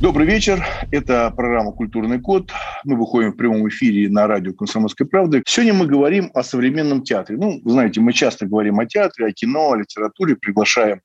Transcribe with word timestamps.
Добрый 0.00 0.26
вечер. 0.26 0.64
Это 0.90 1.30
программа 1.30 1.72
«Культурный 1.72 2.18
код». 2.18 2.50
Мы 2.84 2.96
выходим 2.96 3.32
в 3.32 3.36
прямом 3.36 3.68
эфире 3.68 4.08
на 4.08 4.26
радио 4.26 4.54
«Комсомольской 4.54 5.06
правды». 5.06 5.42
Сегодня 5.46 5.74
мы 5.74 5.84
говорим 5.84 6.30
о 6.32 6.42
современном 6.42 7.02
театре. 7.02 7.36
Ну, 7.36 7.60
знаете, 7.66 8.00
мы 8.00 8.14
часто 8.14 8.46
говорим 8.46 8.80
о 8.80 8.86
театре, 8.86 9.26
о 9.26 9.32
кино, 9.32 9.72
о 9.72 9.76
литературе, 9.76 10.36
приглашаем 10.36 11.02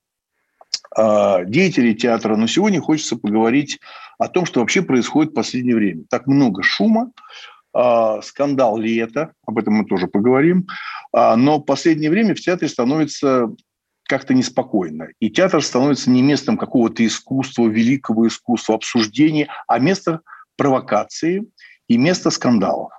э, 0.97 1.45
деятелей 1.45 1.93
театра. 1.93 2.37
Но 2.37 2.47
сегодня 2.47 2.79
хочется 2.79 3.17
поговорить 3.17 3.79
о 4.17 4.29
том, 4.29 4.45
что 4.45 4.61
вообще 4.61 4.81
происходит 4.81 5.33
в 5.33 5.35
последнее 5.35 5.75
время. 5.75 6.05
Так 6.09 6.25
много 6.25 6.63
шума, 6.63 7.11
э, 7.77 8.21
скандал 8.23 8.77
ли 8.77 8.95
это, 8.95 9.33
об 9.45 9.57
этом 9.57 9.73
мы 9.73 9.85
тоже 9.85 10.07
поговорим. 10.07 10.67
Э, 11.13 11.35
но 11.35 11.57
в 11.57 11.63
последнее 11.63 12.09
время 12.09 12.33
в 12.33 12.39
театре 12.39 12.69
становится 12.69 13.49
как-то 14.07 14.33
неспокойно. 14.33 15.09
И 15.19 15.29
театр 15.29 15.63
становится 15.63 16.09
не 16.09 16.21
местом 16.21 16.57
какого-то 16.57 17.05
искусства, 17.05 17.67
великого 17.67 18.27
искусства, 18.27 18.75
обсуждения, 18.75 19.47
а 19.67 19.79
местом 19.79 20.21
провокации 20.57 21.45
и 21.87 21.97
место 21.97 22.29
скандалов. 22.29 22.91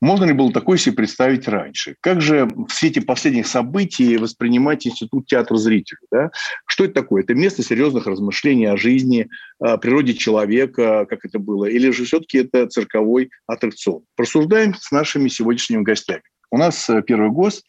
Можно 0.00 0.24
ли 0.24 0.32
было 0.32 0.50
такое 0.50 0.78
себе 0.78 0.96
представить 0.96 1.46
раньше? 1.46 1.94
Как 2.00 2.22
же 2.22 2.46
в 2.46 2.70
свете 2.70 3.02
последних 3.02 3.46
событий 3.46 4.16
воспринимать 4.16 4.86
институт 4.86 5.26
театра 5.26 5.56
зрителя? 5.56 5.98
Да? 6.10 6.30
Что 6.64 6.84
это 6.84 6.94
такое? 6.94 7.22
Это 7.22 7.34
место 7.34 7.62
серьезных 7.62 8.06
размышлений 8.06 8.64
о 8.64 8.78
жизни, 8.78 9.28
о 9.58 9.76
природе 9.76 10.14
человека, 10.14 11.04
как 11.04 11.26
это 11.26 11.38
было, 11.38 11.66
или 11.66 11.90
же 11.90 12.04
все-таки 12.04 12.38
это 12.38 12.66
цирковой 12.66 13.30
аттракцион? 13.46 14.04
Просуждаем 14.16 14.74
с 14.74 14.90
нашими 14.90 15.28
сегодняшними 15.28 15.82
гостями. 15.82 16.22
У 16.50 16.56
нас 16.56 16.88
э, 16.88 17.02
первый 17.02 17.30
гость 17.30 17.66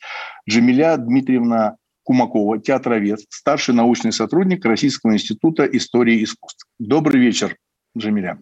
Джамиля 0.50 0.98
Дмитриевна 0.98 1.76
Кумакова, 2.04 2.60
театровед, 2.60 3.20
старший 3.30 3.74
научный 3.74 4.12
сотрудник 4.12 4.66
Российского 4.66 5.14
института 5.14 5.66
истории 5.66 6.24
искусств. 6.24 6.66
Добрый 6.80 7.20
вечер, 7.20 7.56
Джамиля. 7.98 8.40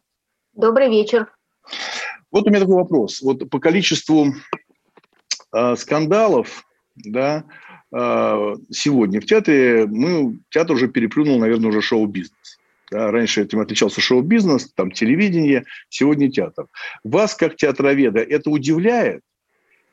Добрый 0.54 0.90
вечер. 0.90 1.32
Вот 2.32 2.48
у 2.48 2.50
меня 2.50 2.60
такой 2.60 2.76
вопрос. 2.76 3.22
Вот 3.22 3.50
по 3.50 3.60
количеству 3.60 4.34
э, 5.54 5.76
скандалов, 5.76 6.64
да, 6.96 7.44
э, 7.92 8.56
сегодня 8.72 9.20
в 9.20 9.26
театре 9.26 9.88
мы 9.88 10.40
театр 10.50 10.76
уже 10.76 10.88
переплюнул, 10.88 11.40
наверное, 11.40 11.70
уже 11.70 11.82
шоу-бизнес. 11.82 12.60
Да, 12.92 13.12
раньше 13.12 13.44
этим 13.44 13.60
отличался 13.60 14.02
шоу-бизнес, 14.02 14.72
там 14.74 14.92
телевидение, 14.92 15.66
сегодня 15.90 16.32
театр. 16.32 16.68
Вас 17.04 17.36
как 17.36 17.56
театроведа 17.56 18.20
это 18.20 18.50
удивляет? 18.50 19.22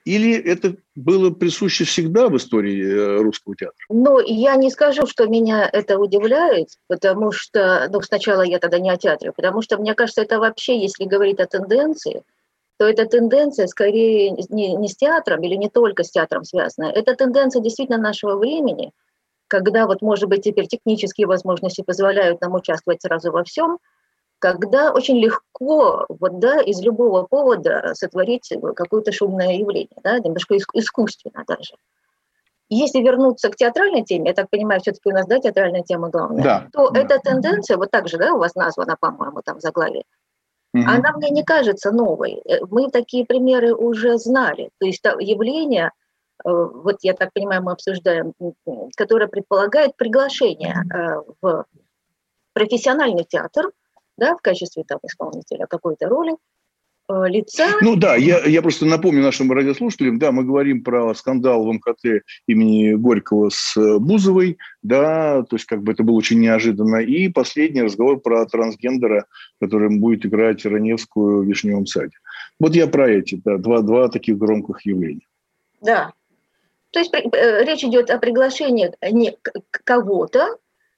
Или 0.06 0.40
это 0.40 0.76
было 0.94 1.30
присуще 1.30 1.84
всегда 1.84 2.28
в 2.28 2.36
истории 2.36 2.80
э, 2.80 3.16
русского 3.22 3.56
театра? 3.56 3.74
Ну, 3.88 4.20
я 4.20 4.54
не 4.54 4.70
скажу, 4.70 5.04
что 5.04 5.26
меня 5.26 5.68
это 5.70 5.98
удивляет, 5.98 6.68
потому 6.86 7.32
что, 7.32 7.88
ну, 7.90 8.00
сначала 8.02 8.42
я 8.42 8.60
тогда 8.60 8.78
не 8.78 8.88
о 8.88 8.96
театре, 8.96 9.32
потому 9.32 9.62
что, 9.62 9.78
мне 9.78 9.94
кажется, 9.94 10.22
это 10.22 10.38
вообще, 10.38 10.80
если 10.80 11.06
говорить 11.06 11.40
о 11.40 11.46
тенденции, 11.46 12.22
то 12.78 12.86
эта 12.86 13.04
тенденция 13.06 13.66
скорее 13.66 14.30
не, 14.30 14.76
не 14.76 14.88
с 14.88 14.94
театром 14.94 15.42
или 15.42 15.56
не 15.56 15.68
только 15.68 16.04
с 16.04 16.10
театром 16.12 16.44
связана. 16.44 16.86
Это 16.86 17.16
тенденция 17.16 17.60
действительно 17.60 17.98
нашего 17.98 18.36
времени, 18.36 18.92
когда 19.48 19.86
вот, 19.86 20.02
может 20.02 20.28
быть, 20.28 20.44
теперь 20.44 20.68
технические 20.68 21.26
возможности 21.26 21.82
позволяют 21.82 22.40
нам 22.42 22.54
участвовать 22.54 23.02
сразу 23.02 23.32
во 23.32 23.42
всем– 23.42 23.78
когда 24.38 24.92
очень 24.92 25.18
легко 25.18 26.06
вот, 26.08 26.38
да, 26.38 26.60
из 26.60 26.80
любого 26.82 27.24
повода 27.24 27.92
сотворить 27.94 28.52
какое-то 28.74 29.12
шумное 29.12 29.54
явление, 29.54 29.98
да, 30.02 30.18
немножко 30.18 30.56
искусственно 30.56 31.44
даже. 31.46 31.74
Если 32.68 32.98
вернуться 33.00 33.48
к 33.48 33.56
театральной 33.56 34.02
теме, 34.02 34.30
я 34.30 34.34
так 34.34 34.50
понимаю, 34.50 34.80
все-таки 34.80 35.08
у 35.08 35.12
нас, 35.12 35.26
да, 35.26 35.38
театральная 35.38 35.82
тема 35.82 36.10
главная, 36.10 36.42
да. 36.42 36.68
то 36.72 36.90
да. 36.90 37.00
эта 37.00 37.18
тенденция, 37.20 37.76
вот 37.76 37.90
так 37.90 38.08
же, 38.08 38.18
да, 38.18 38.34
у 38.34 38.38
вас 38.38 38.56
названа, 38.56 38.96
по-моему, 38.98 39.40
там 39.44 39.58
в 39.58 39.62
заглавии, 39.62 40.04
угу. 40.74 40.82
она 40.84 41.12
мне 41.16 41.30
не 41.30 41.44
кажется 41.44 41.92
новой. 41.92 42.42
Э, 42.44 42.64
мы 42.68 42.90
такие 42.90 43.24
примеры 43.24 43.72
уже 43.72 44.18
знали. 44.18 44.70
То 44.78 44.86
есть 44.86 45.04
явление, 45.04 45.92
э, 46.44 46.50
вот 46.50 46.96
я 47.02 47.14
так 47.14 47.32
понимаю, 47.32 47.62
мы 47.62 47.72
обсуждаем, 47.72 48.32
которое 48.96 49.28
предполагает 49.28 49.96
приглашение 49.96 50.74
э, 50.92 51.22
в 51.40 51.66
профессиональный 52.52 53.24
театр, 53.24 53.70
да, 54.16 54.36
в 54.36 54.40
качестве 54.40 54.84
там, 54.84 54.98
исполнителя 55.02 55.66
какой-то 55.66 56.08
роли, 56.08 56.36
э, 57.08 57.28
лица. 57.28 57.66
Ну 57.80 57.96
да, 57.96 58.16
я, 58.16 58.44
я 58.44 58.62
просто 58.62 58.86
напомню 58.86 59.22
нашим 59.22 59.50
радиослушателям, 59.52 60.18
да, 60.18 60.32
мы 60.32 60.44
говорим 60.44 60.82
про 60.82 61.14
скандал 61.14 61.64
в 61.64 61.72
МКТ 61.72 62.24
имени 62.46 62.94
Горького 62.94 63.50
с 63.50 63.76
э, 63.76 63.98
Бузовой, 63.98 64.58
да, 64.82 65.42
то 65.42 65.56
есть 65.56 65.66
как 65.66 65.82
бы 65.82 65.92
это 65.92 66.02
было 66.02 66.16
очень 66.16 66.40
неожиданно. 66.40 66.96
И 66.96 67.28
последний 67.28 67.82
разговор 67.82 68.20
про 68.20 68.46
трансгендера, 68.46 69.26
который 69.60 69.96
будет 69.96 70.26
играть 70.26 70.64
Раневскую 70.64 71.42
в 71.42 71.46
Вишневом 71.46 71.86
саде. 71.86 72.16
Вот 72.58 72.74
я 72.74 72.86
про 72.86 73.08
эти, 73.08 73.40
да, 73.44 73.58
два, 73.58 73.82
два 73.82 74.08
таких 74.08 74.38
громких 74.38 74.84
явления. 74.86 75.26
Да. 75.80 76.12
То 76.90 77.00
есть 77.00 77.12
э, 77.12 77.64
речь 77.64 77.84
идет 77.84 78.10
о 78.10 78.18
приглашении 78.18 78.90
не 79.12 79.36
кого-то, 79.84 80.56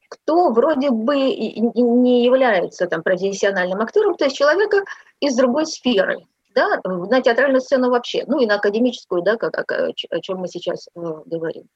кто 0.09 0.51
вроде 0.51 0.91
бы 0.91 1.17
не 1.17 2.25
является 2.25 2.87
там 2.87 3.03
профессиональным 3.03 3.81
актером, 3.81 4.17
то 4.17 4.25
есть 4.25 4.37
человека 4.37 4.85
из 5.21 5.37
другой 5.37 5.67
сферы, 5.67 6.27
да, 6.55 6.81
на 6.85 7.21
театральную 7.21 7.61
сцену 7.61 7.91
вообще, 7.91 8.25
ну 8.27 8.41
и 8.41 8.47
на 8.47 8.57
академическую, 8.57 9.23
да, 9.23 9.37
как, 9.37 9.53
как 9.53 9.71
о 9.73 10.21
чем 10.21 10.39
мы 10.39 10.49
сейчас 10.49 10.89
э, 10.89 11.01
говорим. 11.27 11.69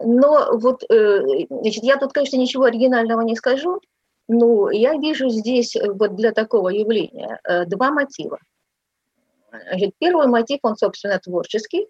Но 0.00 0.56
вот, 0.58 0.82
э, 0.90 1.46
значит, 1.48 1.84
я 1.84 1.96
тут, 1.96 2.12
конечно, 2.12 2.36
ничего 2.36 2.64
оригинального 2.64 3.20
не 3.22 3.36
скажу, 3.36 3.80
но 4.28 4.70
я 4.70 4.94
вижу 4.94 5.28
здесь 5.28 5.76
вот 5.76 6.16
для 6.16 6.32
такого 6.32 6.68
явления 6.68 7.40
э, 7.44 7.64
два 7.66 7.90
мотива. 7.90 8.38
Значит, 9.50 9.92
первый 9.98 10.26
мотив, 10.26 10.60
он, 10.62 10.76
собственно, 10.76 11.18
творческий 11.18 11.88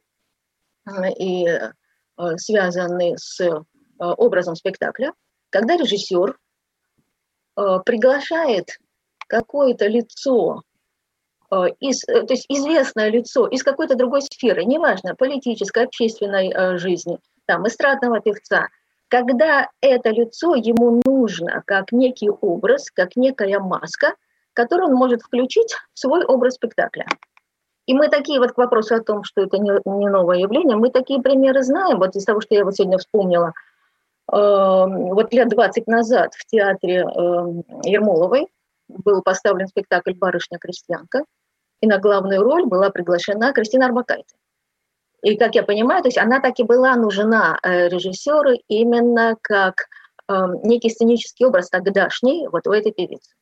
и 1.19 1.47
связанный 2.37 3.16
с 3.16 3.41
образом 3.99 4.56
спектакля, 4.56 5.12
когда 5.52 5.76
режиссер 5.76 6.34
э, 7.56 7.78
приглашает 7.84 8.78
какое-то 9.28 9.86
лицо, 9.86 10.62
э, 11.50 11.66
из, 11.78 12.02
э, 12.08 12.22
то 12.22 12.32
есть 12.32 12.46
известное 12.48 13.10
лицо 13.10 13.46
из 13.46 13.62
какой-то 13.62 13.94
другой 13.94 14.22
сферы, 14.22 14.64
неважно, 14.64 15.14
политической, 15.14 15.84
общественной 15.84 16.78
жизни, 16.78 17.18
там, 17.44 17.68
эстрадного 17.68 18.20
певца, 18.20 18.68
когда 19.08 19.68
это 19.82 20.08
лицо 20.08 20.54
ему 20.54 21.02
нужно 21.04 21.62
как 21.66 21.92
некий 21.92 22.30
образ, 22.30 22.90
как 22.90 23.14
некая 23.14 23.60
маска, 23.60 24.14
которую 24.54 24.88
он 24.88 24.94
может 24.94 25.20
включить 25.20 25.74
в 25.92 25.98
свой 25.98 26.24
образ 26.24 26.54
спектакля. 26.54 27.06
И 27.84 27.94
мы 27.94 28.08
такие 28.08 28.38
вот 28.38 28.52
к 28.52 28.58
вопросу 28.58 28.94
о 28.94 29.00
том, 29.00 29.24
что 29.24 29.42
это 29.42 29.58
не, 29.58 29.72
не 29.84 30.08
новое 30.08 30.38
явление, 30.38 30.76
мы 30.76 30.88
такие 30.90 31.20
примеры 31.20 31.62
знаем. 31.62 31.98
Вот 31.98 32.16
из 32.16 32.24
того, 32.24 32.40
что 32.40 32.54
я 32.54 32.64
вот 32.64 32.74
сегодня 32.74 32.96
вспомнила– 32.96 33.52
вот 34.32 35.34
лет 35.34 35.48
20 35.48 35.87
назад 35.87 36.32
в 36.34 36.47
театре 36.47 37.00
эм, 37.00 37.65
Ермоловой 37.84 38.47
был 38.88 39.23
поставлен 39.23 39.67
спектакль 39.67 40.14
«Барышня-крестьянка», 40.14 41.25
и 41.82 41.87
на 41.87 41.99
главную 41.99 42.43
роль 42.43 42.64
была 42.64 42.90
приглашена 42.90 43.52
Кристина 43.52 43.87
Арбакайте. 43.87 44.37
И, 45.23 45.37
как 45.37 45.55
я 45.55 45.62
понимаю, 45.62 46.02
то 46.02 46.08
есть 46.08 46.19
она 46.19 46.40
так 46.40 46.58
и 46.58 46.64
была 46.64 46.96
нужна 46.96 47.58
э, 47.62 47.88
режиссеру 47.88 48.52
именно 48.69 49.37
как 49.40 49.87
эм, 50.29 50.62
некий 50.62 50.90
сценический 50.90 51.46
образ 51.46 51.69
тогдашний 51.69 52.49
вот 52.49 52.67
у 52.67 52.73
этой 52.73 52.93
певицы. 52.93 53.34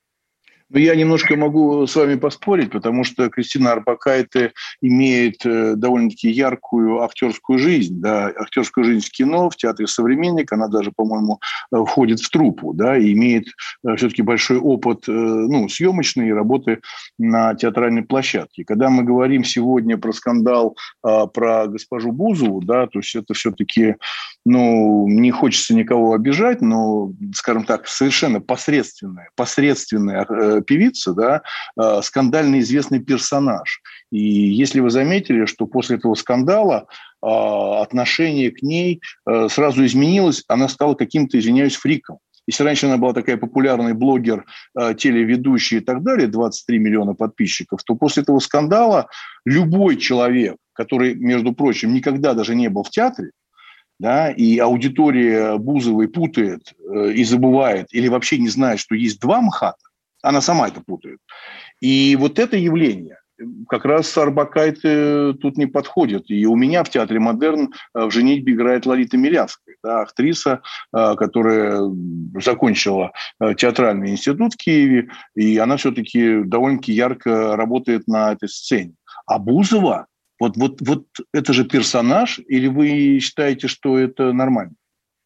Но 0.71 0.79
я 0.79 0.95
немножко 0.95 1.37
могу 1.37 1.87
с 1.87 1.97
вами 1.97 2.15
поспорить, 2.15 2.71
потому 2.71 3.03
что 3.03 3.29
Кристина 3.29 3.73
Арбакайте 3.73 4.53
имеет 4.81 5.45
э, 5.45 5.75
довольно-таки 5.75 6.31
яркую 6.31 7.03
актерскую 7.03 7.59
жизнь, 7.59 8.01
да, 8.01 8.27
актерскую 8.27 8.85
жизнь 8.85 9.05
в 9.05 9.11
кино, 9.11 9.51
в 9.51 9.57
театре 9.57 9.89
«Современник», 9.89 10.53
она 10.53 10.69
даже, 10.69 10.93
по-моему, 10.95 11.41
э, 11.73 11.85
входит 11.85 12.21
в 12.21 12.31
труппу, 12.31 12.73
да, 12.73 12.97
и 12.97 13.13
имеет 13.13 13.47
э, 13.85 13.97
все-таки 13.97 14.23
большой 14.23 14.59
опыт, 14.59 15.05
ну, 15.07 15.69
съемочной 15.69 16.33
работы 16.33 16.81
на 17.19 17.55
театральной 17.55 18.03
площадке. 18.03 18.65
Когда 18.65 18.91
мы 18.91 19.03
говорим 19.03 19.45
сегодня 19.45 19.99
про 19.99 20.13
скандал 20.13 20.77
про 21.03 21.67
госпожу 21.67 22.13
Бузову, 22.13 22.61
да, 22.63 22.87
то 22.87 23.01
есть 23.01 23.15
это 23.15 23.35
все-таки, 23.35 23.97
ну, 24.45 25.09
не 25.09 25.31
хочется 25.31 25.75
никого 25.75 26.13
обижать, 26.13 26.61
но, 26.61 27.13
скажем 27.35 27.65
так, 27.65 27.89
совершенно 27.89 28.41
посредственная, 28.41 29.31
посредственная 29.35 30.60
певица, 30.63 31.15
да, 31.15 31.43
э, 31.81 32.01
скандально 32.03 32.61
известный 32.61 33.01
персонаж. 33.01 33.81
И 34.11 34.19
если 34.19 34.81
вы 34.81 34.91
заметили, 34.91 35.47
что 35.47 35.67
после 35.67 35.97
этого 35.97 36.15
скандала 36.15 36.87
э, 37.23 37.27
отношение 37.27 38.51
к 38.51 38.63
ней 38.63 39.01
э, 39.27 39.49
сразу 39.51 39.85
изменилось, 39.85 40.45
она 40.49 40.69
стала 40.69 40.95
каким-то, 40.95 41.39
извиняюсь, 41.39 41.77
фриком. 41.77 42.19
Если 42.47 42.65
раньше 42.65 42.87
она 42.87 42.97
была 42.97 43.13
такая 43.13 43.37
популярный 43.37 43.93
блогер, 43.93 44.45
телеведущий 44.97 45.77
и 45.77 45.81
так 45.81 46.03
далее, 46.03 46.27
23 46.27 46.79
миллиона 46.79 47.15
подписчиков, 47.15 47.85
то 47.85 47.95
после 47.95 48.25
этого 48.25 48.41
скандала 48.41 49.09
любой 49.45 49.97
человек, 49.97 50.57
который, 50.73 51.15
между 51.15 51.53
прочим, 51.53 51.93
никогда 51.93 52.35
даже 52.35 52.57
не 52.57 52.69
был 52.69 52.83
в 52.83 52.91
театре, 52.91 53.31
да, 54.01 54.31
и 54.31 54.59
аудитория 54.59 55.59
Бузовой 55.59 56.09
путает 56.09 56.73
и 56.91 57.23
забывает, 57.23 57.87
или 57.93 58.09
вообще 58.09 58.39
не 58.39 58.49
знает, 58.49 58.81
что 58.81 58.95
есть 58.95 59.21
два 59.21 59.43
МХАТа, 59.43 59.90
она 60.23 60.41
сама 60.41 60.69
это 60.69 60.81
путает. 60.81 61.19
И 61.81 62.17
вот 62.17 62.39
это 62.39 62.57
явление, 62.57 63.19
как 63.69 63.85
раз 63.85 64.17
Арбакайте 64.17 64.89
э, 64.89 65.35
тут 65.41 65.57
не 65.57 65.67
подходит. 65.67 66.31
И 66.31 66.47
у 66.47 66.57
меня 66.57 66.85
в 66.85 66.91
театре 66.91 67.21
«Модерн» 67.21 67.73
э, 67.95 68.05
в 68.05 68.11
«Женитьбе» 68.11 68.53
играет 68.53 68.87
Ларита 68.87 69.17
Милявская, 69.17 69.77
да, 69.83 70.03
актриса, 70.03 70.63
э, 70.95 71.15
которая 71.17 71.81
закончила 72.41 73.13
театральный 73.57 74.11
институт 74.11 74.55
в 74.55 74.57
Киеве, 74.57 75.11
и 75.35 75.59
она 75.59 75.77
все-таки 75.77 76.43
довольно-таки 76.45 76.93
ярко 76.93 77.57
работает 77.57 78.07
на 78.07 78.33
этой 78.33 78.49
сцене. 78.49 78.95
А 79.27 79.39
Бузова, 79.39 80.07
вот, 80.39 80.57
вот, 80.57 80.81
вот 80.81 81.07
это 81.33 81.53
же 81.53 81.65
персонаж, 81.65 82.41
или 82.49 82.67
вы 82.67 83.19
считаете, 83.21 83.69
что 83.69 83.99
это 83.99 84.33
нормально? 84.33 84.75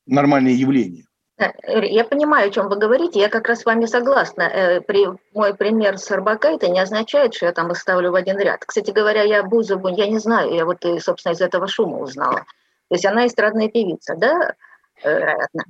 Нормальное 0.07 0.53
явление? 0.53 1.07
Э, 1.37 1.51
я 1.87 2.05
понимаю, 2.05 2.49
о 2.49 2.51
чем 2.51 2.69
вы 2.69 2.77
говорите, 2.77 3.21
я 3.21 3.29
как 3.29 3.49
раз 3.49 3.61
с 3.61 3.65
вами 3.65 3.87
согласна. 3.87 4.43
Э, 4.43 4.81
при, 4.81 5.07
мой 5.33 5.55
пример 5.55 5.99
с 5.99 6.11
Арбака 6.11 6.49
это 6.49 6.69
не 6.69 6.79
означает, 6.79 7.35
что 7.35 7.47
я 7.47 7.53
там 7.53 7.73
их 7.73 7.79
в 8.11 8.15
один 8.15 8.39
ряд. 8.39 8.65
Кстати 8.65 8.91
говоря, 8.91 9.23
я 9.23 9.43
Бузову, 9.43 9.89
я 9.89 10.07
не 10.07 10.19
знаю, 10.19 10.55
я 10.55 10.65
вот, 10.65 10.85
собственно, 11.01 11.33
из 11.33 11.41
этого 11.41 11.67
шума 11.67 11.99
узнала. 11.99 12.45
То 12.89 12.95
есть 12.95 13.07
она 13.07 13.27
эстрадная 13.27 13.69
певица, 13.69 14.15
да, 14.17 14.55
э, 15.03 15.19
вероятно. 15.19 15.65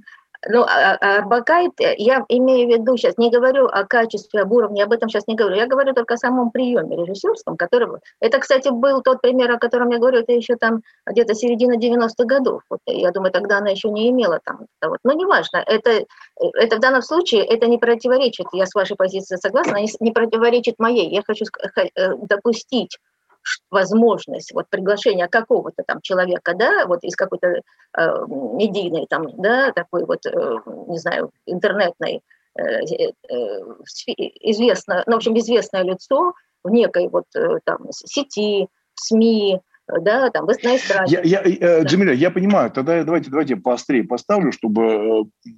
Ну, 0.48 0.62
а, 0.62 0.96
а 1.00 1.18
Арбакайт, 1.18 1.72
я 1.78 2.24
имею 2.28 2.68
в 2.68 2.72
виду 2.72 2.96
сейчас, 2.96 3.16
не 3.18 3.30
говорю 3.30 3.66
о 3.66 3.84
качестве, 3.84 4.42
об 4.42 4.52
уровне, 4.52 4.84
об 4.84 4.92
этом 4.92 5.08
сейчас 5.08 5.26
не 5.26 5.34
говорю, 5.34 5.56
я 5.56 5.66
говорю 5.66 5.94
только 5.94 6.14
о 6.14 6.18
самом 6.18 6.50
приеме 6.50 6.96
режиссерском, 6.96 7.56
который... 7.56 8.00
Это, 8.20 8.38
кстати, 8.38 8.68
был 8.68 9.02
тот 9.02 9.20
пример, 9.20 9.50
о 9.50 9.58
котором 9.58 9.90
я 9.90 9.98
говорю, 9.98 10.20
это 10.20 10.32
еще 10.32 10.56
там 10.56 10.82
где-то 11.06 11.34
середина 11.34 11.76
90-х 11.78 12.24
годов. 12.24 12.62
Вот, 12.68 12.80
я 12.86 13.10
думаю, 13.10 13.32
тогда 13.32 13.58
она 13.58 13.70
еще 13.70 13.90
не 13.90 14.10
имела 14.10 14.40
там... 14.44 14.66
Вот. 14.82 14.98
Но 15.04 15.12
неважно, 15.12 15.58
это, 15.58 16.04
это 16.36 16.76
в 16.76 16.80
данном 16.80 17.02
случае, 17.02 17.44
это 17.44 17.66
не 17.66 17.78
противоречит, 17.78 18.46
я 18.52 18.66
с 18.66 18.74
вашей 18.74 18.96
позицией 18.96 19.38
согласна, 19.38 19.78
не 20.00 20.12
противоречит 20.12 20.78
моей. 20.78 21.10
Я 21.10 21.22
хочу 21.26 21.44
э, 21.76 22.14
допустить 22.16 22.98
возможность 23.70 24.52
вот 24.52 24.68
приглашения 24.68 25.28
какого-то 25.28 25.82
там 25.86 26.00
человека, 26.02 26.54
да, 26.54 26.86
вот 26.86 27.04
из 27.04 27.16
какой-то 27.16 27.48
э, 27.48 27.60
медийной 28.28 29.06
там, 29.08 29.28
да, 29.40 29.72
такой 29.72 30.04
вот, 30.04 30.24
э, 30.26 30.56
не 30.88 30.98
знаю, 30.98 31.30
интернетной, 31.46 32.22
э, 32.58 32.62
э, 32.62 33.06
известно, 34.40 35.02
ну, 35.06 35.14
в 35.14 35.16
общем, 35.16 35.38
известное 35.38 35.82
лицо 35.82 36.34
в 36.62 36.70
некой 36.70 37.08
вот 37.08 37.24
э, 37.36 37.58
там 37.64 37.90
сети, 37.90 38.68
СМИ, 38.94 39.60
да, 39.86 40.30
там, 40.30 40.46
на 40.46 40.76
эстраде. 40.76 41.20
Я, 41.24 41.42
я, 41.42 41.42
э, 41.42 41.82
да. 41.82 41.82
Джамиля, 41.82 42.14
я 42.14 42.30
понимаю, 42.30 42.70
тогда 42.70 43.04
давайте, 43.04 43.30
давайте 43.30 43.56
поострее 43.56 44.04
поставлю, 44.04 44.52
чтобы 44.52 44.82
э, 44.84 45.48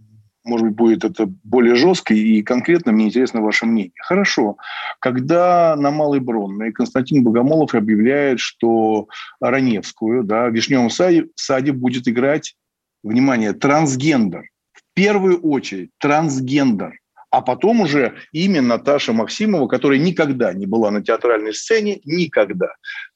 может 0.46 0.68
быть, 0.68 0.76
будет 0.76 1.04
это 1.04 1.26
более 1.44 1.74
жестко 1.74 2.14
и 2.14 2.42
конкретно 2.42 2.92
мне 2.92 3.06
интересно 3.06 3.42
ваше 3.42 3.66
мнение. 3.66 3.92
Хорошо. 4.00 4.56
Когда 5.00 5.76
на 5.76 5.90
Малой 5.90 6.20
Бронной 6.20 6.72
Константин 6.72 7.24
Богомолов 7.24 7.74
объявляет, 7.74 8.40
что 8.40 9.08
Раневскую 9.40 10.22
да, 10.22 10.48
в 10.48 10.54
Вишневом 10.54 10.90
саде, 10.90 11.26
саде 11.34 11.72
будет 11.72 12.08
играть, 12.08 12.54
внимание, 13.02 13.52
трансгендер. 13.52 14.44
В 14.72 14.82
первую 14.94 15.40
очередь 15.40 15.90
трансгендер. 15.98 16.98
А 17.30 17.42
потом 17.42 17.80
уже 17.80 18.14
имя 18.32 18.62
Наташа 18.62 19.12
Максимова, 19.12 19.66
которая 19.66 19.98
никогда 19.98 20.52
не 20.52 20.66
была 20.66 20.90
на 20.90 21.02
театральной 21.02 21.54
сцене, 21.54 22.00
никогда. 22.04 22.68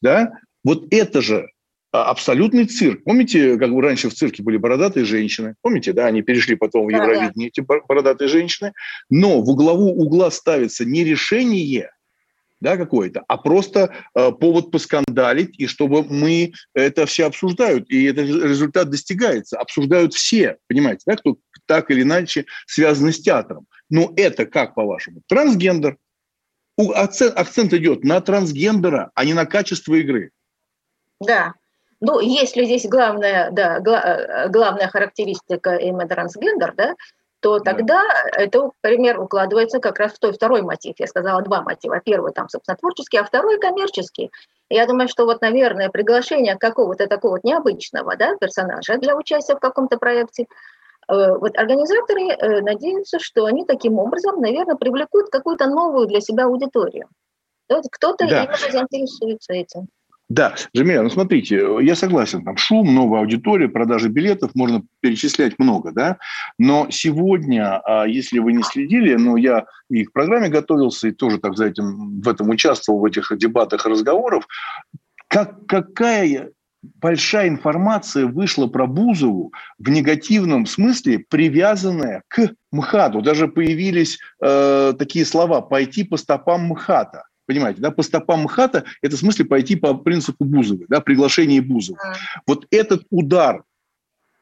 Да? 0.02 0.32
Вот 0.64 0.86
это 0.90 1.22
же 1.22 1.48
абсолютный 1.92 2.66
цирк. 2.66 3.04
Помните, 3.04 3.58
как 3.58 3.72
бы 3.72 3.82
раньше 3.82 4.08
в 4.08 4.14
цирке 4.14 4.42
были 4.42 4.56
бородатые 4.56 5.04
женщины? 5.04 5.54
Помните, 5.62 5.92
да, 5.92 6.06
они 6.06 6.22
перешли 6.22 6.54
потом 6.54 6.86
в 6.86 6.90
Евровидение, 6.90 7.48
эти 7.48 7.60
бородатые 7.60 8.28
женщины. 8.28 8.72
Но 9.08 9.40
в 9.42 9.50
углову 9.50 9.90
угла 9.90 10.30
ставится 10.30 10.84
не 10.84 11.04
решение, 11.04 11.90
да, 12.60 12.76
какое-то, 12.76 13.24
а 13.26 13.38
просто 13.38 13.94
э, 14.14 14.32
повод 14.32 14.70
поскандалить, 14.70 15.58
и 15.58 15.66
чтобы 15.66 16.04
мы 16.04 16.52
это 16.74 17.06
все 17.06 17.26
обсуждают, 17.26 17.90
и 17.90 18.04
этот 18.04 18.28
результат 18.28 18.90
достигается. 18.90 19.58
Обсуждают 19.58 20.14
все, 20.14 20.58
понимаете, 20.68 21.02
да, 21.06 21.16
кто 21.16 21.36
так 21.66 21.90
или 21.90 22.02
иначе 22.02 22.46
связаны 22.66 23.12
с 23.12 23.20
театром. 23.20 23.66
Но 23.88 24.12
это 24.16 24.46
как, 24.46 24.74
по-вашему? 24.74 25.22
Трансгендер. 25.26 25.96
Акцент, 26.76 27.36
акцент 27.36 27.74
идет 27.74 28.04
на 28.04 28.20
трансгендера, 28.20 29.10
а 29.14 29.24
не 29.24 29.34
на 29.34 29.44
качество 29.44 29.94
игры. 29.94 30.30
Да, 31.20 31.54
ну, 32.00 32.20
если 32.20 32.64
здесь 32.64 32.86
главная, 32.86 33.50
да, 33.50 33.80
гла- 33.80 34.48
главная 34.48 34.88
характеристика 34.88 35.76
именно 35.76 36.08
трансгендер, 36.08 36.74
да, 36.74 36.94
то 37.40 37.58
тогда 37.58 38.02
да. 38.02 38.42
это, 38.42 38.70
пример, 38.80 39.20
укладывается 39.20 39.80
как 39.80 39.98
раз 39.98 40.12
в 40.12 40.18
той 40.18 40.32
второй 40.32 40.62
мотив. 40.62 40.94
Я 40.98 41.06
сказала 41.06 41.42
два 41.42 41.62
мотива. 41.62 42.00
Первый 42.04 42.32
там, 42.32 42.48
собственно, 42.48 42.76
творческий, 42.76 43.18
а 43.18 43.24
второй 43.24 43.58
коммерческий. 43.58 44.30
Я 44.68 44.86
думаю, 44.86 45.08
что 45.08 45.24
вот, 45.24 45.40
наверное, 45.40 45.88
приглашение 45.88 46.56
какого-то 46.56 47.06
такого 47.06 47.32
вот 47.32 47.44
необычного 47.44 48.16
да, 48.16 48.36
персонажа 48.36 48.98
для 48.98 49.16
участия 49.16 49.56
в 49.56 49.60
каком-то 49.60 49.96
проекте, 49.96 50.46
э, 51.08 51.34
вот 51.34 51.56
организаторы 51.56 52.28
э, 52.28 52.60
надеются, 52.60 53.18
что 53.18 53.46
они 53.46 53.64
таким 53.64 53.98
образом, 53.98 54.40
наверное, 54.40 54.76
привлекут 54.76 55.30
какую-то 55.30 55.66
новую 55.66 56.06
для 56.06 56.20
себя 56.20 56.44
аудиторию. 56.44 57.08
Кто-то 57.68 58.28
да. 58.28 58.44
именно 58.44 58.56
заинтересуется 58.56 59.54
этим. 59.54 59.88
Да, 60.30 60.54
Джамиля, 60.76 61.02
ну 61.02 61.10
смотрите, 61.10 61.60
я 61.80 61.96
согласен, 61.96 62.44
там 62.44 62.56
шум, 62.56 62.94
новая 62.94 63.18
аудитория, 63.18 63.68
продажи 63.68 64.08
билетов, 64.08 64.52
можно 64.54 64.84
перечислять 65.00 65.58
много, 65.58 65.90
да, 65.90 66.18
но 66.56 66.86
сегодня, 66.88 67.80
а, 67.80 68.06
если 68.06 68.38
вы 68.38 68.52
не 68.52 68.62
следили, 68.62 69.16
но 69.16 69.36
я 69.36 69.66
и 69.90 70.04
к 70.04 70.12
программе 70.12 70.48
готовился, 70.48 71.08
и 71.08 71.10
тоже 71.10 71.38
так 71.38 71.56
за 71.56 71.66
этим, 71.66 72.20
в 72.20 72.28
этом 72.28 72.48
участвовал, 72.48 73.00
в 73.00 73.04
этих 73.06 73.36
дебатах 73.38 73.84
и 73.84 73.88
разговорах, 73.88 74.44
как, 75.26 75.66
какая 75.66 76.52
большая 76.82 77.48
информация 77.48 78.26
вышла 78.26 78.68
про 78.68 78.86
Бузову 78.86 79.52
в 79.80 79.90
негативном 79.90 80.64
смысле, 80.66 81.24
привязанная 81.28 82.22
к 82.28 82.50
МХАТу. 82.70 83.20
Даже 83.20 83.48
появились 83.48 84.18
э, 84.40 84.94
такие 84.96 85.24
слова 85.24 85.60
«пойти 85.60 86.04
по 86.04 86.16
стопам 86.16 86.66
МХАТа». 86.68 87.24
Понимаете, 87.50 87.80
да, 87.80 87.90
по 87.90 88.04
стопам 88.04 88.42
МХАТа– 88.42 88.84
это 89.02 89.16
в 89.16 89.18
смысле 89.18 89.44
пойти 89.44 89.74
по 89.74 89.92
принципу 89.94 90.44
Бузовой, 90.44 90.86
да, 90.88 91.00
приглашение 91.00 91.60
Бузова. 91.60 91.96
Mm. 91.96 92.16
Вот 92.46 92.66
этот 92.70 93.02
удар, 93.10 93.64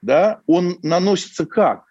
да, 0.02 0.42
он 0.46 0.78
наносится 0.82 1.46
как? 1.46 1.84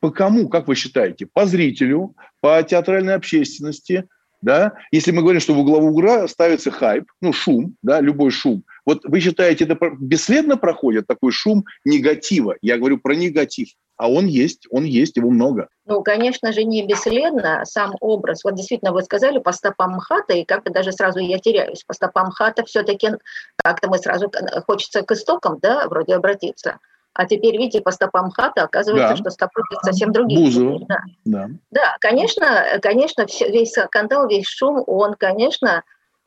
По 0.00 0.10
кому, 0.10 0.48
как 0.48 0.66
вы 0.66 0.74
считаете? 0.74 1.28
По 1.32 1.46
зрителю, 1.46 2.16
по 2.40 2.60
театральной 2.64 3.14
общественности, 3.14 4.08
да? 4.42 4.72
Если 4.90 5.12
мы 5.12 5.22
говорим, 5.22 5.40
что 5.40 5.54
в 5.54 5.60
угловую 5.60 5.92
угла 5.92 6.26
ставится 6.26 6.72
хайп, 6.72 7.04
ну, 7.20 7.32
шум, 7.32 7.76
да, 7.80 8.00
любой 8.00 8.32
шум. 8.32 8.64
Вот 8.84 9.04
вы 9.04 9.20
считаете, 9.20 9.66
это 9.66 9.78
бесследно 10.00 10.56
проходит 10.56 11.06
такой 11.06 11.30
шум 11.30 11.64
негатива? 11.84 12.56
Я 12.62 12.78
говорю 12.78 12.98
про 12.98 13.14
негатив. 13.14 13.68
А 13.96 14.10
он 14.10 14.26
есть, 14.26 14.66
он 14.70 14.84
есть, 14.84 15.16
его 15.16 15.30
много. 15.30 15.68
Ну, 15.86 16.02
конечно 16.02 16.52
же, 16.52 16.64
не 16.64 16.84
бесследно 16.84 17.64
сам 17.64 17.94
образ. 18.00 18.42
Вот 18.42 18.54
действительно, 18.54 18.92
вы 18.92 19.02
сказали 19.02 19.38
по 19.38 19.52
стопам 19.52 19.92
МХАТа, 19.96 20.34
и 20.34 20.44
как-то 20.44 20.72
даже 20.72 20.92
сразу 20.92 21.20
я 21.20 21.38
теряюсь. 21.38 21.84
По 21.84 21.94
стопам 21.94 22.28
МХАТа 22.28 22.64
все-таки 22.64 23.10
как-то 23.56 23.88
мы 23.88 23.98
сразу 23.98 24.32
хочется 24.66 25.02
к 25.02 25.12
истокам, 25.12 25.58
да, 25.60 25.86
вроде 25.88 26.14
обратиться. 26.14 26.78
А 27.14 27.26
теперь, 27.26 27.56
видите, 27.56 27.80
по 27.80 27.92
стопам 27.92 28.30
хата 28.30 28.64
оказывается, 28.64 29.10
да. 29.10 29.16
что 29.16 29.30
стопы 29.30 29.62
совсем 29.84 30.10
другие. 30.10 30.40
Бузова. 30.40 30.80
Да. 30.88 30.98
Да. 31.24 31.48
да, 31.70 31.96
конечно, 32.00 32.64
конечно, 32.82 33.24
весь 33.48 33.72
скандал, 33.72 34.28
весь 34.28 34.46
шум, 34.46 34.82
он, 34.84 35.14
конечно, 35.14 35.84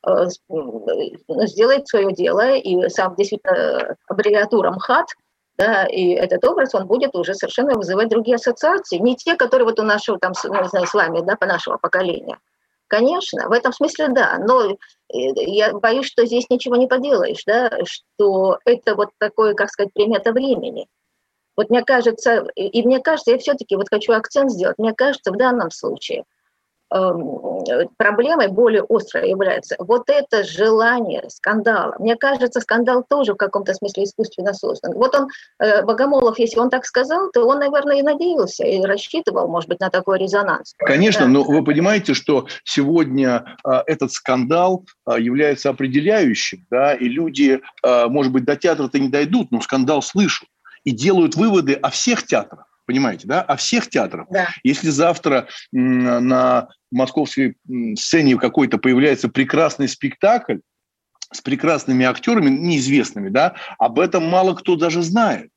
э, 0.07 0.27
сделает 1.45 1.89
свое 1.89 2.13
дело, 2.13 2.55
и 2.55 2.87
сам 2.87 3.15
действительно 3.15 3.97
аббревиатура 4.07 4.71
МХАТ, 4.71 5.07
да, 5.57 5.85
и 5.85 6.09
этот 6.09 6.43
образ, 6.45 6.75
он 6.75 6.85
будет 6.87 7.15
уже 7.15 7.33
совершенно 7.33 7.75
вызывать 7.75 8.09
другие 8.09 8.35
ассоциации, 8.35 8.97
не 8.97 9.15
те, 9.15 9.35
которые 9.35 9.65
вот 9.65 9.79
у 9.79 9.83
нашего, 9.83 10.19
там, 10.19 10.33
ну, 10.43 10.61
не 10.61 10.67
знаю, 10.69 10.87
с 10.87 10.93
вами, 10.93 11.21
да, 11.21 11.35
по 11.35 11.45
нашего 11.45 11.77
поколения. 11.77 12.37
Конечно, 12.87 13.49
в 13.49 13.51
этом 13.51 13.73
смысле 13.73 14.09
да, 14.09 14.37
но 14.39 14.71
э, 14.71 14.75
я 15.09 15.73
боюсь, 15.73 16.07
что 16.07 16.25
здесь 16.25 16.49
ничего 16.49 16.77
не 16.77 16.87
поделаешь, 16.87 17.43
да, 17.45 17.71
что 17.85 18.59
это 18.65 18.95
вот 18.95 19.09
такое, 19.17 19.55
как 19.55 19.69
сказать, 19.69 19.91
примета 19.93 20.31
времени. 20.31 20.87
Вот 21.57 21.69
мне 21.69 21.83
кажется, 21.83 22.45
и 22.55 22.83
мне 22.83 22.99
кажется, 22.99 23.31
я 23.31 23.37
все-таки 23.39 23.75
вот 23.75 23.89
хочу 23.89 24.13
акцент 24.13 24.51
сделать, 24.51 24.77
мне 24.77 24.93
кажется, 24.93 25.31
в 25.31 25.37
данном 25.37 25.71
случае– 25.71 26.23
проблемой 26.89 28.47
более 28.47 28.83
острой 28.87 29.29
является 29.29 29.75
вот 29.79 30.09
это 30.09 30.43
желание 30.43 31.23
скандала. 31.29 31.95
Мне 31.99 32.15
кажется, 32.15 32.61
скандал 32.61 33.03
тоже 33.07 33.33
в 33.33 33.37
каком-то 33.37 33.73
смысле 33.73 34.05
искусственно 34.05 34.53
создан. 34.53 34.93
Вот 34.93 35.15
он, 35.15 35.27
э, 35.59 35.83
Богомолов, 35.83 36.39
если 36.39 36.59
он 36.59 36.69
так 36.69 36.85
сказал, 36.85 37.29
то 37.31 37.45
он, 37.45 37.59
наверное, 37.59 37.99
и 37.99 38.01
надеялся, 38.01 38.65
и 38.65 38.81
рассчитывал, 38.81 39.47
может 39.47 39.69
быть, 39.69 39.79
на 39.79 39.89
такой 39.89 40.19
резонанс. 40.19 40.73
Конечно, 40.77 41.25
да. 41.25 41.31
но 41.31 41.43
вы 41.43 41.63
понимаете, 41.63 42.13
что 42.13 42.47
сегодня 42.63 43.57
а, 43.63 43.83
этот 43.85 44.11
скандал 44.11 44.85
а, 45.05 45.19
является 45.19 45.69
определяющим, 45.69 46.65
да, 46.69 46.93
и 46.93 47.07
люди, 47.07 47.61
а, 47.83 48.07
может 48.07 48.31
быть, 48.31 48.45
до 48.45 48.55
театра-то 48.55 48.99
не 48.99 49.09
дойдут, 49.09 49.51
но 49.51 49.61
скандал 49.61 50.01
слышат 50.01 50.47
и 50.83 50.91
делают 50.91 51.35
выводы 51.35 51.73
о 51.73 51.89
всех 51.89 52.25
театрах 52.25 52.66
понимаете, 52.87 53.27
да, 53.27 53.41
о 53.41 53.55
всех 53.57 53.89
театрах. 53.89 54.27
Да. 54.31 54.47
Если 54.63 54.89
завтра 54.89 55.47
на 55.71 56.69
московской 56.89 57.57
сцене 57.95 58.37
какой-то 58.37 58.79
появляется 58.79 59.29
прекрасный 59.29 59.87
спектакль 59.87 60.59
с 61.31 61.41
прекрасными 61.41 62.05
актерами, 62.05 62.49
неизвестными, 62.49 63.29
да, 63.29 63.55
об 63.77 63.99
этом 63.99 64.27
мало 64.27 64.55
кто 64.55 64.75
даже 64.75 65.03
знает. 65.03 65.51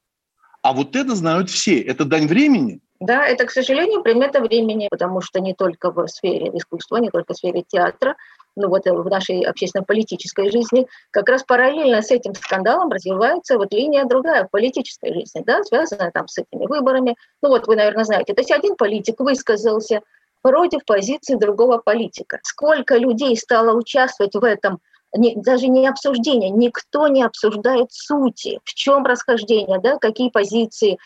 А 0.63 0.73
вот 0.73 0.97
это 0.97 1.15
знают 1.15 1.49
все. 1.49 1.81
Это 1.81 2.05
дань 2.05 2.27
времени. 2.27 2.81
Да, 2.99 3.25
это, 3.25 3.47
к 3.47 3.51
сожалению, 3.51 4.03
примета 4.03 4.41
времени, 4.41 4.89
потому 4.91 5.23
что 5.23 5.41
не 5.41 5.55
только 5.55 5.91
в 5.91 6.07
сфере 6.09 6.51
искусства, 6.53 6.99
не 6.99 7.09
только 7.09 7.33
в 7.33 7.37
сфере 7.37 7.65
театра, 7.67 8.17
ну 8.61 8.69
вот 8.69 8.85
в 8.85 9.09
нашей 9.09 9.43
общественно-политической 9.43 10.51
жизни, 10.51 10.87
как 11.11 11.29
раз 11.29 11.43
параллельно 11.43 12.03
с 12.03 12.11
этим 12.11 12.35
скандалом 12.35 12.91
развивается 12.91 13.59
вот 13.59 13.73
линия 13.73 14.05
другая 14.05 14.45
в 14.45 14.51
политической 14.51 15.13
жизни, 15.13 15.43
да, 15.45 15.63
связанная 15.65 16.11
там 16.11 16.29
с 16.29 16.39
этими 16.39 16.67
выборами. 16.67 17.17
Ну 17.43 17.49
вот 17.49 17.67
вы, 17.67 17.77
наверное, 17.77 18.05
знаете, 18.05 18.35
то 18.35 18.41
есть 18.41 18.53
один 18.53 18.77
политик 18.77 19.21
высказался, 19.21 20.01
против 20.43 20.85
позиции 20.85 21.35
другого 21.35 21.79
политика. 21.79 22.41
Сколько 22.43 22.97
людей 22.97 23.37
стало 23.37 23.77
участвовать 23.77 24.35
в 24.35 24.45
этом, 24.45 24.81
не, 25.17 25.35
даже 25.37 25.67
не 25.69 25.87
обсуждение, 25.87 26.51
никто 26.51 27.09
не 27.09 27.23
обсуждает 27.23 27.93
сути, 27.93 28.61
в 28.65 28.75
чем 28.75 29.05
расхождение, 29.05 29.81
да, 29.81 29.99
какие 29.99 30.31
позиции, 30.31 30.99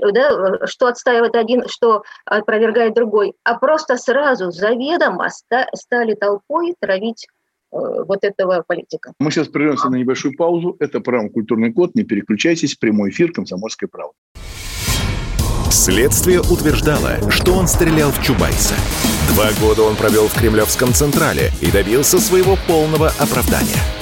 да, 0.00 0.66
что 0.66 0.86
отстаивает 0.86 1.34
один, 1.34 1.68
что 1.68 2.02
опровергает 2.24 2.94
другой, 2.94 3.34
а 3.44 3.58
просто 3.58 3.96
сразу 3.96 4.50
заведомо 4.50 5.28
стали 5.74 6.14
толпой 6.14 6.74
травить 6.80 7.26
э, 7.72 7.76
вот 7.76 8.24
этого 8.24 8.64
политика. 8.66 9.12
Мы 9.18 9.30
сейчас 9.30 9.48
прервемся 9.48 9.88
на 9.88 9.96
небольшую 9.96 10.36
паузу. 10.36 10.76
Это 10.80 11.00
программа 11.00 11.30
«Культурный 11.30 11.72
код». 11.72 11.94
Не 11.94 12.04
переключайтесь. 12.04 12.74
Прямой 12.76 13.10
эфир 13.10 13.32
«Комсомольская 13.32 13.88
правда». 13.90 14.14
Следствие 15.70 16.40
утверждало, 16.40 17.30
что 17.30 17.54
он 17.54 17.66
стрелял 17.66 18.10
в 18.10 18.22
Чубайса. 18.22 18.74
Два 19.34 19.48
года 19.60 19.82
он 19.82 19.96
провел 19.96 20.28
в 20.28 20.38
Кремлевском 20.38 20.92
Централе 20.92 21.50
и 21.62 21.70
добился 21.70 22.18
своего 22.18 22.56
полного 22.68 23.08
оправдания. 23.18 24.01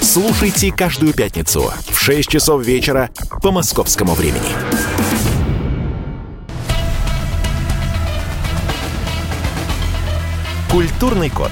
Слушайте 0.00 0.72
каждую 0.72 1.12
пятницу 1.12 1.72
в 1.88 1.98
6 1.98 2.28
часов 2.28 2.64
вечера 2.64 3.10
по 3.42 3.50
московскому 3.52 4.14
времени. 4.14 4.48
Культурный 10.70 11.28
код. 11.28 11.50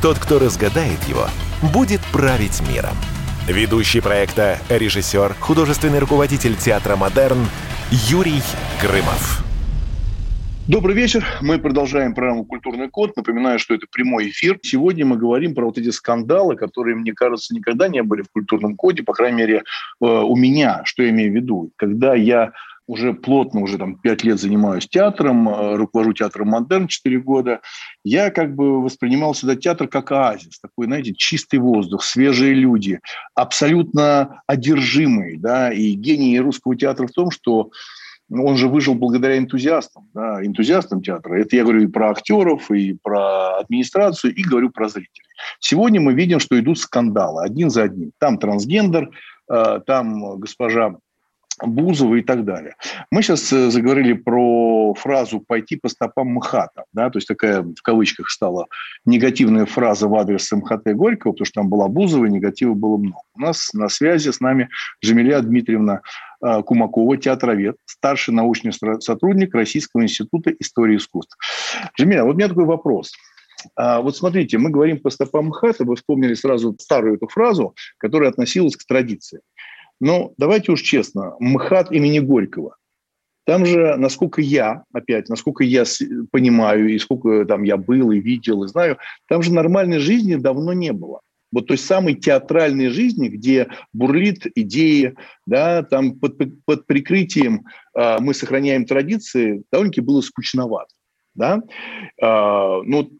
Тот, 0.00 0.18
кто 0.18 0.38
разгадает 0.38 1.02
его, 1.08 1.26
будет 1.72 2.00
править 2.12 2.60
миром. 2.68 2.96
Ведущий 3.48 4.00
проекта, 4.00 4.58
режиссер, 4.68 5.34
художественный 5.40 5.98
руководитель 5.98 6.54
театра 6.54 6.96
«Модерн» 6.96 7.48
Юрий 7.90 8.42
Грымов. 8.80 9.47
Добрый 10.68 10.94
вечер. 10.94 11.24
Мы 11.40 11.58
продолжаем 11.58 12.14
программу 12.14 12.44
«Культурный 12.44 12.90
код». 12.90 13.16
Напоминаю, 13.16 13.58
что 13.58 13.72
это 13.74 13.86
прямой 13.90 14.28
эфир. 14.28 14.58
Сегодня 14.62 15.06
мы 15.06 15.16
говорим 15.16 15.54
про 15.54 15.64
вот 15.64 15.78
эти 15.78 15.88
скандалы, 15.88 16.56
которые, 16.56 16.94
мне 16.94 17.14
кажется, 17.14 17.54
никогда 17.54 17.88
не 17.88 18.02
были 18.02 18.20
в 18.20 18.28
«Культурном 18.30 18.76
коде», 18.76 19.02
по 19.02 19.14
крайней 19.14 19.38
мере, 19.38 19.56
э, 19.56 19.62
у 20.04 20.36
меня. 20.36 20.82
Что 20.84 21.04
я 21.04 21.08
имею 21.08 21.32
в 21.32 21.34
виду? 21.36 21.72
Когда 21.76 22.14
я 22.14 22.52
уже 22.86 23.14
плотно, 23.14 23.62
уже 23.62 23.78
там 23.78 23.96
пять 23.98 24.24
лет 24.24 24.38
занимаюсь 24.38 24.86
театром, 24.86 25.48
э, 25.48 25.76
руковожу 25.76 26.12
театром 26.12 26.48
«Модерн» 26.48 26.86
четыре 26.86 27.18
года, 27.18 27.62
я 28.04 28.30
как 28.30 28.54
бы 28.54 28.82
воспринимал 28.82 29.32
всегда 29.32 29.56
театр 29.56 29.88
как 29.88 30.12
оазис, 30.12 30.60
такой, 30.60 30.84
знаете, 30.84 31.14
чистый 31.14 31.60
воздух, 31.60 32.04
свежие 32.04 32.52
люди, 32.52 33.00
абсолютно 33.34 34.42
одержимые, 34.46 35.38
да, 35.38 35.72
и 35.72 35.92
гений 35.92 36.38
русского 36.38 36.76
театра 36.76 37.06
в 37.06 37.12
том, 37.12 37.30
что 37.30 37.70
он 38.30 38.56
же 38.56 38.68
выжил 38.68 38.94
благодаря 38.94 39.38
энтузиастам, 39.38 40.08
да, 40.14 40.44
энтузиастам 40.44 41.02
театра. 41.02 41.40
Это 41.40 41.56
я 41.56 41.62
говорю 41.62 41.82
и 41.82 41.86
про 41.86 42.10
актеров, 42.10 42.70
и 42.70 42.96
про 43.02 43.58
администрацию, 43.58 44.34
и 44.34 44.42
говорю 44.42 44.70
про 44.70 44.88
зрителей. 44.88 45.26
Сегодня 45.60 46.00
мы 46.00 46.14
видим, 46.14 46.40
что 46.40 46.58
идут 46.58 46.78
скандалы 46.78 47.42
один 47.42 47.70
за 47.70 47.84
одним. 47.84 48.12
Там 48.18 48.38
трансгендер, 48.38 49.10
э, 49.50 49.80
там 49.86 50.38
госпожа 50.38 50.96
Бузова 51.62 52.16
и 52.16 52.22
так 52.22 52.44
далее. 52.44 52.74
Мы 53.10 53.22
сейчас 53.22 53.52
э, 53.52 53.70
заговорили 53.70 54.12
про 54.12 54.94
фразу 54.94 55.40
«пойти 55.40 55.76
по 55.76 55.88
стопам 55.88 56.28
МХАТа», 56.28 56.84
да, 56.92 57.10
то 57.10 57.18
есть 57.18 57.28
такая 57.28 57.62
в 57.62 57.82
кавычках 57.82 58.30
стала 58.30 58.66
негативная 59.04 59.66
фраза 59.66 60.08
в 60.08 60.14
адрес 60.14 60.50
МХТ 60.50 60.94
Горького, 60.94 61.32
потому 61.32 61.46
что 61.46 61.60
там 61.60 61.68
была 61.68 61.88
Бузова, 61.88 62.26
и 62.26 62.30
негатива 62.30 62.74
было 62.74 62.96
много. 62.96 63.22
У 63.34 63.40
нас 63.40 63.72
на 63.74 63.88
связи 63.88 64.30
с 64.30 64.40
нами 64.40 64.68
Жемиля 65.02 65.40
Дмитриевна 65.40 66.02
э, 66.44 66.62
Кумакова, 66.62 67.16
театровед, 67.16 67.76
старший 67.86 68.34
научный 68.34 68.72
сотрудник 69.00 69.54
Российского 69.54 70.02
института 70.02 70.52
истории 70.58 70.96
искусств. 70.96 71.36
Жемиля, 71.96 72.24
вот 72.24 72.34
у 72.34 72.38
меня 72.38 72.48
такой 72.48 72.64
вопрос. 72.64 73.12
А 73.76 74.00
вот 74.00 74.16
смотрите, 74.16 74.58
мы 74.58 74.70
говорим 74.70 75.00
по 75.00 75.10
стопам 75.10 75.46
МХАТа, 75.46 75.84
вы 75.84 75.96
вспомнили 75.96 76.34
сразу 76.34 76.76
старую 76.80 77.16
эту 77.16 77.28
фразу, 77.28 77.74
которая 77.98 78.30
относилась 78.30 78.76
к 78.76 78.84
традиции. 78.84 79.40
Но 80.00 80.32
давайте 80.36 80.72
уж 80.72 80.80
честно, 80.82 81.34
МХАТ 81.40 81.92
имени 81.92 82.20
Горького. 82.20 82.76
Там 83.44 83.64
же, 83.64 83.96
насколько 83.96 84.42
я, 84.42 84.84
опять, 84.92 85.30
насколько 85.30 85.64
я 85.64 85.84
понимаю, 86.30 86.88
и 86.88 86.98
сколько 86.98 87.46
там 87.46 87.62
я 87.62 87.78
был 87.78 88.10
и 88.10 88.20
видел, 88.20 88.62
и 88.62 88.68
знаю, 88.68 88.98
там 89.26 89.42
же 89.42 89.52
нормальной 89.52 90.00
жизни 90.00 90.34
давно 90.34 90.74
не 90.74 90.92
было. 90.92 91.20
Вот 91.50 91.66
той 91.66 91.78
самой 91.78 92.14
театральной 92.14 92.88
жизни, 92.88 93.28
где 93.28 93.68
бурлит 93.94 94.46
идеи, 94.54 95.14
да, 95.46 95.82
там 95.82 96.18
под, 96.18 96.36
под 96.66 96.86
прикрытием 96.86 97.64
э, 97.96 98.18
мы 98.20 98.34
сохраняем 98.34 98.84
традиции, 98.84 99.62
довольно-таки 99.72 100.02
было 100.02 100.20
скучновато. 100.20 100.94
Да? 101.34 101.62
Э, 102.20 102.82
ну, 102.84 103.10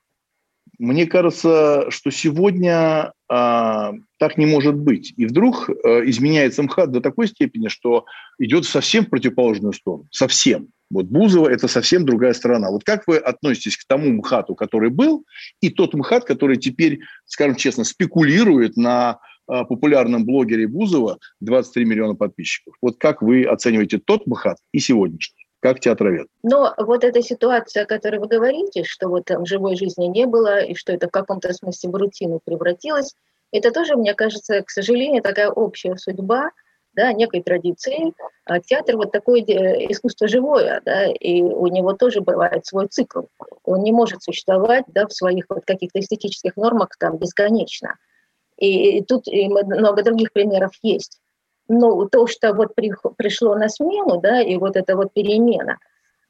мне 0.79 1.07
кажется, 1.07 1.87
что 1.91 2.11
сегодня 2.11 3.13
а, 3.29 3.93
так 4.19 4.39
не 4.39 4.47
может 4.47 4.77
быть. 4.77 5.13
И 5.17 5.27
вдруг 5.27 5.69
а, 5.69 6.01
изменяется 6.09 6.63
МХАТ 6.63 6.93
до 6.93 7.01
такой 7.01 7.29
степени, 7.29 7.69
что 7.69 8.05
идет 8.39 8.65
совсем 8.65 9.05
в 9.05 9.11
противоположную 9.11 9.73
сторону. 9.73 10.07
Совсем. 10.11 10.69
Вот 10.91 11.07
Бузова– 11.07 11.49
это 11.51 11.69
совсем 11.69 12.07
другая 12.07 12.33
сторона. 12.33 12.71
Вот 12.71 12.85
как 12.85 13.07
вы 13.07 13.19
относитесь 13.19 13.77
к 13.77 13.87
тому 13.87 14.11
МХАТу, 14.13 14.55
который 14.55 14.91
был, 14.91 15.25
и 15.61 15.69
тот 15.69 15.95
МХАТ, 15.95 16.25
который 16.25 16.57
теперь, 16.57 17.01
скажем 17.27 17.57
честно, 17.57 17.85
спекулирует 17.85 18.77
на 18.77 19.19
а, 19.49 19.65
популярном 19.65 20.25
блогере 20.25 20.69
Бузова 20.69 21.19
23 21.41 21.85
миллиона 21.85 22.15
подписчиков. 22.15 22.75
Вот 22.81 22.99
как 22.99 23.23
вы 23.23 23.45
оцениваете 23.45 23.99
тот 23.99 24.27
МХАТ 24.27 24.59
и 24.73 24.79
сегодняшний? 24.79 25.38
Как 25.61 25.81
театровед. 25.81 26.29
Но 26.43 26.75
вот 26.77 27.05
эта 27.05 27.23
ситуация, 27.23 27.83
о 27.83 27.87
которой 27.87 28.21
вы 28.21 28.29
говорите, 28.29 28.85
что 28.85 29.09
вот 29.09 29.25
там 29.25 29.45
живой 29.45 29.77
жизни 29.77 30.07
не 30.07 30.27
было, 30.27 30.61
и 30.61 30.75
что 30.75 30.93
это 30.93 31.09
в 31.09 31.11
каком-то 31.11 31.53
смысле 31.53 31.91
в 31.91 31.95
рутину 31.95 32.41
превратилось, 32.45 33.15
это 33.51 33.71
тоже, 33.73 33.97
мне 33.97 34.15
кажется, 34.15 34.63
к 34.63 34.71
сожалению, 34.71 35.23
такая 35.23 35.51
общая 35.51 35.97
судьба 35.97 36.51
да, 36.95 37.13
некой 37.13 37.43
традиции. 37.43 38.13
А 38.45 38.61
театр 38.61 38.97
вот 38.97 39.13
такое 39.13 39.41
искусство 39.41 40.27
живое, 40.27 40.81
да, 40.85 41.07
и 41.07 41.43
у 41.43 41.67
него 41.69 41.93
тоже 41.93 42.21
бывает 42.21 42.67
свой 42.67 42.89
цикл. 42.89 43.23
Он 43.65 43.83
не 43.83 43.93
может 43.93 44.23
существовать 44.23 44.85
да, 44.89 45.07
в 45.07 45.13
своих 45.13 45.47
вот 45.49 45.65
каких-то 45.65 46.01
эстетических 46.01 46.57
нормах 46.57 46.91
там 46.99 47.17
бесконечно. 47.17 47.97
И, 48.57 48.99
и 48.99 49.05
тут 49.05 49.29
и 49.29 49.49
много 49.49 50.03
других 50.03 50.33
примеров 50.33 50.73
есть 50.83 51.21
ну, 51.69 52.09
то, 52.09 52.27
что 52.27 52.53
вот 52.55 52.75
при, 52.75 52.93
пришло 53.17 53.55
на 53.55 53.69
смену, 53.69 54.21
да, 54.21 54.41
и 54.41 54.57
вот 54.57 54.77
эта 54.77 54.97
вот 54.97 55.13
перемена, 55.13 55.79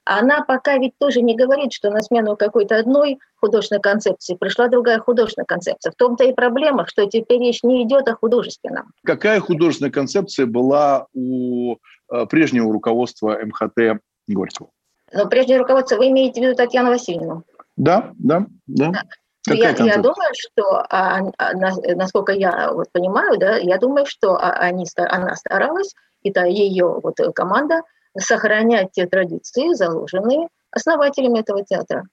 она 0.05 0.43
пока 0.43 0.79
ведь 0.79 0.97
тоже 0.99 1.21
не 1.21 1.37
говорит, 1.37 1.73
что 1.73 1.91
на 1.91 2.01
смену 2.01 2.37
какой-то 2.37 2.79
одной 2.79 3.19
художественной 3.37 3.83
концепции 3.83 4.35
пришла 4.35 4.69
другая 4.69 5.01
художественная 5.01 5.45
концепция. 5.45 5.93
В 5.93 5.97
том-то 5.97 6.25
и 6.25 6.33
проблема, 6.33 6.87
что 6.87 7.05
теперь 7.07 7.41
речь 7.41 7.63
не 7.63 7.83
идет 7.85 8.09
о 8.09 8.15
художественном. 8.15 8.93
Какая 9.05 9.39
художественная 9.41 9.93
концепция 9.93 10.47
была 10.47 11.07
у 11.13 11.77
э, 12.11 12.27
прежнего 12.27 12.73
руководства 12.73 13.39
МХТ 13.45 14.01
Горького? 14.27 14.71
Ну, 15.13 15.29
прежнее 15.29 15.59
руководство, 15.59 15.97
вы 15.97 16.09
имеете 16.09 16.41
в 16.41 16.45
виду 16.45 16.57
Татьяну 16.57 16.89
Васильевну? 16.89 17.45
Да, 17.77 18.13
да, 18.19 18.47
да. 18.67 18.91
да. 18.91 19.03
Я, 19.47 19.71
я 19.71 19.97
думаю, 19.99 20.31
что, 20.35 20.85
а, 20.91 21.21
а, 21.39 21.53
насколько 21.55 22.33
я 22.33 22.73
вот 22.73 22.91
понимаю, 22.93 23.39
да, 23.39 23.57
я 23.57 23.79
думаю, 23.79 24.05
что 24.07 24.35
а, 24.35 24.53
они, 24.53 24.85
она 24.97 25.37
старалась, 25.37 25.95
и 26.23 26.33
та 26.33 26.45
ее 26.45 27.01
вот 27.03 27.17
команда, 27.35 27.83
сохранять 28.19 28.93
те 28.93 29.07
традиции, 29.07 29.75
заложенные 29.75 30.49
основателями 30.71 31.41
этого 31.41 31.65
театра. 31.65 32.05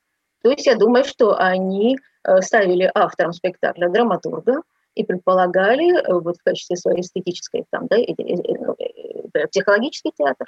То 0.44 0.52
есть 0.52 0.66
я 0.68 0.76
думаю, 0.76 1.04
что 1.06 1.36
они 1.38 1.98
э, 2.24 2.42
ставили 2.42 2.90
автором 2.94 3.34
спектакля 3.34 3.90
драматурга 3.90 4.62
и 4.94 5.04
предполагали 5.04 5.98
э, 5.98 6.14
вот 6.14 6.38
в 6.38 6.44
качестве 6.44 6.78
своей 6.78 7.02
эстетической, 7.02 7.66
там, 7.72 7.88
да, 7.88 7.98
ну, 7.98 8.76
э, 8.78 9.48
психологический 9.48 10.12
театр. 10.16 10.46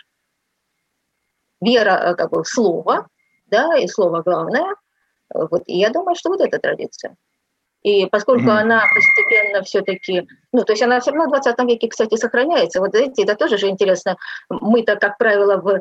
Вера 1.59 2.13
как 2.15 2.29
бы 2.29 2.43
в 2.43 2.47
слово, 2.47 3.07
да, 3.47 3.75
и 3.77 3.87
слово 3.87 4.21
главное– 4.21 4.75
вот, 5.33 5.63
и 5.65 5.77
я 5.77 5.89
думаю, 5.89 6.15
что 6.15 6.29
вот 6.29 6.41
эта 6.41 6.59
традиция. 6.59 7.15
И 7.83 8.05
поскольку 8.07 8.49
mm-hmm. 8.49 8.61
она 8.61 8.83
постепенно 8.93 9.63
все-таки, 9.63 10.27
ну, 10.51 10.63
то 10.63 10.73
есть 10.73 10.81
она 10.81 10.99
все 10.99 11.11
равно 11.11 11.25
в 11.25 11.41
20 11.41 11.59
веке, 11.69 11.87
кстати, 11.87 12.15
сохраняется. 12.15 12.79
Вот 12.81 12.89
знаете, 12.91 13.23
это 13.23 13.35
тоже 13.35 13.57
же 13.57 13.69
интересно. 13.69 14.17
Мы-то, 14.49 14.95
как 14.95 15.17
правило, 15.17 15.57
в, 15.57 15.69
э, 15.69 15.79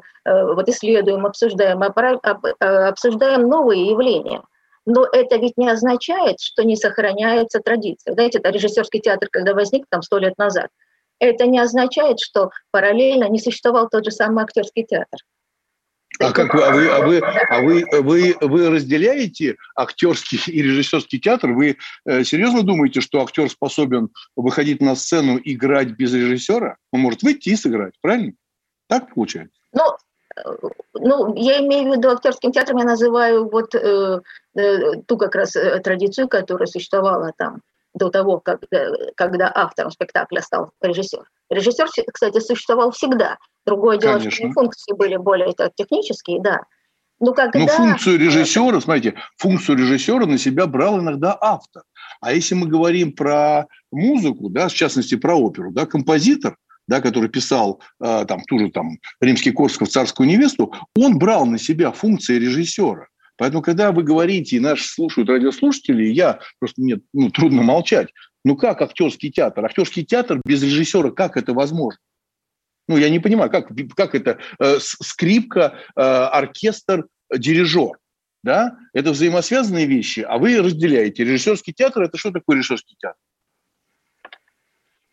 вот 0.55 0.69
исследуем, 0.69 1.26
обсуждаем, 1.26 1.83
э, 1.83 2.65
обсуждаем 2.65 3.49
новые 3.49 3.87
явления. 3.91 4.43
Но 4.85 5.05
это 5.05 5.37
ведь 5.37 5.57
не 5.57 5.69
означает, 5.69 6.41
что 6.41 6.62
не 6.62 6.76
сохраняется 6.76 7.59
традиция. 7.59 8.12
Знаете, 8.12 8.38
это 8.38 8.50
режиссерский 8.50 9.00
театр, 9.00 9.29
когда 9.33 9.53
возник 9.53 9.87
там 9.88 10.03
сто 10.03 10.19
лет 10.19 10.38
назад. 10.38 10.69
Это 11.19 11.47
не 11.47 11.59
означает, 11.59 12.21
что 12.21 12.50
параллельно 12.71 13.29
не 13.29 13.41
существовал 13.41 13.88
тот 13.88 14.05
же 14.05 14.12
самый 14.12 14.45
актерский 14.45 14.85
театр. 14.85 15.19
А 16.18 16.32
как 16.32 16.54
вы, 16.54 16.62
а 16.62 16.73
вы, 16.73 16.88
а 16.88 17.00
вы, 17.06 17.20
а 17.20 17.61
вы, 17.61 17.85
вы, 18.02 18.37
вы 18.40 18.70
разделяете 18.70 19.56
актерский 19.75 20.40
и 20.46 20.62
режиссерский 20.62 21.18
театр? 21.18 21.52
Вы 21.52 21.76
э, 22.06 22.25
серьезно 22.25 22.62
думаете, 22.62 23.00
что 23.00 23.23
актер 23.23 23.50
способен 23.50 24.08
выходить 24.35 24.80
на 24.80 24.94
сцену, 24.94 25.38
играть 25.42 25.88
без 25.88 26.14
режиссера? 26.14 26.76
Он 26.92 27.00
может 27.00 27.23
выйти 27.23 27.50
и 27.50 27.56
сыграть, 27.56 27.94
правильно? 28.00 28.32
Так 28.88 29.14
получается? 29.14 29.58
Ну, 29.73 29.82
э, 30.37 30.68
ну, 30.94 31.35
я 31.37 31.61
имею 31.61 31.92
в 31.92 31.96
виду 31.96 32.11
актерским 32.11 32.52
театром, 32.52 32.78
я 32.78 32.85
называю 32.85 33.49
вот 33.50 33.75
э, 33.75 34.20
э, 34.56 35.02
ту 35.06 35.18
как 35.18 35.35
раз 35.35 35.54
э, 35.56 35.80
традицию, 35.80 36.28
которая 36.28 36.66
существовала 36.66 37.32
там 37.37 37.61
до 37.94 38.11
того, 38.11 38.40
как, 38.40 38.61
когда 39.14 39.50
автором 39.54 39.90
спектакля 39.90 40.40
стал 40.42 40.70
режиссер. 40.82 41.25
Режиссер, 41.50 41.87
кстати, 42.12 42.41
существовал 42.41 42.91
всегда. 42.91 43.38
Другое 43.65 43.99
дело, 43.99 44.19
Конечно. 44.19 44.31
что 44.31 44.50
функции 44.53 44.95
были 44.95 45.17
более 45.17 45.53
так, 45.53 45.73
технические, 45.75 46.41
да. 46.41 46.61
Но, 47.19 47.33
когда... 47.33 47.59
Но 47.59 47.67
функцию 47.67 48.19
режиссера, 48.19 48.81
смотрите, 48.81 49.15
функцию 49.38 49.79
режиссера 49.79 50.26
на 50.26 50.38
себя 50.38 50.67
брал 50.67 51.00
иногда 51.00 51.37
автор. 51.41 51.83
А 52.21 52.33
если 52.33 52.55
мы 52.55 52.67
говорим 52.67 53.12
про 53.12 53.67
музыку, 53.91 54.50
да, 54.50 54.69
в 54.69 54.75
частности 54.75 55.17
про 55.17 55.35
оперу, 55.35 55.73
да, 55.73 55.87
композитор, 55.87 56.57
да, 56.88 57.00
который 57.00 57.29
писал 57.29 57.81
э, 58.00 58.25
там 58.26 58.43
ту 58.47 58.59
же 58.59 58.71
там 58.71 58.99
римский 59.21 59.50
Корсков 59.50 59.88
царскую 59.88 60.29
невесту, 60.29 60.73
он 60.95 61.19
брал 61.19 61.47
на 61.47 61.59
себя 61.59 61.91
функции 61.91 62.38
режиссера. 62.38 63.07
Поэтому, 63.38 63.62
когда 63.62 63.93
вы 63.93 64.03
говорите, 64.03 64.57
и 64.57 64.61
наши 64.61 64.88
слушают 64.88 65.29
радиослушатели, 65.29 66.05
я 66.05 66.38
просто 66.59 66.81
мне 66.81 67.00
ну, 67.12 67.31
трудно 67.31 67.62
молчать. 67.62 68.09
Ну 68.47 68.57
как 68.57 68.81
актерский 68.81 69.33
театр? 69.33 69.65
Актерский 69.65 70.05
театр 70.05 70.41
без 70.45 70.62
режиссера, 70.62 71.11
как 71.11 71.37
это 71.37 71.53
возможно? 71.53 71.99
Ну, 72.87 72.97
я 72.97 73.11
не 73.11 73.19
понимаю, 73.19 73.51
как, 73.51 73.73
как 73.97 74.14
это 74.14 74.38
э, 74.61 74.79
скрипка, 74.79 75.75
э, 75.97 76.01
оркестр, 76.01 77.09
дирижер. 77.29 77.99
Да? 78.44 78.79
Это 78.92 79.11
взаимосвязанные 79.11 79.87
вещи, 79.87 80.20
а 80.20 80.38
вы 80.38 80.62
разделяете. 80.62 81.25
Режиссерский 81.25 81.73
театр– 81.73 82.03
это 82.05 82.16
что 82.18 82.31
такое 82.31 82.59
режиссерский 82.59 82.94
театр? 83.01 83.18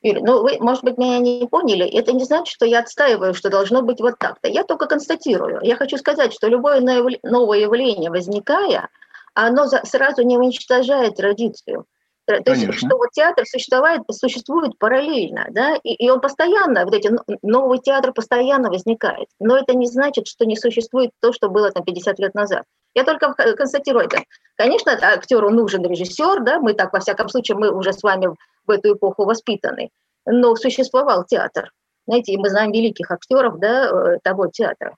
Юрий, 0.04 0.22
ну 0.22 0.44
вы, 0.44 0.60
может 0.60 0.84
быть, 0.84 1.00
меня 1.00 1.18
не 1.18 1.48
поняли. 1.48 1.88
Это 1.88 2.12
не 2.12 2.26
значит, 2.26 2.54
что 2.54 2.68
я 2.68 2.82
отстаиваю, 2.82 3.34
что 3.34 3.50
должно 3.50 3.82
быть 3.82 4.00
вот 4.00 4.20
так-то. 4.20 4.48
Я 4.48 4.64
только 4.64 4.86
констатирую. 4.86 5.58
Я 5.64 5.76
хочу 5.76 5.98
сказать, 5.98 6.34
что 6.34 6.50
любое 6.50 6.82
новое 7.24 7.60
явление, 7.62 8.12
возникая, 8.12 8.90
оно 9.34 9.66
сразу 9.68 10.22
не 10.22 10.38
уничтожает 10.38 11.16
традицию. 11.16 11.88
То 12.26 12.42
Конечно. 12.42 12.72
есть, 12.72 12.86
что 12.86 12.98
вот 12.98 13.10
театр 13.12 13.46
существует, 13.46 14.02
существует 14.10 14.78
параллельно, 14.78 15.48
да, 15.50 15.76
и, 15.84 15.94
и 15.94 16.10
он 16.10 16.22
постоянно, 16.22 16.86
вот 16.86 16.94
эти 16.94 17.12
новый 17.42 17.80
театр 17.80 18.14
постоянно 18.14 18.70
возникает. 18.70 19.28
Но 19.40 19.58
это 19.58 19.76
не 19.76 19.88
значит, 19.88 20.28
что 20.28 20.46
не 20.46 20.56
существует 20.56 21.12
то, 21.20 21.34
что 21.34 21.50
было 21.50 21.70
там 21.72 21.84
50 21.84 22.20
лет 22.20 22.34
назад. 22.34 22.64
Я 22.96 23.04
только 23.04 23.34
констатирую 23.34 24.06
это. 24.06 24.20
Конечно, 24.56 24.94
актеру 25.02 25.50
нужен 25.50 25.86
режиссер, 25.86 26.44
да, 26.44 26.60
мы 26.60 26.74
так, 26.74 26.94
во 26.94 27.00
всяком 27.00 27.28
случае, 27.28 27.58
мы 27.58 27.72
уже 27.72 27.92
с 27.92 28.02
вами 28.04 28.30
в 28.66 28.72
эту 28.72 28.94
эпоху 28.94 29.26
воспитаны. 29.26 29.90
Но 30.26 30.56
существовал 30.56 31.26
театр. 31.26 31.72
Знаете, 32.08 32.34
и 32.34 32.38
мы 32.38 32.50
знаем 32.50 32.72
великих 32.72 33.12
актеров, 33.12 33.60
да, 33.60 33.90
э, 33.90 34.20
того 34.24 34.48
театра. 34.48 34.96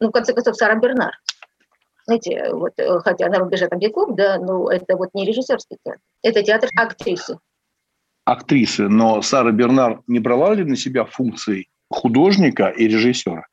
Ну, 0.00 0.08
в 0.08 0.12
конце 0.12 0.34
концов, 0.34 0.56
Сара 0.56 0.74
Бернар 0.74 1.18
знаете, 2.08 2.54
вот, 2.54 2.72
э, 2.78 3.00
хотя 3.00 3.28
на 3.28 3.38
рубеже 3.38 3.68
там 3.68 3.78
веков, 3.78 4.14
да, 4.16 4.38
но 4.38 4.70
это 4.70 4.96
вот 4.96 5.10
не 5.12 5.26
режиссерский 5.26 5.76
театр, 5.84 6.00
это 6.22 6.42
театр 6.42 6.70
актрисы. 6.74 7.38
Актрисы, 8.24 8.88
но 8.88 9.20
Сара 9.20 9.52
Бернар 9.52 10.00
не 10.06 10.18
брала 10.18 10.54
ли 10.54 10.64
на 10.64 10.74
себя 10.74 11.04
функции 11.04 11.68
художника 11.90 12.68
и 12.68 12.88
режиссера? 12.88 13.46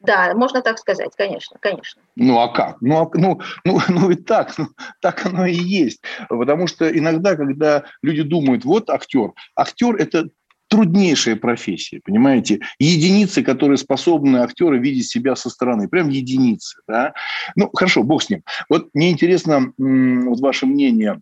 Да, 0.00 0.34
можно 0.34 0.62
так 0.62 0.78
сказать, 0.78 1.12
конечно, 1.16 1.58
конечно. 1.60 2.00
Ну 2.16 2.38
а 2.38 2.48
как? 2.48 2.80
Ну, 2.80 3.02
а, 3.02 3.10
ну, 3.14 3.40
ну, 3.64 3.78
ну 3.88 4.08
ведь 4.08 4.24
так, 4.24 4.56
ну, 4.56 4.68
так 5.00 5.26
оно 5.26 5.44
и 5.44 5.54
есть. 5.54 6.00
Потому 6.30 6.66
что 6.66 6.88
иногда, 6.88 7.36
когда 7.36 7.84
люди 8.02 8.22
думают, 8.22 8.64
вот 8.64 8.88
актер, 8.88 9.32
актер 9.54 9.96
это 9.96 10.28
труднейшая 10.74 11.36
профессия, 11.36 12.00
понимаете? 12.04 12.58
Единицы, 12.80 13.44
которые 13.44 13.78
способны 13.78 14.38
актеры 14.38 14.80
видеть 14.80 15.08
себя 15.08 15.36
со 15.36 15.48
стороны, 15.48 15.88
прям 15.88 16.08
единицы, 16.08 16.80
да? 16.88 17.14
Ну, 17.54 17.70
хорошо, 17.72 18.02
бог 18.02 18.24
с 18.24 18.28
ним. 18.28 18.42
Вот 18.68 18.88
мне 18.92 19.12
интересно 19.12 19.72
вот 19.78 20.40
ваше 20.40 20.66
мнение. 20.66 21.20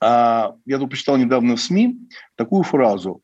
А, 0.00 0.56
я 0.66 0.78
тут 0.78 0.90
почитал 0.90 1.16
недавно 1.16 1.54
в 1.54 1.60
СМИ 1.60 1.96
такую 2.34 2.64
фразу. 2.64 3.22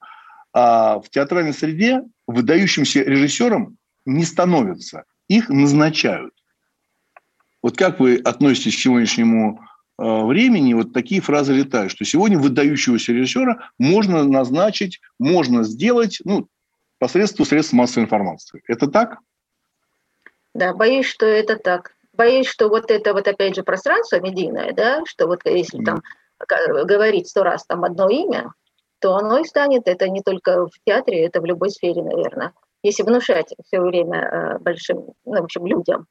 А, 0.52 1.00
в 1.00 1.10
театральной 1.10 1.52
среде 1.52 2.04
выдающимся 2.28 3.02
режиссером 3.02 3.76
не 4.06 4.24
становятся, 4.24 5.02
их 5.26 5.48
назначают. 5.48 6.32
Вот 7.60 7.76
как 7.76 7.98
вы 7.98 8.18
относитесь 8.18 8.76
к 8.76 8.78
сегодняшнему 8.78 9.60
времени 10.00 10.74
вот 10.74 10.92
такие 10.92 11.20
фразы 11.20 11.52
летают, 11.52 11.92
что 11.92 12.04
сегодня 12.04 12.38
выдающегося 12.38 13.12
режиссера 13.12 13.70
можно 13.78 14.24
назначить, 14.24 15.00
можно 15.18 15.62
сделать 15.62 16.20
ну, 16.24 16.48
посредством 16.98 17.46
средств 17.46 17.72
массовой 17.72 18.04
информации. 18.04 18.62
Это 18.66 18.86
так? 18.88 19.18
Да, 20.54 20.74
боюсь, 20.74 21.06
что 21.06 21.26
это 21.26 21.56
так. 21.56 21.94
Боюсь, 22.12 22.46
что 22.46 22.68
вот 22.68 22.90
это 22.90 23.12
вот 23.12 23.28
опять 23.28 23.54
же 23.54 23.62
пространство 23.62 24.20
медийное, 24.20 24.72
да, 24.72 25.02
что 25.06 25.26
вот 25.26 25.40
если 25.44 25.82
там 25.84 26.02
говорить 26.48 27.28
сто 27.28 27.42
раз 27.42 27.64
там 27.66 27.84
одно 27.84 28.08
имя, 28.08 28.52
то 29.00 29.16
оно 29.16 29.38
и 29.38 29.44
станет, 29.44 29.86
это 29.86 30.08
не 30.08 30.22
только 30.22 30.66
в 30.66 30.72
театре, 30.84 31.24
это 31.24 31.40
в 31.40 31.46
любой 31.46 31.70
сфере, 31.70 32.02
наверное. 32.02 32.52
Если 32.82 33.02
внушать 33.02 33.54
все 33.66 33.80
время 33.80 34.18
э, 34.18 34.58
большим, 34.58 35.12
ну, 35.24 35.40
в 35.40 35.44
общем, 35.44 35.66
людям, 35.66 36.06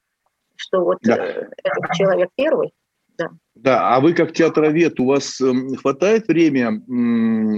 что 0.55 0.83
вот 0.83 0.99
да. 1.01 1.15
Э, 1.15 1.49
этот 1.63 1.93
человек 1.93 2.29
первый, 2.35 2.73
да. 3.19 3.29
Да, 3.55 3.93
а 3.93 3.99
вы 3.99 4.13
как 4.13 4.31
театровед, 4.31 5.01
у 5.01 5.05
вас 5.05 5.41
эм, 5.41 5.75
хватает 5.75 6.29
время 6.29 6.81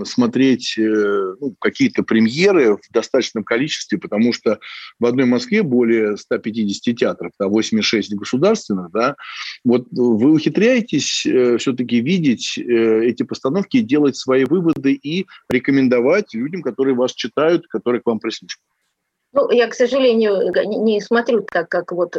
смотреть 0.03 0.75
э, 0.75 1.35
ну, 1.39 1.55
какие-то 1.59 2.01
премьеры 2.01 2.77
в 2.77 2.81
достаточном 2.91 3.43
количестве, 3.43 3.99
потому 3.99 4.33
что 4.33 4.59
в 4.99 5.05
одной 5.05 5.25
Москве 5.25 5.61
более 5.61 6.17
150 6.17 6.97
театров, 6.97 7.31
да, 7.39 7.47
86 7.47 8.15
государственных, 8.15 8.89
да. 8.91 9.15
Вот 9.63 9.85
вы 9.91 10.31
ухитряетесь 10.31 11.23
э, 11.27 11.57
все-таки 11.57 12.01
видеть 12.01 12.57
э, 12.57 13.05
эти 13.05 13.21
постановки, 13.21 13.79
делать 13.81 14.15
свои 14.15 14.45
выводы 14.45 14.93
и 14.93 15.27
рекомендовать 15.49 16.33
людям, 16.33 16.63
которые 16.63 16.95
вас 16.95 17.13
читают, 17.13 17.67
которые 17.67 18.01
к 18.01 18.07
вам 18.07 18.19
прислушиваются? 18.19 18.65
Ну, 19.33 19.51
я, 19.51 19.67
к 19.67 19.75
сожалению, 19.75 20.51
не 20.83 20.99
смотрю 20.99 21.41
так, 21.41 21.69
как 21.69 21.91
вот 21.91 22.17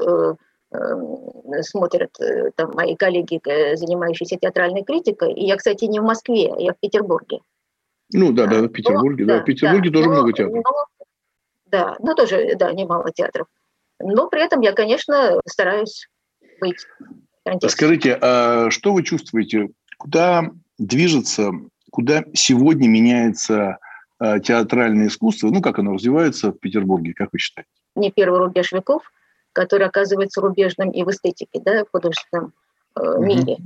смотрят 1.63 2.19
э, 2.21 2.51
там, 2.57 2.73
мои 2.75 2.97
коллеги, 2.97 3.41
э, 3.47 3.77
занимающиеся 3.77 4.37
театральной 4.37 4.85
критикой. 4.85 5.33
И 5.35 5.47
я, 5.47 5.57
кстати, 5.57 5.85
не 5.85 6.01
в 6.01 6.05
Москве, 6.05 6.53
я 6.59 6.73
в 6.73 6.79
Петербурге. 6.81 7.41
Ну 8.13 8.33
да, 8.33 8.47
да, 8.47 8.63
в 8.63 8.69
Петербурге, 8.69 9.25
но, 9.25 9.35
да, 9.35 9.41
в 9.41 9.45
Петербурге 9.45 9.91
да, 9.91 9.97
тоже 9.97 10.09
но, 10.09 10.15
много 10.15 10.33
театров. 10.33 10.65
Но, 10.65 11.07
да, 11.67 11.97
ну 12.01 12.15
тоже, 12.15 12.55
да, 12.57 12.73
немало 12.73 13.11
театров. 13.13 13.47
Но 14.01 14.29
при 14.29 14.45
этом 14.45 14.61
я, 14.61 14.73
конечно, 14.73 15.41
стараюсь 15.47 16.09
быть 16.61 16.77
Скажите, 17.69 18.17
а 18.21 18.71
что 18.71 18.93
вы 18.93 19.03
чувствуете, 19.03 19.71
куда 19.99 20.51
движется, 20.79 21.51
куда 21.91 22.25
сегодня 22.35 22.87
меняется 22.89 23.79
театральное 24.21 25.09
искусство, 25.09 25.49
ну, 25.49 25.61
как 25.61 25.81
оно 25.81 25.95
развивается 25.95 26.53
в 26.53 26.59
Петербурге, 26.61 27.15
как 27.15 27.31
вы 27.33 27.41
считаете? 27.41 27.69
Не 27.97 28.13
первый 28.13 28.39
рубеж 28.39 28.71
веков– 28.71 29.11
который 29.53 29.87
оказывается 29.87 30.41
рубежным 30.41 30.91
и 30.91 31.03
в 31.03 31.11
эстетике, 31.11 31.61
да, 31.65 31.85
в 31.85 31.91
художественном 31.91 32.53
э, 32.97 33.19
мире. 33.19 33.59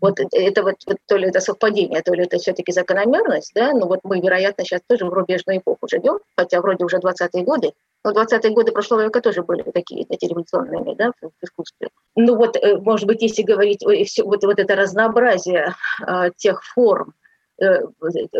Вот 0.00 0.20
это 0.20 0.62
вот, 0.62 0.76
то 1.06 1.16
ли 1.16 1.28
это 1.28 1.40
совпадение, 1.40 2.02
то 2.02 2.14
ли 2.14 2.24
это 2.24 2.38
все-таки 2.38 2.72
закономерность, 2.72 3.52
да, 3.54 3.72
но 3.72 3.86
вот 3.86 4.00
мы, 4.04 4.20
вероятно, 4.20 4.64
сейчас 4.64 4.80
тоже 4.86 5.06
в 5.06 5.12
рубежную 5.12 5.58
эпоху 5.58 5.88
живем, 5.90 6.20
хотя 6.36 6.60
вроде 6.60 6.84
уже 6.84 6.98
20-е 6.98 7.42
годы, 7.42 7.72
но 8.04 8.12
20-е 8.12 8.50
годы 8.50 8.72
прошлого 8.72 9.02
века 9.02 9.20
тоже 9.20 9.42
были 9.42 9.62
такие, 9.62 10.06
эти 10.08 10.26
революционными, 10.26 10.94
да, 10.94 11.12
в 11.20 11.44
искусстве. 11.44 11.88
Ну 12.14 12.36
вот, 12.36 12.56
э, 12.56 12.78
может 12.78 13.06
быть, 13.06 13.22
если 13.22 13.42
говорить, 13.42 13.84
все, 14.06 14.22
вот, 14.22 14.44
вот 14.44 14.58
это 14.58 14.76
разнообразие 14.76 15.74
э, 16.06 16.30
тех 16.36 16.62
форм, 16.62 17.14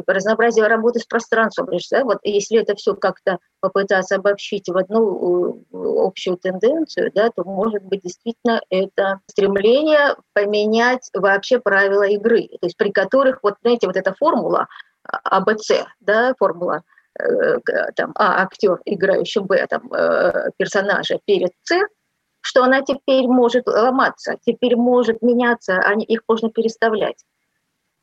разнообразие 0.07 0.67
работы 0.67 1.01
с 1.01 1.05
пространством. 1.05 1.69
Да? 1.91 2.05
Вот 2.05 2.19
если 2.23 2.61
это 2.61 2.75
все 2.77 2.95
как-то 2.95 3.39
попытаться 3.61 4.17
обобщить 4.17 4.69
в 4.69 4.77
одну 4.77 5.65
э, 5.73 5.77
общую 6.07 6.37
тенденцию, 6.37 7.11
да, 7.15 7.31
то, 7.31 7.45
может 7.45 7.83
быть, 7.83 8.03
действительно 8.03 8.61
это 8.71 9.21
стремление 9.27 10.17
поменять 10.35 11.11
вообще 11.15 11.59
правила 11.59 12.05
игры, 12.05 12.49
то 12.61 12.67
есть 12.67 12.77
при 12.77 12.91
которых, 12.91 13.41
вот 13.43 13.57
знаете, 13.63 13.87
вот 13.87 13.97
эта 13.97 14.15
формула 14.15 14.69
АБЦ, 15.03 15.87
да, 16.01 16.35
формула 16.39 16.83
э, 17.19 17.59
там, 17.97 18.13
А 18.15 18.43
актер, 18.43 18.81
играющий 18.85 19.41
Б 19.41 19.67
там, 19.69 19.89
персонажа 20.57 21.19
перед 21.25 21.53
С, 21.65 21.81
что 22.41 22.63
она 22.63 22.83
теперь 22.83 23.27
может 23.27 23.67
ломаться, 23.67 24.37
теперь 24.47 24.77
может 24.77 25.23
меняться, 25.23 25.83
их 26.07 26.23
можно 26.29 26.51
переставлять. 26.51 27.25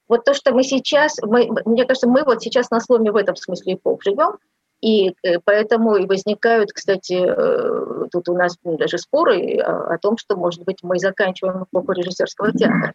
Вот 0.08 0.24
то, 0.24 0.34
что 0.34 0.54
мы 0.54 0.64
сейчас, 0.64 1.18
мы, 1.22 1.50
мне 1.66 1.86
кажется, 1.86 2.08
мы 2.08 2.24
вот 2.24 2.42
сейчас 2.42 2.70
на 2.70 2.80
сломе 2.80 3.12
в 3.12 3.16
этом 3.16 3.36
смысле 3.36 3.76
эпох 3.76 4.04
живем, 4.04 4.38
и 4.82 5.10
э, 5.24 5.40
поэтому 5.44 5.96
и 5.96 6.06
возникают, 6.06 6.72
кстати, 6.72 7.14
э, 7.14 8.08
тут 8.12 8.30
у 8.30 8.36
нас 8.36 8.58
даже 8.64 8.98
споры 8.98 9.58
о 9.58 9.98
том, 9.98 10.18
что, 10.18 10.36
может 10.36 10.64
быть, 10.64 10.78
мы 10.84 11.00
заканчиваем 11.00 11.64
эпоху 11.64 11.94
режиссерского 11.94 12.52
театра 12.52 12.94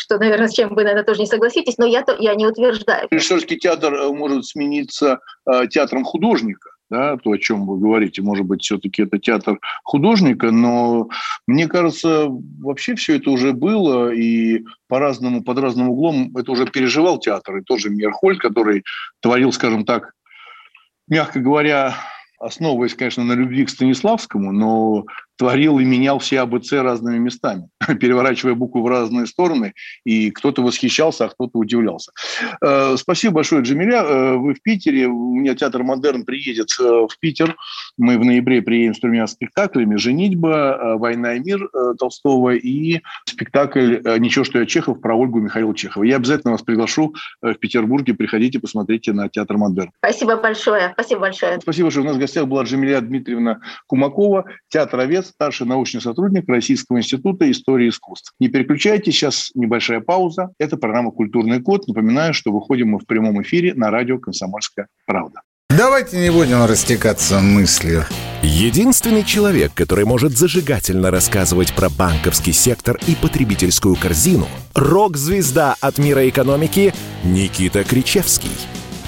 что, 0.00 0.18
наверное, 0.18 0.48
с 0.48 0.54
чем 0.54 0.70
вы, 0.70 0.82
наверное, 0.82 1.04
тоже 1.04 1.20
не 1.20 1.26
согласитесь, 1.26 1.76
но 1.76 1.84
я, 1.84 2.02
то, 2.02 2.16
я 2.18 2.34
не 2.34 2.46
утверждаю. 2.46 3.06
Режиссерский 3.10 3.58
театр 3.58 3.94
э, 3.94 4.08
может 4.08 4.46
смениться 4.46 5.20
э, 5.46 5.68
театром 5.68 6.04
художника 6.04 6.70
да, 6.90 7.16
то, 7.16 7.30
о 7.30 7.38
чем 7.38 7.66
вы 7.66 7.78
говорите, 7.78 8.20
может 8.20 8.44
быть, 8.44 8.62
все-таки 8.62 9.02
это 9.02 9.18
театр 9.18 9.58
художника, 9.84 10.50
но 10.50 11.08
мне 11.46 11.68
кажется, 11.68 12.26
вообще 12.28 12.96
все 12.96 13.16
это 13.16 13.30
уже 13.30 13.52
было, 13.52 14.12
и 14.12 14.64
по-разному, 14.88 15.42
под 15.42 15.58
разным 15.58 15.90
углом 15.90 16.36
это 16.36 16.50
уже 16.50 16.66
переживал 16.66 17.18
театр, 17.18 17.58
и 17.58 17.62
тоже 17.62 17.90
Мерхоль, 17.90 18.38
который 18.38 18.84
творил, 19.20 19.52
скажем 19.52 19.84
так, 19.84 20.12
мягко 21.08 21.38
говоря, 21.40 21.94
основываясь, 22.40 22.94
конечно, 22.94 23.22
на 23.22 23.34
любви 23.34 23.64
к 23.64 23.70
Станиславскому, 23.70 24.50
но 24.50 25.04
творил 25.40 25.78
и 25.78 25.84
менял 25.86 26.18
все 26.18 26.40
АБЦ 26.40 26.72
разными 26.72 27.16
местами, 27.16 27.70
переворачивая 27.98 28.54
буквы 28.54 28.82
в 28.82 28.86
разные 28.86 29.26
стороны, 29.26 29.72
и 30.04 30.30
кто-то 30.30 30.62
восхищался, 30.62 31.24
а 31.24 31.28
кто-то 31.30 31.58
удивлялся. 31.58 32.12
Э, 32.62 32.96
спасибо 32.98 33.36
большое, 33.36 33.62
Джамиля. 33.62 34.02
Э, 34.02 34.34
вы 34.34 34.52
в 34.52 34.60
Питере, 34.60 35.06
у 35.06 35.34
меня 35.34 35.54
театр 35.54 35.82
«Модерн» 35.82 36.26
приедет 36.26 36.68
э, 36.78 36.82
в 36.82 37.18
Питер. 37.18 37.56
Мы 37.96 38.18
в 38.18 38.24
ноябре 38.26 38.60
приедем 38.60 38.92
с 38.92 39.00
тремя 39.00 39.26
спектаклями 39.26 39.96
«Женитьба», 39.96 40.96
«Война 40.98 41.36
и 41.36 41.40
мир» 41.40 41.70
Толстого 41.98 42.50
и 42.50 43.00
спектакль 43.24 43.96
«Ничего, 44.18 44.44
что 44.44 44.58
я 44.58 44.66
Чехов» 44.66 45.00
про 45.00 45.14
Ольгу 45.16 45.40
Михаила 45.40 45.74
Чехова. 45.74 46.04
Я 46.04 46.16
обязательно 46.16 46.52
вас 46.52 46.62
приглашу 46.62 47.14
в 47.40 47.54
Петербурге. 47.54 48.12
Приходите, 48.12 48.60
посмотрите 48.60 49.14
на 49.14 49.30
театр 49.30 49.56
«Модерн». 49.56 49.90
Спасибо 50.04 50.36
большое. 50.36 50.90
Спасибо 50.92 51.20
большое. 51.22 51.58
Спасибо, 51.62 51.90
что 51.90 52.02
у 52.02 52.04
нас 52.04 52.16
в 52.16 52.18
гостях 52.18 52.46
была 52.46 52.64
Джамиля 52.64 53.00
Дмитриевна 53.00 53.60
Кумакова, 53.86 54.44
театровед, 54.68 55.29
старший 55.30 55.66
научный 55.66 56.00
сотрудник 56.00 56.48
Российского 56.48 56.98
института 56.98 57.50
истории 57.50 57.88
искусств. 57.88 58.32
Не 58.38 58.48
переключайтесь, 58.48 59.14
сейчас 59.14 59.50
небольшая 59.54 60.00
пауза. 60.00 60.50
Это 60.58 60.76
программа 60.76 61.10
«Культурный 61.10 61.60
код». 61.60 61.88
Напоминаю, 61.88 62.34
что 62.34 62.52
выходим 62.52 62.90
мы 62.90 62.98
в 62.98 63.06
прямом 63.06 63.40
эфире 63.42 63.74
на 63.74 63.90
радио 63.90 64.18
«Комсомольская 64.18 64.88
правда». 65.06 65.40
Давайте 65.70 66.18
не 66.18 66.30
будем 66.30 66.64
растекаться 66.64 67.40
мыслью. 67.40 68.04
Единственный 68.42 69.22
человек, 69.22 69.72
который 69.72 70.04
может 70.04 70.32
зажигательно 70.32 71.10
рассказывать 71.10 71.74
про 71.74 71.88
банковский 71.88 72.52
сектор 72.52 72.98
и 73.06 73.14
потребительскую 73.14 73.94
корзину– 73.94 74.48
рок-звезда 74.74 75.76
от 75.80 75.98
мира 75.98 76.28
экономики 76.28 76.92
Никита 77.22 77.84
Кричевский– 77.84 78.50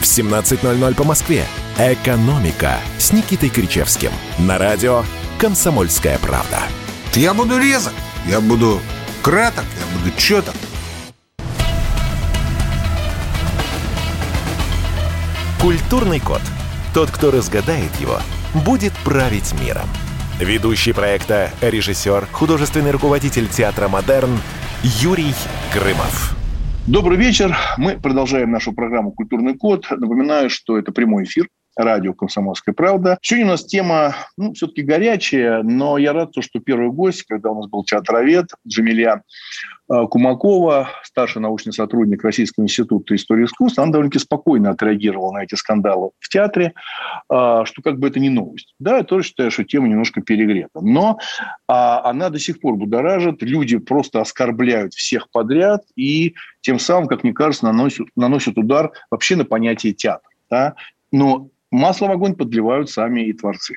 в 0.00 0.04
17.00 0.04 0.94
по 0.94 1.04
Москве. 1.04 1.44
«Экономика» 1.78 2.78
с 2.98 3.12
Никитой 3.12 3.50
Кричевским. 3.50 4.10
На 4.38 4.58
радио 4.58 5.04
«Комсомольская 5.38 6.18
правда». 6.18 6.58
Я 7.14 7.34
буду 7.34 7.58
резок, 7.58 7.92
я 8.26 8.40
буду 8.40 8.80
краток, 9.22 9.64
я 9.78 9.98
буду 9.98 10.16
четок. 10.16 10.54
Культурный 15.60 16.20
код. 16.20 16.40
Тот, 16.94 17.10
кто 17.10 17.30
разгадает 17.30 17.94
его, 18.00 18.18
будет 18.54 18.92
править 19.04 19.52
миром. 19.60 19.88
Ведущий 20.38 20.92
проекта, 20.92 21.50
режиссер, 21.60 22.26
художественный 22.32 22.92
руководитель 22.92 23.46
театра 23.46 23.88
«Модерн» 23.88 24.40
Юрий 24.82 25.34
Грымов. 25.74 26.39
Добрый 26.86 27.18
вечер. 27.18 27.54
Мы 27.76 27.98
продолжаем 27.98 28.50
нашу 28.50 28.72
программу 28.72 29.12
«Культурный 29.12 29.54
код». 29.54 29.86
Напоминаю, 29.90 30.48
что 30.48 30.78
это 30.78 30.92
прямой 30.92 31.24
эфир 31.24 31.46
радио 31.76 32.14
«Комсомольская 32.14 32.74
правда». 32.74 33.18
Сегодня 33.20 33.46
у 33.46 33.50
нас 33.50 33.66
тема, 33.66 34.16
ну, 34.38 34.54
все-таки 34.54 34.82
горячая, 34.82 35.62
но 35.62 35.98
я 35.98 36.14
рад, 36.14 36.30
что 36.40 36.58
первый 36.58 36.90
гость, 36.90 37.24
когда 37.24 37.50
у 37.50 37.56
нас 37.56 37.68
был 37.68 37.84
театровед 37.84 38.46
Джамиля 38.66 39.16
э, 39.16 39.79
Кумакова, 39.90 40.88
старший 41.02 41.42
научный 41.42 41.72
сотрудник 41.72 42.22
Российского 42.22 42.64
института 42.64 43.16
истории 43.16 43.44
искусств, 43.44 43.78
она 43.78 43.90
довольно-таки 43.90 44.22
спокойно 44.22 44.70
отреагировала 44.70 45.32
на 45.32 45.42
эти 45.42 45.56
скандалы 45.56 46.10
в 46.20 46.28
театре, 46.28 46.74
э, 47.28 47.62
что 47.64 47.82
как 47.82 47.98
бы 47.98 48.06
это 48.06 48.20
не 48.20 48.28
новость. 48.28 48.74
Да, 48.78 48.98
я 48.98 49.02
тоже 49.02 49.26
считаю, 49.26 49.50
что 49.50 49.64
тема 49.64 49.88
немножко 49.88 50.20
перегрета. 50.20 50.80
Но 50.80 51.18
а, 51.66 52.08
она 52.08 52.30
до 52.30 52.38
сих 52.38 52.60
пор 52.60 52.76
будоражит, 52.76 53.42
люди 53.42 53.78
просто 53.78 54.20
оскорбляют 54.20 54.94
всех 54.94 55.28
подряд 55.30 55.82
и 55.96 56.34
тем 56.60 56.78
самым, 56.78 57.08
как 57.08 57.24
мне 57.24 57.32
кажется, 57.32 57.66
наносят, 57.66 58.06
наносят 58.14 58.58
удар 58.58 58.92
вообще 59.10 59.34
на 59.34 59.44
понятие 59.44 59.92
театра. 59.92 60.30
Да? 60.48 60.74
Но 61.10 61.48
масло 61.70 62.06
в 62.06 62.12
огонь 62.12 62.34
подливают 62.34 62.90
сами 62.90 63.22
и 63.22 63.32
творцы. 63.32 63.74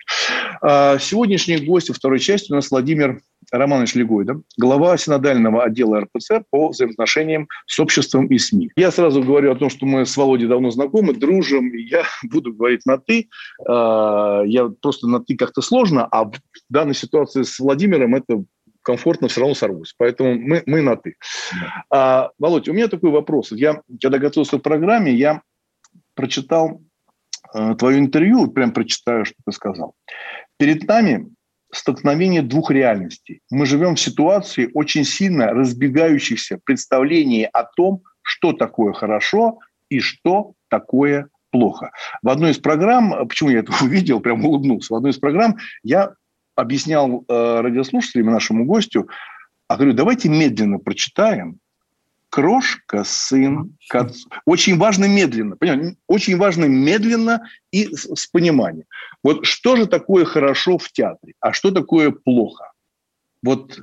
А, 0.62 1.00
сегодняшний 1.00 1.58
гость 1.58 1.90
во 1.90 1.96
второй 1.96 2.20
части 2.20 2.52
у 2.52 2.56
нас 2.56 2.72
Владимир 2.72 3.22
Романович 3.54 3.94
Легойда, 3.94 4.42
глава 4.58 4.98
синодального 4.98 5.64
отдела 5.64 6.02
РПЦ 6.02 6.42
по 6.50 6.70
взаимоотношениям 6.70 7.48
с 7.68 7.80
обществом 7.80 8.26
и 8.26 8.40
СМИ. 8.40 8.72
Я 8.76 8.90
сразу 8.90 9.22
говорю 9.22 9.52
о 9.52 9.56
том, 9.56 9.70
что 9.70 9.86
мы 9.86 10.08
с 10.08 10.18
Володей 10.18 10.48
давно 10.48 10.72
знакомы, 10.72 11.14
дружим, 11.14 11.70
и 11.70 11.84
я 11.84 12.04
буду 12.24 12.52
говорить 12.52 12.82
на 12.88 12.98
«ты». 12.98 13.30
А, 13.68 14.42
я 14.46 14.70
просто 14.82 15.08
на 15.08 15.20
«ты» 15.20 15.38
как-то 15.38 15.62
сложно, 15.62 16.08
а 16.08 16.26
в 16.26 16.34
данной 16.70 16.96
ситуации 16.96 17.44
с 17.44 17.60
Владимиром 17.60 18.16
это 18.16 18.44
комфортно 18.82 19.28
все 19.28 19.42
равно 19.42 19.54
сорвусь. 19.54 19.94
Поэтому 20.00 20.34
мы, 20.34 20.64
мы 20.66 20.82
на 20.82 20.96
«ты». 20.96 21.16
А, 21.92 22.32
Володь, 22.40 22.68
у 22.68 22.74
меня 22.74 22.88
такой 22.88 23.12
вопрос. 23.12 23.52
Я, 23.52 23.82
когда 24.02 24.18
готовился 24.18 24.58
к 24.58 24.64
программе, 24.64 25.14
я 25.14 25.44
прочитал 26.16 26.82
э, 27.54 27.76
твое 27.76 28.00
интервью, 28.00 28.48
прям 28.48 28.72
прочитаю, 28.72 29.26
что 29.26 29.36
ты 29.46 29.52
сказал. 29.52 29.94
Перед 30.58 30.88
нами 30.88 31.28
столкновение 31.74 32.42
двух 32.42 32.72
реальностей. 32.72 33.42
Мы 33.50 33.66
живем 33.66 33.96
в 33.96 34.00
ситуации 34.00 34.70
очень 34.74 35.04
сильно 35.04 35.48
разбегающихся 35.48 36.60
представлений 36.64 37.46
о 37.46 37.64
том, 37.64 38.04
что 38.22 38.54
такое 38.54 38.94
хорошо 38.94 39.60
и 39.90 40.00
что 40.00 40.54
такое 40.70 41.30
плохо. 41.52 41.92
В 42.22 42.30
одной 42.30 42.52
из 42.52 42.58
программ, 42.58 43.28
почему 43.28 43.50
я 43.50 43.60
это 43.60 43.74
увидел, 43.82 44.20
прям 44.20 44.46
улыбнулся, 44.46 44.94
в 44.94 44.98
одной 44.98 45.12
из 45.12 45.18
программ 45.18 45.58
я 45.84 46.14
объяснял 46.56 47.26
э, 47.28 47.62
радиослушателям, 47.62 48.28
нашему 48.28 48.66
гостю, 48.66 49.10
а 49.68 49.76
говорю, 49.76 49.94
давайте 49.94 50.30
медленно 50.30 50.78
прочитаем 50.78 51.58
крошка, 52.34 53.04
сын, 53.04 53.78
к 53.88 54.10
Очень 54.46 54.80
важно 54.80 55.06
медленно, 55.06 55.56
понимаете? 55.56 55.98
Очень 56.08 56.38
важно 56.38 56.66
медленно 56.66 57.44
и 57.72 57.96
с, 57.96 58.06
с 58.06 58.26
пониманием. 58.26 58.88
Вот 59.24 59.46
что 59.46 59.76
же 59.76 59.86
такое 59.86 60.26
хорошо 60.26 60.80
в 60.80 60.92
театре, 60.92 61.36
а 61.40 61.54
что 61.54 61.70
такое 61.70 62.10
плохо? 62.10 62.72
Вот 63.44 63.82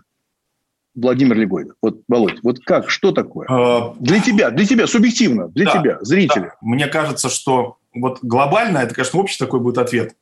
Владимир 0.96 1.36
Легойда. 1.36 1.74
Вот, 1.80 2.00
Володь, 2.08 2.40
вот 2.42 2.58
как, 2.64 2.90
что 2.90 3.12
такое? 3.12 3.46
А, 3.48 3.94
для 4.00 4.18
тебя, 4.18 4.50
для 4.50 4.66
тебя, 4.66 4.88
субъективно, 4.88 5.46
для 5.46 5.66
да, 5.66 5.78
тебя, 5.78 5.98
зрителя. 6.00 6.42
Да. 6.42 6.56
Мне 6.60 6.88
кажется, 6.88 7.28
что 7.28 7.78
вот 7.94 8.18
глобально, 8.20 8.78
это, 8.78 8.96
конечно, 8.96 9.20
общий 9.20 9.38
такой 9.38 9.60
будет 9.60 9.78
ответ. 9.78 10.16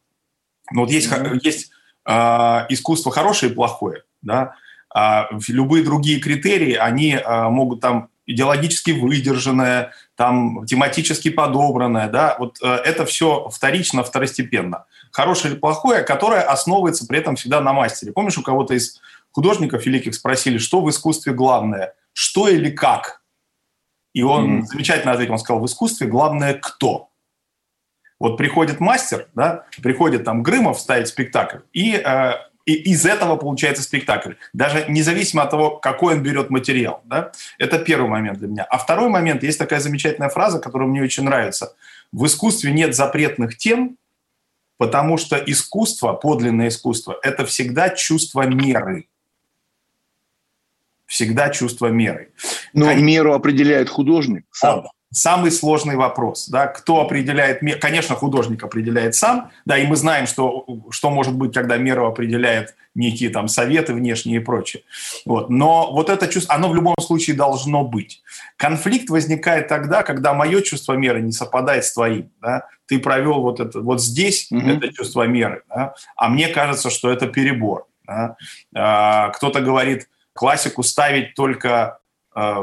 Но 0.71 0.83
вот 0.83 0.91
есть, 0.91 1.11
mm-hmm. 1.11 1.39
есть 1.43 1.71
э, 2.07 2.13
искусство 2.69 3.11
хорошее 3.11 3.51
и 3.51 3.55
плохое, 3.55 4.03
да, 4.21 4.53
а 4.95 5.31
любые 5.49 5.83
другие 5.83 6.21
критерии, 6.21 6.75
они 6.75 7.15
э, 7.15 7.49
могут 7.49 7.81
там 7.81 8.11
идеологически 8.29 8.91
выдержанное, 8.91 9.93
там 10.15 10.67
тематически 10.67 11.31
подобранное, 11.31 12.09
да, 12.09 12.37
вот 12.39 12.59
э, 12.63 12.67
это 12.67 13.07
все 13.07 13.49
вторично, 13.49 14.05
второстепенно. 14.05 14.85
Хорошее 15.11 15.55
или 15.55 15.61
плохое, 15.61 16.03
которое 16.03 16.43
основывается 16.43 17.07
при 17.07 17.19
этом 17.19 17.37
всегда 17.37 17.61
на 17.63 17.73
мастере. 17.73 18.13
Помнишь, 18.13 18.37
у 18.37 18.43
кого-то 18.43 18.75
из 18.75 19.01
художников 19.33 19.87
великих 19.87 20.15
спросили, 20.15 20.59
что 20.59 20.83
в 20.83 20.91
искусстве 20.91 21.33
главное, 21.33 21.95
что 22.13 22.49
или 22.49 22.71
как? 22.71 23.23
И 24.13 24.23
он 24.23 24.61
mm-hmm. 24.61 24.65
замечательно 24.65 25.13
ответил, 25.13 25.33
он 25.33 25.39
сказал, 25.39 25.63
в 25.63 25.67
искусстве 25.67 26.07
главное 26.07 26.55
кто? 26.55 27.09
Вот 28.21 28.37
приходит 28.37 28.79
мастер, 28.79 29.29
да, 29.35 29.65
приходит 29.83 30.25
там 30.25 30.43
Грымов 30.43 30.79
ставить 30.81 31.09
спектакль, 31.09 31.59
и 31.73 31.95
э, 31.95 32.33
и 32.69 32.75
из 32.91 33.07
этого 33.07 33.37
получается 33.37 33.83
спектакль. 33.83 34.35
Даже 34.53 34.85
независимо 34.89 35.43
от 35.43 35.51
того, 35.51 35.79
какой 35.79 36.17
он 36.17 36.23
берет 36.23 36.51
материал. 36.51 37.01
Да? 37.07 37.33
Это 37.59 37.79
первый 37.79 38.11
момент 38.11 38.39
для 38.39 38.49
меня. 38.49 38.65
А 38.65 38.77
второй 38.77 39.09
момент, 39.09 39.43
есть 39.43 39.59
такая 39.59 39.81
замечательная 39.81 40.29
фраза, 40.29 40.59
которая 40.59 40.87
мне 40.87 41.03
очень 41.03 41.23
нравится. 41.25 41.75
В 42.13 42.27
искусстве 42.27 42.71
нет 42.71 42.95
запретных 42.95 43.57
тем, 43.57 43.97
потому 44.77 45.17
что 45.17 45.37
искусство, 45.37 46.13
подлинное 46.13 46.69
искусство, 46.69 47.19
это 47.23 47.47
всегда 47.47 47.89
чувство 47.89 48.43
меры. 48.43 49.09
Всегда 51.07 51.49
чувство 51.49 51.87
меры. 51.87 52.33
Но 52.75 52.85
Конечно, 52.85 53.07
меру 53.07 53.33
определяет 53.33 53.89
художник 53.89 54.45
сам 54.51 54.89
самый 55.11 55.51
сложный 55.51 55.97
вопрос. 55.97 56.49
Да? 56.49 56.67
Кто 56.67 57.01
определяет 57.01 57.63
меру? 57.63 57.79
Конечно, 57.81 58.15
художник 58.15 58.63
определяет 58.63 59.15
сам, 59.15 59.51
да, 59.65 59.79
и 59.79 59.87
мы 59.87 59.97
знаем, 59.97 60.27
что, 60.27 60.67
что 60.91 61.11
может 61.11 61.35
быть, 61.35 61.55
когда 61.55 61.77
меру 61.77 62.07
определяет 62.07 62.75
некие 62.95 63.31
там 63.31 63.49
советы 63.49 63.95
внешние 63.95 64.41
и 64.41 64.45
прочее. 64.45 64.83
Вот. 65.25 65.51
Но 65.51 65.93
вот 65.93 66.11
это 66.11 66.27
чувство, 66.29 66.55
оно 66.55 66.69
в 66.69 66.75
любом 66.75 66.97
случае 67.01 67.37
должно 67.37 67.85
быть. 67.85 68.23
Конфликт 68.57 69.09
возникает 69.09 69.69
тогда, 69.69 70.03
когда 70.03 70.35
мое 70.35 70.61
чувство 70.63 70.95
меры 70.95 71.23
не 71.23 71.33
совпадает 71.33 71.85
с 71.85 71.95
твоим. 71.95 72.31
Да? 72.43 72.67
Ты 72.87 72.99
провел 72.99 73.41
вот 73.41 73.61
это, 73.61 73.81
вот 73.81 74.03
здесь 74.03 74.49
угу. 74.51 74.69
это 74.69 74.93
чувство 74.93 75.23
меры, 75.27 75.63
да? 75.69 75.95
а 76.17 76.29
мне 76.29 76.49
кажется, 76.49 76.91
что 76.91 77.11
это 77.11 77.29
перебор. 77.29 77.87
Да? 78.07 78.37
А, 78.75 79.31
кто-то 79.31 79.61
говорит, 79.61 80.09
классику 80.33 80.83
ставить 80.83 81.35
только 81.35 81.99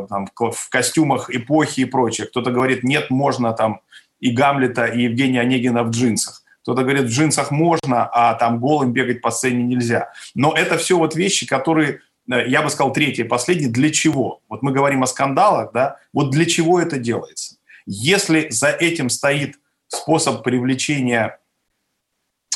там, 0.09 0.27
в 0.35 0.69
костюмах 0.69 1.29
эпохи 1.29 1.81
и 1.81 1.85
прочее. 1.85 2.27
Кто-то 2.27 2.51
говорит, 2.51 2.83
нет, 2.83 3.09
можно 3.09 3.53
там 3.53 3.81
и 4.19 4.31
Гамлета, 4.31 4.85
и 4.85 5.03
Евгения 5.03 5.41
Онегина 5.41 5.83
в 5.83 5.89
джинсах. 5.89 6.43
Кто-то 6.61 6.81
говорит, 6.81 7.03
в 7.03 7.09
джинсах 7.09 7.51
можно, 7.51 8.09
а 8.11 8.33
там 8.33 8.59
голым 8.59 8.91
бегать 8.91 9.21
по 9.21 9.29
сцене 9.29 9.63
нельзя. 9.63 10.11
Но 10.33 10.53
это 10.53 10.77
все 10.77 10.97
вот 10.97 11.15
вещи, 11.15 11.45
которые, 11.45 11.99
э, 12.31 12.47
я 12.47 12.61
бы 12.63 12.69
сказал, 12.69 12.91
третье, 12.91 13.25
последнее, 13.25 13.69
для 13.69 13.91
чего? 13.91 14.41
Вот 14.49 14.63
мы 14.63 14.71
говорим 14.71 15.03
о 15.03 15.07
скандалах, 15.07 15.71
да, 15.73 15.97
вот 16.13 16.31
для 16.31 16.45
чего 16.45 16.79
это 16.79 16.97
делается? 16.97 17.57
Если 17.85 18.49
за 18.49 18.69
этим 18.69 19.09
стоит 19.09 19.59
способ 19.87 20.43
привлечения 20.43 21.39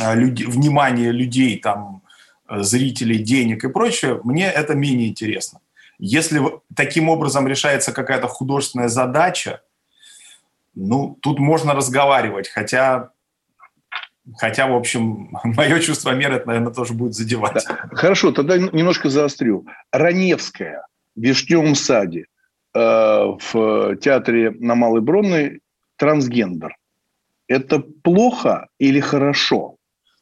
э, 0.02 0.16
люди, 0.16 0.44
внимания 0.44 1.12
людей, 1.12 1.60
там, 1.60 2.02
зрителей, 2.50 3.20
денег 3.20 3.64
и 3.64 3.70
прочее, 3.70 4.20
мне 4.24 4.50
это 4.50 4.74
менее 4.74 5.10
интересно. 5.10 5.60
Если 6.00 6.42
таким 6.76 7.10
образом 7.10 7.48
решается 7.48 7.92
какая-то 7.92 8.28
художественная 8.28 8.88
задача, 8.88 9.62
ну, 10.74 11.18
тут 11.22 11.40
можно 11.40 11.74
разговаривать, 11.74 12.48
хотя, 12.48 13.10
хотя 14.38 14.68
в 14.68 14.76
общем, 14.76 15.30
мое 15.44 15.80
чувство 15.82 16.12
меры 16.12 16.36
это, 16.36 16.48
наверное, 16.48 16.74
тоже 16.74 16.94
будет 16.94 17.14
задевать. 17.14 17.66
Да. 17.68 17.90
Хорошо, 17.92 18.32
тогда 18.32 18.58
немножко 18.58 19.10
заострю. 19.10 19.68
Раневская 19.92 20.86
в 21.16 21.22
Вишневом 21.22 21.76
саде 21.76 22.26
э, 22.74 22.80
в 22.80 23.96
театре 23.98 24.52
на 24.52 24.76
Малой 24.76 25.02
Бронной 25.02 25.60
трансгендер. 25.98 26.78
Это 27.50 27.80
плохо 27.80 28.68
или 28.78 29.02
хорошо? 29.02 29.76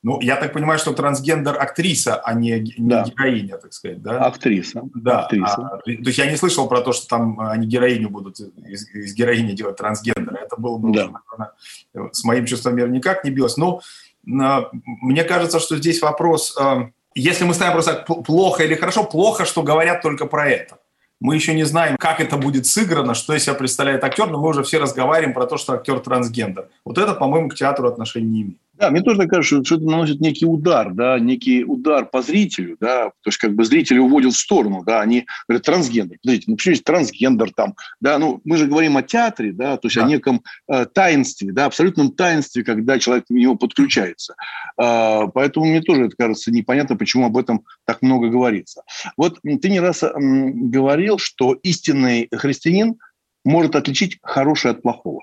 Ну, 0.03 0.21
я 0.21 0.35
так 0.35 0.53
понимаю, 0.53 0.79
что 0.79 0.93
трансгендер 0.93 1.59
актриса, 1.59 2.15
а 2.15 2.33
не, 2.33 2.59
не 2.59 2.89
да. 2.89 3.03
героиня, 3.03 3.57
так 3.57 3.73
сказать, 3.73 4.01
да? 4.01 4.25
Актриса. 4.25 4.81
Да. 4.93 5.25
Актриса. 5.25 5.55
А, 5.55 5.77
то 5.77 5.89
есть 5.91 6.17
я 6.17 6.29
не 6.29 6.37
слышал 6.37 6.67
про 6.67 6.81
то, 6.81 6.93
что 6.93 7.07
там 7.07 7.39
они 7.39 7.67
героиню 7.67 8.09
будут 8.09 8.39
из, 8.39 8.87
из 8.93 9.15
героини 9.15 9.53
делать 9.53 9.77
трансгендера. 9.77 10.37
Это 10.37 10.55
было 10.55 10.77
бы, 10.77 10.93
да. 10.93 11.09
наверное, 11.09 12.11
с 12.13 12.23
моим 12.23 12.45
чувством 12.45 12.75
мира 12.75 12.87
никак 12.87 13.23
не 13.23 13.31
билось. 13.31 13.57
Но 13.57 13.81
а, 14.39 14.69
мне 14.71 15.23
кажется, 15.23 15.59
что 15.59 15.77
здесь 15.77 16.01
вопрос, 16.01 16.55
а, 16.59 16.89
если 17.15 17.43
мы 17.43 17.53
ставим 17.53 17.73
просто 17.73 18.05
плохо 18.05 18.63
или 18.63 18.75
хорошо, 18.75 19.03
плохо, 19.03 19.45
что 19.45 19.63
говорят 19.63 20.01
только 20.01 20.25
про 20.27 20.47
это. 20.47 20.77
Мы 21.19 21.33
еще 21.33 21.55
не 21.55 21.63
знаем, 21.63 21.97
как 21.97 22.21
это 22.21 22.37
будет 22.37 22.67
сыграно, 22.67 23.15
что 23.15 23.33
из 23.33 23.43
себя 23.43 23.55
представляет 23.55 24.03
актер, 24.03 24.29
но 24.29 24.39
мы 24.39 24.49
уже 24.49 24.63
все 24.63 24.77
разговариваем 24.77 25.33
про 25.33 25.47
то, 25.47 25.57
что 25.57 25.73
актер 25.73 25.99
трансгендер. 25.99 26.69
Вот 26.85 26.99
это, 26.99 27.13
по-моему, 27.15 27.49
к 27.49 27.55
театру 27.55 27.87
отношения 27.87 28.27
не 28.27 28.41
имеет. 28.43 28.59
Да, 28.77 28.91
мне 28.91 29.01
тоже 29.01 29.27
кажется, 29.27 29.63
что 29.63 29.75
это 29.75 29.85
наносит 29.85 30.21
некий 30.21 30.45
удар, 30.45 30.93
да, 30.93 31.17
некий 31.17 31.63
удар 31.63 32.05
по 32.05 32.21
зрителю, 32.21 32.77
да, 32.79 33.05
то 33.05 33.27
есть 33.27 33.39
как 33.39 33.55
бы 33.55 33.65
зрители 33.65 33.97
уводят 33.97 34.33
в 34.33 34.37
сторону, 34.37 34.83
да, 34.85 35.01
они 35.01 35.25
говорят, 35.47 35.65
трансгендер, 35.65 36.17
подождите, 36.21 36.45
ну 36.47 36.57
почему 36.57 36.71
есть 36.73 36.83
трансгендер 36.83 37.51
там, 37.53 37.73
да, 37.99 38.19
ну 38.19 38.39
мы 38.43 38.57
же 38.57 38.67
говорим 38.67 38.95
о 38.95 39.01
театре, 39.01 39.51
да, 39.51 39.77
то 39.77 39.87
есть 39.87 39.95
да. 39.95 40.05
о 40.05 40.07
неком 40.07 40.43
э, 40.67 40.85
таинстве, 40.85 41.51
да, 41.51 41.65
абсолютном 41.65 42.11
таинстве, 42.11 42.63
когда 42.63 42.99
человек 42.99 43.25
к 43.25 43.31
нему 43.31 43.57
подключается. 43.57 44.35
Э, 44.79 45.21
поэтому 45.33 45.65
мне 45.65 45.81
тоже 45.81 46.05
это 46.05 46.15
кажется 46.15 46.51
непонятно, 46.51 46.95
почему 46.95 47.25
об 47.25 47.37
этом 47.37 47.65
так 47.85 48.03
много 48.03 48.29
говорится. 48.29 48.83
Вот 49.17 49.39
ты 49.41 49.69
не 49.69 49.79
раз 49.79 50.03
э, 50.03 50.11
говорил, 50.15 51.17
что 51.17 51.53
истинный 51.63 52.27
христианин 52.31 52.99
может 53.43 53.75
отличить 53.75 54.19
хорошее 54.21 54.73
от 54.73 54.83
плохого 54.83 55.21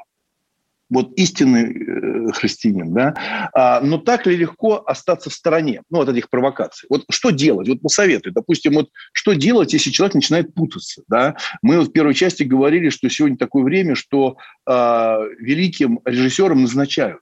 вот 0.91 1.13
истинный 1.17 2.29
э, 2.29 2.33
христианин, 2.33 2.93
да, 2.93 3.15
а, 3.53 3.81
но 3.81 3.99
так 3.99 4.27
ли 4.27 4.37
легко 4.37 4.83
остаться 4.87 5.31
в 5.31 5.35
стороне, 5.35 5.83
ну, 5.91 6.01
от 6.01 6.09
этих 6.09 6.29
провокаций? 6.31 6.87
Вот 6.91 7.05
что 7.11 7.31
делать? 7.31 7.69
Вот 7.69 7.81
посоветуй, 7.81 8.33
допустим, 8.33 8.75
вот 8.75 8.91
что 9.13 9.33
делать, 9.33 9.73
если 9.73 9.91
человек 9.91 10.15
начинает 10.15 10.55
путаться, 10.55 11.03
да? 11.09 11.37
Мы 11.63 11.81
в 11.81 11.91
первой 11.91 12.15
части 12.15 12.43
говорили, 12.43 12.91
что 12.91 13.09
сегодня 13.09 13.37
такое 13.37 13.65
время, 13.65 13.95
что 13.95 14.37
а, 14.67 15.21
великим 15.39 16.01
режиссерам 16.05 16.63
назначают. 16.63 17.21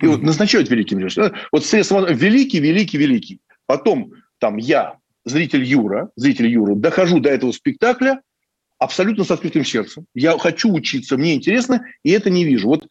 И 0.00 0.06
вот 0.06 0.22
назначают 0.22 0.68
великим 0.68 0.98
режиссером. 0.98 1.36
Вот 1.52 1.64
великий, 1.70 2.58
великий, 2.58 2.98
великий. 2.98 3.40
Потом 3.66 4.12
там 4.38 4.56
я, 4.56 4.96
зритель 5.24 5.62
Юра, 5.62 6.10
зритель 6.16 6.48
Юра, 6.48 6.74
дохожу 6.74 7.20
до 7.20 7.30
этого 7.30 7.52
спектакля, 7.52 8.20
абсолютно 8.82 9.24
с 9.24 9.30
открытым 9.30 9.64
сердцем. 9.64 10.06
Я 10.14 10.38
хочу 10.38 10.72
учиться, 10.72 11.16
мне 11.16 11.34
интересно, 11.34 11.84
и 12.02 12.10
это 12.10 12.30
не 12.30 12.44
вижу. 12.44 12.68
Вот 12.68 12.86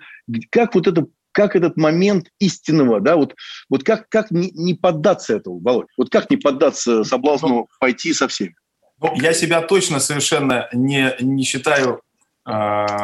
как 0.50 0.76
вот 0.76 0.88
это 0.88 1.06
как 1.32 1.56
этот 1.56 1.78
момент 1.78 2.28
истинного, 2.40 3.00
да, 3.00 3.16
вот, 3.16 3.36
вот 3.70 3.84
как, 3.84 4.10
как 4.10 4.32
не, 4.32 4.52
не 4.52 4.74
поддаться 4.74 5.36
этому, 5.36 5.60
Володь? 5.60 5.88
Вот 5.98 6.10
как 6.10 6.30
не 6.30 6.38
поддаться 6.38 7.04
соблазну 7.04 7.48
ну, 7.50 7.68
пойти 7.80 8.14
со 8.14 8.28
всеми? 8.28 8.56
Ну, 9.02 9.14
я 9.16 9.34
себя 9.34 9.62
точно 9.62 10.00
совершенно 10.00 10.68
не, 10.74 11.16
не 11.20 11.44
считаю, 11.44 12.02
э, 12.46 12.52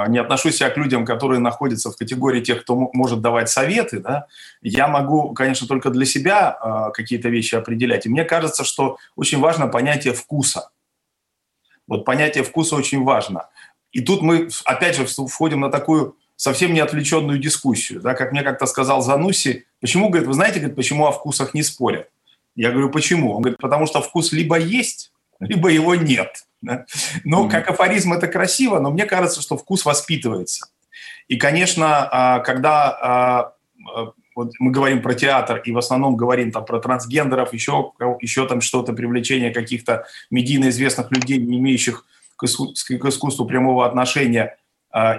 не 0.09 0.19
отношусь 0.19 0.57
себя 0.57 0.69
к 0.69 0.77
людям, 0.77 1.05
которые 1.05 1.39
находятся 1.39 1.89
в 1.89 1.95
категории 1.95 2.41
тех, 2.41 2.61
кто 2.61 2.75
может 2.93 3.21
давать 3.21 3.49
советы. 3.49 3.99
Да? 3.99 4.27
Я 4.61 4.87
могу, 4.87 5.33
конечно, 5.33 5.67
только 5.67 5.89
для 5.89 6.05
себя 6.05 6.57
э, 6.61 6.91
какие-то 6.93 7.29
вещи 7.29 7.55
определять. 7.55 8.05
И 8.05 8.09
мне 8.09 8.25
кажется, 8.25 8.63
что 8.63 8.97
очень 9.15 9.39
важно 9.39 9.67
понятие 9.67 10.13
вкуса. 10.13 10.69
Вот 11.87 12.05
понятие 12.05 12.43
вкуса 12.43 12.75
очень 12.75 13.03
важно. 13.03 13.49
И 13.91 14.01
тут 14.01 14.21
мы, 14.21 14.49
опять 14.65 14.95
же, 14.95 15.05
входим 15.05 15.61
на 15.61 15.69
такую 15.69 16.17
совсем 16.35 16.73
не 16.73 16.79
отвлеченную 16.79 17.39
дискуссию. 17.39 18.01
Да? 18.01 18.13
Как 18.13 18.31
мне 18.31 18.43
как-то 18.43 18.65
сказал 18.65 19.01
Зануси, 19.01 19.65
почему, 19.81 20.09
говорит, 20.09 20.27
вы 20.27 20.33
знаете, 20.33 20.59
говорит, 20.59 20.75
почему 20.75 21.07
о 21.07 21.11
вкусах 21.11 21.53
не 21.53 21.63
спорят? 21.63 22.09
Я 22.55 22.71
говорю, 22.71 22.89
почему? 22.89 23.33
Он 23.33 23.41
говорит, 23.41 23.59
потому 23.59 23.87
что 23.87 24.01
вкус 24.01 24.31
либо 24.31 24.57
есть, 24.57 25.11
либо 25.39 25.69
его 25.69 25.95
нет. 25.95 26.45
Да? 26.61 26.85
Но 27.23 27.45
mm-hmm. 27.45 27.51
как 27.51 27.69
афоризм 27.69 28.13
это 28.13 28.27
красиво, 28.27 28.79
но 28.79 28.91
мне 28.91 29.05
кажется, 29.05 29.41
что 29.41 29.57
вкус 29.57 29.85
воспитывается. 29.85 30.67
И, 31.27 31.37
конечно, 31.37 32.07
а, 32.11 32.39
когда 32.39 32.89
а, 32.89 33.53
а, 33.95 34.11
вот 34.37 34.51
мы 34.59 34.69
говорим 34.69 35.01
про 35.01 35.15
театр 35.15 35.63
и 35.65 35.71
в 35.71 35.79
основном 35.79 36.15
говорим 36.15 36.51
там 36.51 36.63
про 36.63 36.79
трансгендеров, 36.79 37.53
еще, 37.53 37.91
еще 38.21 38.47
там 38.47 38.61
что-то, 38.61 38.93
привлечение 38.93 39.49
каких-то 39.49 40.05
медийно 40.29 40.69
известных 40.69 41.11
людей, 41.11 41.39
не 41.39 41.57
имеющих 41.57 42.05
к 42.35 42.45
искусству 42.45 43.45
прямого 43.45 43.87
отношения 43.87 44.55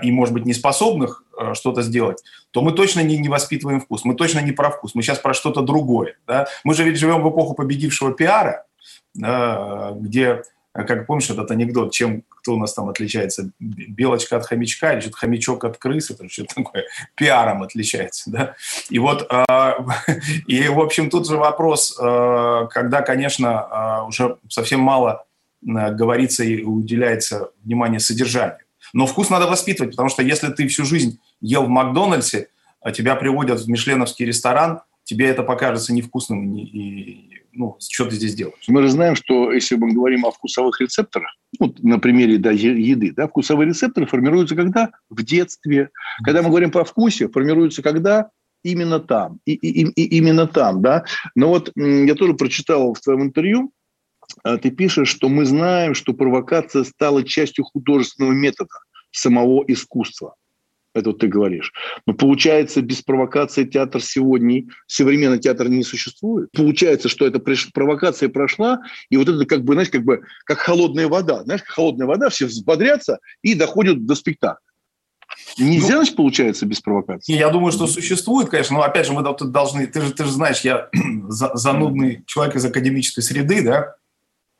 и, 0.04 0.12
может 0.12 0.32
быть, 0.32 0.46
не 0.46 0.54
способных 0.54 1.24
что-то 1.54 1.82
сделать, 1.82 2.22
то 2.52 2.62
мы 2.62 2.70
точно 2.70 3.00
не, 3.00 3.18
не 3.18 3.28
воспитываем 3.28 3.80
вкус, 3.80 4.04
мы 4.04 4.14
точно 4.14 4.38
не 4.38 4.52
про 4.52 4.70
вкус, 4.70 4.94
мы 4.94 5.02
сейчас 5.02 5.18
про 5.18 5.34
что-то 5.34 5.62
другое. 5.62 6.16
Да? 6.28 6.46
Мы 6.62 6.74
же 6.74 6.84
ведь 6.84 6.96
живем 6.96 7.22
в 7.22 7.28
эпоху 7.28 7.54
победившего 7.54 8.12
пиара, 8.12 8.66
да, 9.14 9.94
где, 9.96 10.42
как 10.84 11.06
помнишь 11.06 11.30
этот 11.30 11.50
анекдот, 11.50 11.92
чем 11.92 12.22
кто 12.28 12.54
у 12.54 12.58
нас 12.58 12.74
там 12.74 12.88
отличается, 12.88 13.50
белочка 13.58 14.36
от 14.36 14.46
хомячка 14.46 14.92
или 14.92 15.00
что-то 15.00 15.16
хомячок 15.16 15.64
от 15.64 15.78
крысы, 15.78 16.14
это 16.14 16.28
что-то 16.28 16.54
такое, 16.54 16.84
пиаром 17.14 17.62
отличается, 17.62 18.30
да, 18.30 18.54
и 18.90 18.98
вот, 18.98 19.26
э, 19.30 19.44
и, 20.46 20.68
в 20.68 20.80
общем, 20.80 21.10
тут 21.10 21.28
же 21.28 21.36
вопрос, 21.36 21.98
э, 22.00 22.68
когда, 22.70 23.02
конечно, 23.02 24.02
э, 24.02 24.08
уже 24.08 24.36
совсем 24.48 24.80
мало 24.80 25.24
говорится 25.60 26.44
и 26.44 26.62
уделяется 26.62 27.50
внимание 27.64 27.98
содержанию, 27.98 28.58
но 28.92 29.06
вкус 29.06 29.28
надо 29.28 29.48
воспитывать, 29.48 29.90
потому 29.90 30.08
что 30.08 30.22
если 30.22 30.48
ты 30.48 30.68
всю 30.68 30.84
жизнь 30.84 31.18
ел 31.40 31.64
в 31.64 31.68
Макдональдсе, 31.68 32.48
а 32.80 32.92
тебя 32.92 33.16
приводят 33.16 33.60
в 33.60 33.68
мишленовский 33.68 34.24
ресторан, 34.24 34.82
тебе 35.08 35.28
это 35.28 35.42
покажется 35.42 35.92
невкусным 35.92 36.56
и, 36.56 37.27
ну, 37.58 37.76
что 37.80 38.06
ты 38.06 38.14
здесь 38.16 38.34
делаешь? 38.34 38.64
Мы 38.68 38.82
же 38.82 38.88
знаем, 38.88 39.16
что 39.16 39.52
если 39.52 39.74
мы 39.74 39.92
говорим 39.92 40.24
о 40.24 40.30
вкусовых 40.30 40.80
рецепторах, 40.80 41.28
ну, 41.58 41.74
на 41.80 41.98
примере 41.98 42.38
да, 42.38 42.52
еды, 42.52 43.12
да, 43.12 43.26
вкусовые 43.26 43.68
рецепторы 43.68 44.06
формируются 44.06 44.54
когда? 44.54 44.92
В 45.10 45.22
детстве. 45.24 45.90
Когда 46.24 46.42
мы 46.42 46.50
говорим 46.50 46.70
по 46.70 46.84
вкусе, 46.84 47.28
формируются 47.28 47.82
когда? 47.82 48.30
Именно 48.62 49.00
там. 49.00 49.40
И, 49.44 49.54
и, 49.54 49.84
и 49.84 50.16
именно 50.18 50.46
там, 50.46 50.82
да. 50.82 51.04
Но 51.34 51.48
вот 51.48 51.72
я 51.76 52.14
тоже 52.14 52.34
прочитал 52.34 52.94
в 52.94 53.00
твоем 53.00 53.24
интервью, 53.24 53.72
а, 54.44 54.56
ты 54.56 54.70
пишешь, 54.70 55.08
что 55.08 55.28
мы 55.28 55.44
знаем, 55.44 55.94
что 55.94 56.12
провокация 56.12 56.84
стала 56.84 57.24
частью 57.24 57.64
художественного 57.64 58.32
метода 58.32 58.70
самого 59.10 59.64
искусства. 59.66 60.36
Это 60.98 61.10
вот 61.10 61.18
ты 61.18 61.28
говоришь. 61.28 61.72
Но 62.06 62.14
получается, 62.14 62.82
без 62.82 63.02
провокации 63.02 63.64
театр 63.64 64.02
сегодня, 64.02 64.64
современный 64.86 65.38
театр 65.38 65.68
не 65.68 65.84
существует. 65.84 66.50
Получается, 66.52 67.08
что 67.08 67.26
эта 67.26 67.40
провокация 67.72 68.28
прошла, 68.28 68.80
и 69.10 69.16
вот 69.16 69.28
это 69.28 69.44
как 69.46 69.64
бы, 69.64 69.74
знаешь, 69.74 69.90
как 69.90 70.04
бы 70.04 70.22
как 70.44 70.58
холодная 70.58 71.08
вода. 71.08 71.44
Знаешь, 71.44 71.62
как 71.62 71.74
холодная 71.74 72.06
вода, 72.06 72.28
все 72.28 72.46
взбодрятся 72.46 73.18
и 73.42 73.54
доходят 73.54 74.06
до 74.06 74.14
спектакля. 74.14 74.58
Нельзя, 75.58 75.88
ну, 75.88 75.96
значит, 75.96 76.16
получается 76.16 76.66
без 76.66 76.80
провокации? 76.80 77.34
Я 77.34 77.50
думаю, 77.50 77.72
что 77.72 77.86
существует, 77.86 78.48
конечно, 78.48 78.76
но 78.76 78.82
опять 78.82 79.06
же 79.06 79.12
мы 79.12 79.22
тут 79.22 79.50
должны, 79.50 79.86
ты 79.86 80.00
же, 80.00 80.12
ты 80.12 80.24
же 80.24 80.30
знаешь, 80.30 80.60
я 80.60 80.88
занудный 81.28 82.22
человек 82.26 82.56
из 82.56 82.64
академической 82.64 83.20
среды, 83.20 83.62
да, 83.62 83.96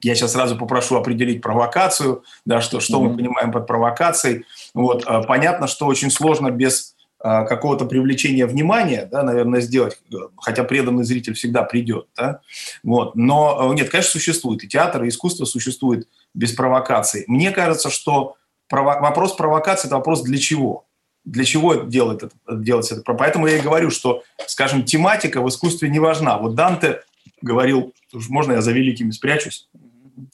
я 0.01 0.15
сейчас 0.15 0.33
сразу 0.33 0.57
попрошу 0.57 0.97
определить 0.97 1.43
провокацию, 1.43 2.23
да, 2.45 2.61
что, 2.61 2.81
что 2.81 2.99
mm-hmm. 2.99 3.09
мы 3.09 3.17
понимаем 3.17 3.53
под 3.53 3.67
провокацией. 3.67 4.45
Вот, 4.75 5.05
а, 5.07 5.23
понятно, 5.23 5.67
что 5.67 5.87
очень 5.87 6.11
сложно 6.11 6.51
без 6.51 6.95
а, 7.21 7.45
какого-то 7.45 7.85
привлечения 7.85 8.47
внимания, 8.47 9.09
да, 9.11 9.23
наверное, 9.25 9.61
сделать, 9.61 9.99
хотя 10.37 10.63
преданный 10.63 11.05
зритель 11.05 11.35
всегда 11.35 11.65
придет, 11.65 12.07
да, 12.17 12.41
вот, 12.85 13.17
но 13.17 13.71
а, 13.71 13.75
нет, 13.75 13.91
конечно, 13.91 14.13
существует, 14.13 14.63
и 14.63 14.69
театр, 14.69 15.03
и 15.03 15.09
искусство 15.09 15.45
существует 15.45 16.07
без 16.33 16.53
провокации. 16.53 17.25
Мне 17.27 17.51
кажется, 17.51 17.91
что 17.91 18.37
прово- 18.73 19.01
вопрос 19.01 19.35
провокации– 19.35 19.87
это 19.89 19.97
вопрос 19.97 20.23
для 20.23 20.39
чего? 20.39 20.85
Для 21.25 21.45
чего 21.45 21.75
делать 21.75 22.23
это, 22.23 22.37
делать 22.49 22.91
это? 22.93 23.03
Поэтому 23.03 23.49
я 23.49 23.59
и 23.59 23.61
говорю, 23.61 23.91
что, 23.91 24.23
скажем, 24.47 24.85
тематика 24.85 25.43
в 25.43 25.49
искусстве 25.49 25.91
не 25.91 25.99
важна. 25.99 26.39
Вот 26.39 26.55
Данте 26.55 27.03
говорил, 27.43 27.93
можно 28.29 28.53
я 28.53 28.61
за 28.63 28.73
великими 28.73 29.11
спрячусь, 29.11 29.69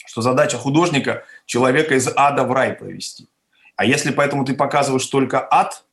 что 0.07 0.23
задача 0.23 0.57
художника– 0.57 1.25
человека 1.47 1.95
из 1.95 2.09
ада 2.15 2.45
в 2.45 2.53
рай 2.53 2.73
провести. 2.73 3.29
А 3.77 3.85
если 3.85 4.13
поэтому 4.13 4.45
ты 4.45 4.55
показываешь 4.55 5.07
только 5.07 5.47
ад, 5.51 5.85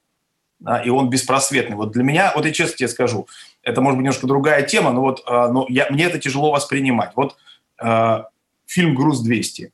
да, 0.60 0.80
и 0.82 0.90
он 0.90 1.10
беспросветный, 1.10 1.76
вот 1.76 1.92
для 1.92 2.04
меня, 2.04 2.32
вот 2.36 2.46
я 2.46 2.52
честно 2.52 2.78
тебе 2.78 2.88
скажу, 2.88 3.28
это 3.64 3.82
может 3.82 3.98
быть 3.98 4.04
немножко 4.04 4.28
другая 4.28 4.62
тема, 4.62 4.92
но 4.92 5.02
вот 5.02 5.24
э, 5.28 5.32
но 5.32 5.66
я, 5.70 5.88
мне 5.90 6.06
это 6.06 6.20
тяжело 6.20 6.52
воспринимать. 6.52 7.14
Вот 7.16 7.36
э, 7.82 8.24
фильм 8.68 8.96
«Груз-200». 8.96 9.72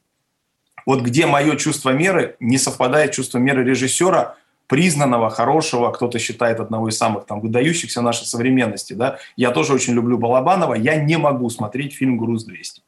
Вот 0.86 1.02
где 1.02 1.26
мое 1.26 1.58
чувство 1.58 1.90
меры 1.90 2.38
не 2.40 2.58
совпадает 2.58 3.12
чувство 3.12 3.40
меры 3.40 3.66
режиссера, 3.66 4.38
признанного, 4.68 5.30
хорошего, 5.30 5.92
кто-то 5.92 6.20
считает 6.20 6.60
одного 6.60 6.90
из 6.90 6.98
самых 6.98 7.26
там 7.26 7.42
выдающихся 7.42 8.02
нашей 8.02 8.26
современности, 8.26 8.94
да. 8.94 9.18
Я 9.36 9.52
тоже 9.52 9.74
очень 9.74 9.94
люблю 9.94 10.18
Балабанова, 10.18 10.74
я 10.74 10.96
не 10.96 11.18
могу 11.18 11.50
смотреть 11.50 11.94
фильм 11.94 12.18
«Груз-200» 12.18 12.80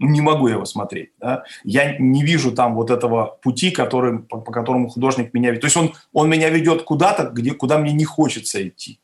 не 0.00 0.20
могу 0.20 0.48
я 0.48 0.54
его 0.54 0.64
смотреть. 0.64 1.10
Да? 1.20 1.44
Я 1.62 1.98
не 1.98 2.24
вижу 2.24 2.52
там 2.52 2.74
вот 2.74 2.90
этого 2.90 3.38
пути, 3.42 3.70
который, 3.70 4.20
по, 4.20 4.38
по 4.38 4.50
которому 4.50 4.88
художник 4.88 5.32
меня 5.34 5.50
ведет. 5.50 5.60
То 5.60 5.66
есть 5.66 5.76
он, 5.76 5.92
он 6.12 6.28
меня 6.28 6.48
ведет 6.48 6.82
куда-то, 6.82 7.30
где, 7.30 7.52
куда 7.52 7.78
мне 7.78 7.92
не 7.92 8.04
хочется 8.04 8.66
идти. 8.66 8.98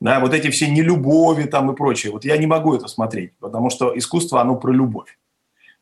Да, 0.00 0.20
вот 0.20 0.32
эти 0.32 0.48
все 0.48 0.70
нелюбови 0.70 1.44
там 1.44 1.70
и 1.70 1.76
прочее. 1.76 2.12
Вот 2.12 2.24
я 2.24 2.38
не 2.38 2.46
могу 2.46 2.74
это 2.74 2.88
смотреть, 2.88 3.32
потому 3.38 3.68
что 3.68 3.96
искусство, 3.98 4.40
оно 4.40 4.56
про 4.56 4.72
любовь 4.72 5.18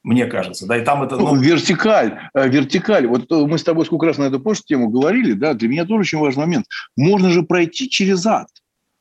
мне 0.05 0.27
кажется, 0.27 0.67
да, 0.67 0.79
и 0.79 0.85
там 0.85 1.03
это... 1.03 1.17
Ну... 1.17 1.37
Вертикаль, 1.37 2.19
э, 2.33 2.49
вертикаль. 2.49 3.07
Вот 3.07 3.31
э, 3.31 3.35
мы 3.47 3.59
с 3.59 3.65
тобой 3.65 3.85
сколько 3.85 4.07
раз 4.07 4.17
на 4.17 4.25
эту 4.25 4.41
прошлую 4.41 4.67
тему 4.67 4.89
говорили, 4.89 5.33
да, 5.33 5.55
для 5.55 5.69
меня 5.69 5.85
тоже 5.85 6.01
очень 6.01 6.19
важный 6.19 6.47
момент. 6.47 6.67
Можно 6.97 7.31
же 7.31 7.43
пройти 7.43 7.91
через 7.91 8.25
ад. 8.25 8.49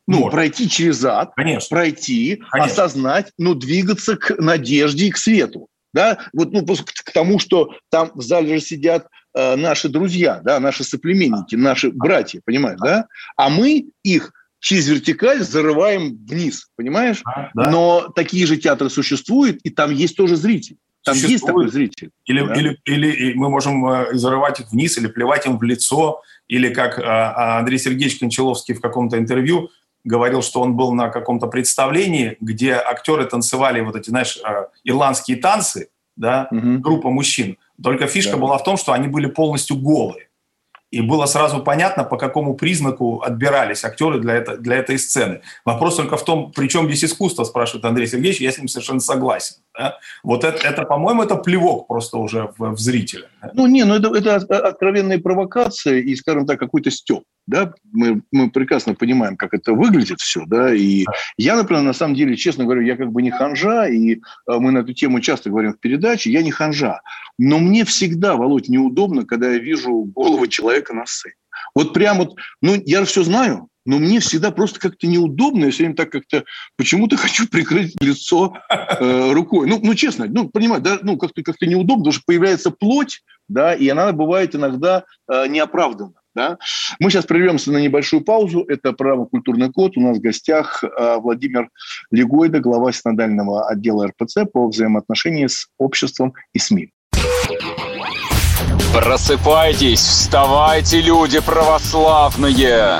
Ну, 0.08 0.20
Может. 0.20 0.32
пройти 0.32 0.70
через 0.70 1.04
ад, 1.04 1.34
Конечно. 1.36 1.76
пройти, 1.76 2.42
Конечно. 2.52 2.72
осознать, 2.72 3.32
ну, 3.38 3.54
двигаться 3.54 4.16
к 4.16 4.36
надежде 4.38 5.08
и 5.08 5.12
к 5.12 5.18
свету. 5.18 5.68
Да? 5.94 6.20
Вот, 6.34 6.52
ну, 6.52 6.66
к 6.66 7.12
тому, 7.12 7.40
что 7.40 7.74
там 7.90 8.12
в 8.14 8.22
зале 8.22 8.58
же 8.58 8.62
сидят 8.64 9.08
э, 9.36 9.56
наши 9.56 9.90
друзья, 9.90 10.42
да, 10.44 10.60
наши 10.60 10.84
соплеменники, 10.84 11.56
а. 11.56 11.58
наши 11.58 11.92
братья, 11.92 12.42
понимаешь, 12.46 12.80
да? 12.82 13.08
А 13.36 13.50
мы 13.50 13.88
их 14.04 14.32
через 14.60 14.88
вертикаль 14.88 15.42
зарываем 15.44 16.18
вниз, 16.26 16.68
понимаешь? 16.76 17.22
А, 17.26 17.50
да. 17.54 17.70
Но 17.70 18.10
такие 18.16 18.46
же 18.46 18.58
театры 18.58 18.90
существуют, 18.90 19.60
и 19.64 19.70
там 19.70 19.92
есть 19.92 20.16
тоже 20.16 20.36
зритель. 20.36 20.78
Там 21.04 21.16
Существует. 21.16 21.32
есть 21.32 21.46
такой 21.46 21.70
зритель. 21.70 22.10
Или, 22.26 22.46
да? 22.46 22.54
или, 22.54 22.80
или 22.86 23.34
мы 23.34 23.50
можем 23.50 23.88
э, 23.88 24.14
зарывать 24.14 24.60
их 24.60 24.72
вниз, 24.72 24.98
или 24.98 25.08
плевать 25.08 25.46
им 25.46 25.58
в 25.58 25.64
лицо, 25.64 26.22
или 26.48 26.74
как 26.74 27.00
э, 27.00 27.04
Андрей 27.04 27.80
Сергеевич 27.80 28.20
Кончаловский 28.20 28.74
в 28.74 28.82
каком-то 28.82 29.18
интервью 29.18 29.70
говорил, 30.08 30.42
что 30.42 30.62
он 30.62 30.76
был 30.76 30.94
на 30.94 31.10
каком-то 31.10 31.48
представлении, 31.48 32.38
где 32.40 32.74
актеры 32.74 33.26
танцевали 33.26 33.82
вот 33.82 33.96
эти, 33.96 34.10
знаешь, 34.10 34.38
э, 34.38 34.66
ирландские 34.84 35.38
танцы, 35.38 35.90
да, 36.16 36.48
угу. 36.52 36.80
группа 36.80 37.10
мужчин. 37.10 37.58
Только 37.82 38.08
фишка 38.08 38.34
да. 38.34 38.38
была 38.38 38.58
в 38.58 38.64
том, 38.64 38.78
что 38.78 38.94
они 38.94 39.08
были 39.08 39.28
полностью 39.28 39.78
голые. 39.78 40.28
И 40.90 41.02
было 41.02 41.26
сразу 41.26 41.62
понятно, 41.62 42.06
по 42.06 42.18
какому 42.18 42.56
признаку 42.56 43.22
отбирались 43.22 43.84
актеры 43.84 44.20
для, 44.20 44.36
это, 44.36 44.58
для 44.58 44.78
этой 44.78 44.98
сцены. 44.98 45.42
Вопрос 45.66 45.98
только 45.98 46.16
в 46.16 46.24
том, 46.24 46.54
при 46.54 46.70
чем 46.70 46.86
здесь 46.88 47.04
искусство, 47.04 47.44
спрашивает 47.44 47.84
Андрей 47.84 48.08
Сергеевич, 48.08 48.40
я 48.40 48.52
с 48.52 48.58
ним 48.58 48.70
совершенно 48.70 49.02
согласен. 49.02 49.58
Да? 49.78 49.98
Вот 50.24 50.46
это, 50.46 50.66
это, 50.66 50.84
по-моему, 50.84 51.24
это 51.24 51.36
плевок 51.36 51.88
просто 51.88 52.18
уже 52.18 52.54
в, 52.58 52.72
в 52.72 52.80
зрителя. 52.80 53.28
Ну, 53.54 53.68
не, 53.68 53.84
ну 53.86 53.96
это, 53.96 54.10
это 54.16 54.60
откровенная 54.60 55.20
провокация 55.20 56.00
и, 56.00 56.16
скажем 56.16 56.46
так, 56.46 56.60
какой-то 56.60 56.90
стёб. 56.92 57.24
Да? 57.46 57.74
Мы, 57.92 58.22
мы 58.32 58.50
прекрасно 58.50 58.94
понимаем, 58.94 59.38
как 59.38 59.54
это 59.54 59.74
выглядит 59.74 60.20
все. 60.20 60.44
Да? 60.46 60.74
И 60.74 61.06
я, 61.38 61.56
например, 61.56 61.84
на 61.84 61.94
самом 61.94 62.16
деле, 62.16 62.36
честно 62.36 62.66
говорю, 62.66 62.82
я 62.82 62.98
как 62.98 63.12
бы 63.12 63.22
не 63.22 63.32
ханжа, 63.32 63.88
и 63.88 64.16
э, 64.16 64.18
мы 64.48 64.72
на 64.72 64.80
эту 64.80 64.94
тему 64.94 65.22
часто 65.22 65.50
говорим 65.50 65.74
в 65.74 65.80
передаче, 65.80 66.32
я 66.32 66.42
не 66.42 66.52
ханжа. 66.52 67.02
Но 67.38 67.60
мне 67.60 67.86
всегда, 67.86 68.36
Володь, 68.36 68.70
неудобно, 68.70 69.26
когда 69.26 69.52
я 69.52 69.60
вижу 69.60 69.92
голову 69.92 70.48
человека 70.48 70.94
на 70.94 71.06
сцене. 71.06 71.36
Вот 71.74 71.94
прям 71.94 72.18
вот, 72.18 72.36
ну, 72.62 72.76
я 72.86 73.00
же 73.00 73.06
все 73.06 73.24
знаю, 73.24 73.70
но 73.88 74.00
мне 74.00 74.20
всегда 74.20 74.52
просто 74.52 74.80
как-то 74.80 75.08
неудобно, 75.08 75.66
я 75.66 75.72
все 75.72 75.84
время 75.84 75.96
так 75.96 76.12
как-то 76.12 76.44
почему-то 76.76 77.18
хочу 77.18 77.48
прикрыть 77.48 77.96
лицо 78.00 78.54
э, 78.70 79.32
рукой. 79.32 79.68
Ну, 79.68 79.80
ну, 79.82 79.96
честно, 79.96 80.28
ну, 80.30 80.50
понимаю, 80.50 80.82
да, 80.82 81.00
ну, 81.02 81.18
как-то 81.18 81.42
как 81.42 81.56
неудобно, 81.62 82.04
потому 82.04 82.14
что 82.14 82.24
появляется 82.26 82.70
плоть, 82.70 83.22
да, 83.48 83.74
и 83.74 83.88
она 83.88 84.12
бывает 84.12 84.56
иногда 84.56 85.06
э, 85.32 85.48
неоправданна. 85.48 86.14
Да? 86.36 86.60
Мы 87.00 87.10
сейчас 87.10 87.26
прервемся 87.26 87.72
на 87.72 87.80
небольшую 87.80 88.24
паузу. 88.24 88.64
Это 88.68 88.94
программа 88.94 89.26
«Культурный 89.26 89.72
код». 89.72 89.98
У 89.98 90.02
нас 90.02 90.18
в 90.18 90.22
гостях 90.22 90.84
э, 90.84 91.18
Владимир 91.18 91.70
Легойда, 92.12 92.60
глава 92.60 92.92
синодального 92.92 93.68
отдела 93.68 94.08
РПЦ 94.08 94.46
по 94.52 94.68
взаимоотношениям 94.68 95.50
с 95.50 95.68
обществом 95.80 96.34
и 96.54 96.60
СМИ. 96.60 96.92
Просыпайтесь, 98.94 100.02
вставайте, 100.02 101.02
люди 101.02 101.40
православные! 101.40 103.00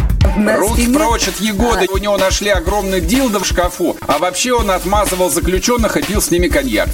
Руки 0.57 0.87
прочь 0.91 1.27
от 1.27 1.39
Егоды. 1.39 1.87
У 1.91 1.97
него 1.97 2.17
нашли 2.17 2.49
огромный 2.49 3.01
дилдо 3.01 3.39
в 3.39 3.45
шкафу. 3.45 3.97
А 4.07 4.17
вообще 4.17 4.53
он 4.53 4.71
отмазывал 4.71 5.29
заключенных 5.29 5.97
и 5.97 6.03
пил 6.03 6.21
с 6.21 6.31
ними 6.31 6.47
коньяк. 6.47 6.89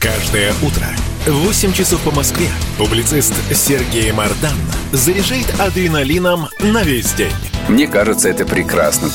Каждое 0.00 0.52
утро 0.62 0.86
в 1.26 1.46
8 1.46 1.72
часов 1.72 2.00
по 2.02 2.10
Москве 2.10 2.48
публицист 2.78 3.34
Сергей 3.52 4.12
Мардан 4.12 4.56
заряжает 4.92 5.60
адреналином 5.60 6.48
на 6.60 6.82
весь 6.82 7.12
день. 7.12 7.32
Мне 7.68 7.86
кажется, 7.86 8.28
это 8.28 8.46
прекрасно. 8.46 9.10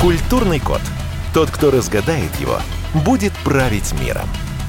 Культурный 0.00 0.60
код. 0.60 0.80
Тот, 1.32 1.50
кто 1.50 1.70
разгадает 1.70 2.34
его, 2.40 2.60
будет 2.94 3.32
править 3.44 3.92
миром. 4.00 4.28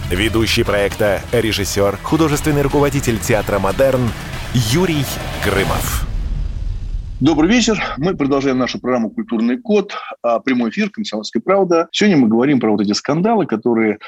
Ведущий 0.09 0.63
проекта, 0.63 1.21
режиссер, 1.31 1.97
художественный 2.01 2.63
руководитель 2.63 3.19
театра 3.19 3.59
«Модерн» 3.59 4.09
Юрий 4.55 5.05
Грымов. 5.45 6.07
Добрый 7.19 7.47
вечер. 7.47 7.79
Мы 7.97 8.15
продолжаем 8.15 8.57
нашу 8.57 8.79
программу 8.79 9.11
«Культурный 9.11 9.59
код». 9.59 9.93
А, 10.23 10.39
прямой 10.39 10.71
эфир 10.71 10.89
«Комсомольская 10.89 11.43
правда». 11.43 11.89
Сегодня 11.91 12.17
мы 12.17 12.27
говорим 12.27 12.59
про 12.59 12.71
вот 12.71 12.81
эти 12.81 12.93
скандалы, 12.93 13.45
которые 13.45 13.99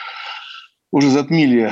уже 0.91 1.11
затмили 1.11 1.71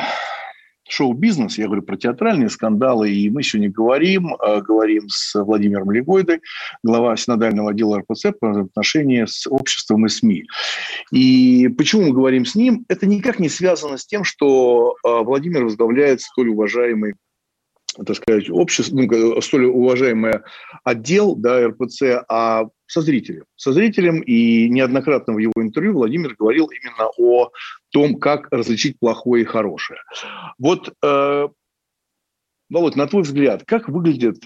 шоу-бизнес, 0.90 1.58
я 1.58 1.66
говорю 1.66 1.84
про 1.84 1.98
театральные 1.98 2.50
скандалы, 2.50 3.12
и 3.12 3.30
мы 3.30 3.44
сегодня 3.44 3.72
говорим, 3.72 4.36
э, 4.36 4.62
говорим 4.62 5.08
с 5.08 5.42
Владимиром 5.42 5.92
Легойдой, 5.92 6.42
глава 6.84 7.16
синодального 7.16 7.72
отдела 7.72 8.00
РПЦ 8.00 8.28
по 8.40 8.62
отношению 8.62 9.28
с 9.28 9.48
обществом 9.48 10.06
и 10.06 10.10
СМИ. 10.10 10.46
И 11.12 11.68
почему 11.78 12.08
мы 12.08 12.14
говорим 12.14 12.46
с 12.46 12.56
ним? 12.56 12.86
Это 12.90 13.06
никак 13.06 13.40
не 13.40 13.50
связано 13.50 13.98
с 13.98 14.06
тем, 14.06 14.24
что 14.24 14.96
э, 15.06 15.24
Владимир 15.24 15.64
возглавляет 15.64 16.22
столь 16.22 16.50
уважаемый 16.50 17.14
так 18.06 18.16
сказать, 18.16 18.50
общество, 18.50 18.96
ну, 18.96 19.42
столь 19.42 19.66
уважаемый 19.66 20.42
отдел 20.84 21.36
да, 21.36 21.68
РПЦ, 21.68 22.24
а 22.30 22.66
со 22.86 23.02
зрителем. 23.02 23.44
Со 23.56 23.74
зрителем, 23.74 24.22
и 24.22 24.70
неоднократно 24.70 25.34
в 25.34 25.38
его 25.38 25.54
интервью 25.58 25.94
Владимир 25.94 26.36
говорил 26.38 26.68
именно 26.68 27.10
о 27.18 27.50
том, 27.90 28.20
как 28.20 28.48
различить 28.52 29.00
плохое 29.00 29.44
и 29.44 29.46
хорошее. 29.46 30.00
Вот, 30.58 30.94
э, 31.04 31.48
Володь, 32.70 32.96
на 32.96 33.08
твой 33.08 33.24
взгляд, 33.24 33.64
как 33.66 33.90
выглядит 33.90 34.44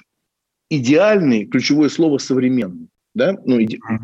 идеальный, 0.69 1.45
ключевое 1.45 1.89
слово 1.89 2.17
«современный»? 2.17 2.87
Да? 3.15 3.37
Ну, 3.45 3.59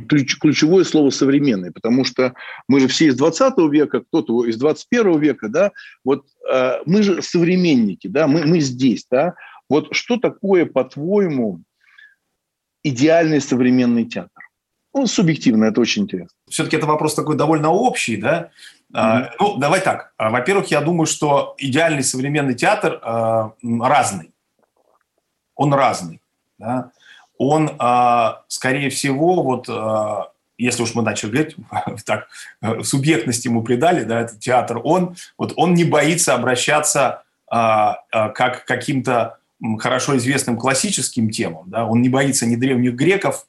ключ, 0.08 0.38
ключевое 0.38 0.84
слово 0.84 1.10
современный, 1.10 1.72
потому 1.72 2.04
что 2.04 2.36
мы 2.68 2.80
же 2.80 2.88
все 2.88 3.08
из 3.08 3.16
20 3.16 3.58
века, 3.72 4.02
кто-то 4.02 4.46
из 4.46 4.58
21 4.58 5.20
века, 5.20 5.50
да, 5.50 5.72
вот 6.04 6.28
э, 6.52 6.82
мы 6.86 7.02
же 7.02 7.22
современники, 7.24 8.08
да, 8.08 8.28
мы, 8.28 8.46
мы 8.46 8.60
здесь, 8.60 9.08
да, 9.10 9.34
вот 9.68 9.96
что 9.96 10.18
такое, 10.18 10.68
по-твоему, 10.68 11.62
идеальный 12.84 13.42
современный 13.42 14.06
театр? 14.06 14.39
Ну, 14.94 15.06
субъективно, 15.06 15.66
это 15.66 15.82
очень 15.82 16.04
интересно. 16.04 16.36
Все-таки 16.50 16.78
это 16.78 16.88
вопрос 16.88 17.14
такой 17.14 17.36
довольно 17.36 17.70
общий, 17.70 18.18
да, 18.18 18.50
Mm-hmm. 18.94 19.30
Ну, 19.40 19.58
давай 19.58 19.82
так. 19.82 20.14
А, 20.18 20.30
во-первых, 20.30 20.72
я 20.72 20.82
думаю, 20.82 21.06
что 21.06 21.56
идеальный 21.58 22.04
современный 22.04 22.56
театр 22.56 23.00
э, 23.04 23.50
разный. 23.82 24.32
Он 25.56 25.74
разный. 25.74 26.22
Да? 26.58 26.92
Он, 27.38 27.70
э, 27.70 28.30
скорее 28.48 28.90
всего, 28.90 29.44
вот, 29.44 29.70
э, 29.70 30.24
если 30.58 30.84
уж 30.84 30.96
мы 30.96 31.04
начали 31.04 31.30
говорить, 31.30 31.56
так, 32.06 32.30
субъектность 32.84 33.46
ему 33.46 33.62
придали, 33.62 34.04
да, 34.04 34.22
этот 34.22 34.40
театр, 34.40 34.82
он, 34.84 35.16
вот, 35.38 35.54
он 35.56 35.76
не 35.76 35.84
боится 35.84 36.34
обращаться 36.34 37.24
э, 37.52 37.56
э, 37.56 38.30
как 38.30 38.66
каким-то 38.66 39.38
хорошо 39.80 40.18
известным 40.18 40.58
классическим 40.58 41.30
темам. 41.30 41.70
Да? 41.70 41.86
Он 41.86 42.02
не 42.02 42.10
боится 42.10 42.48
ни 42.48 42.56
древних 42.56 42.96
греков, 42.96 43.46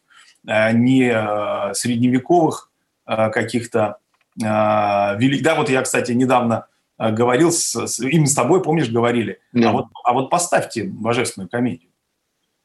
э, 0.47 0.73
ни 0.73 1.05
э, 1.05 1.75
средневековых 1.75 2.71
э, 3.07 3.31
каких-то 3.31 3.99
велик... 4.37 5.43
Да, 5.43 5.55
вот 5.57 5.69
я, 5.69 5.83
кстати, 5.83 6.13
недавно 6.13 6.67
говорил 6.99 7.51
с, 7.53 7.75
с, 7.75 7.99
им 7.99 8.27
с 8.27 8.35
тобой, 8.35 8.63
помнишь, 8.63 8.89
говорили, 8.89 9.41
yeah. 9.53 9.65
а, 9.65 9.73
вот, 9.73 9.87
а 10.05 10.13
вот 10.15 10.31
поставьте 10.31 10.85
божественную 10.85 11.51
комедию. 11.51 11.91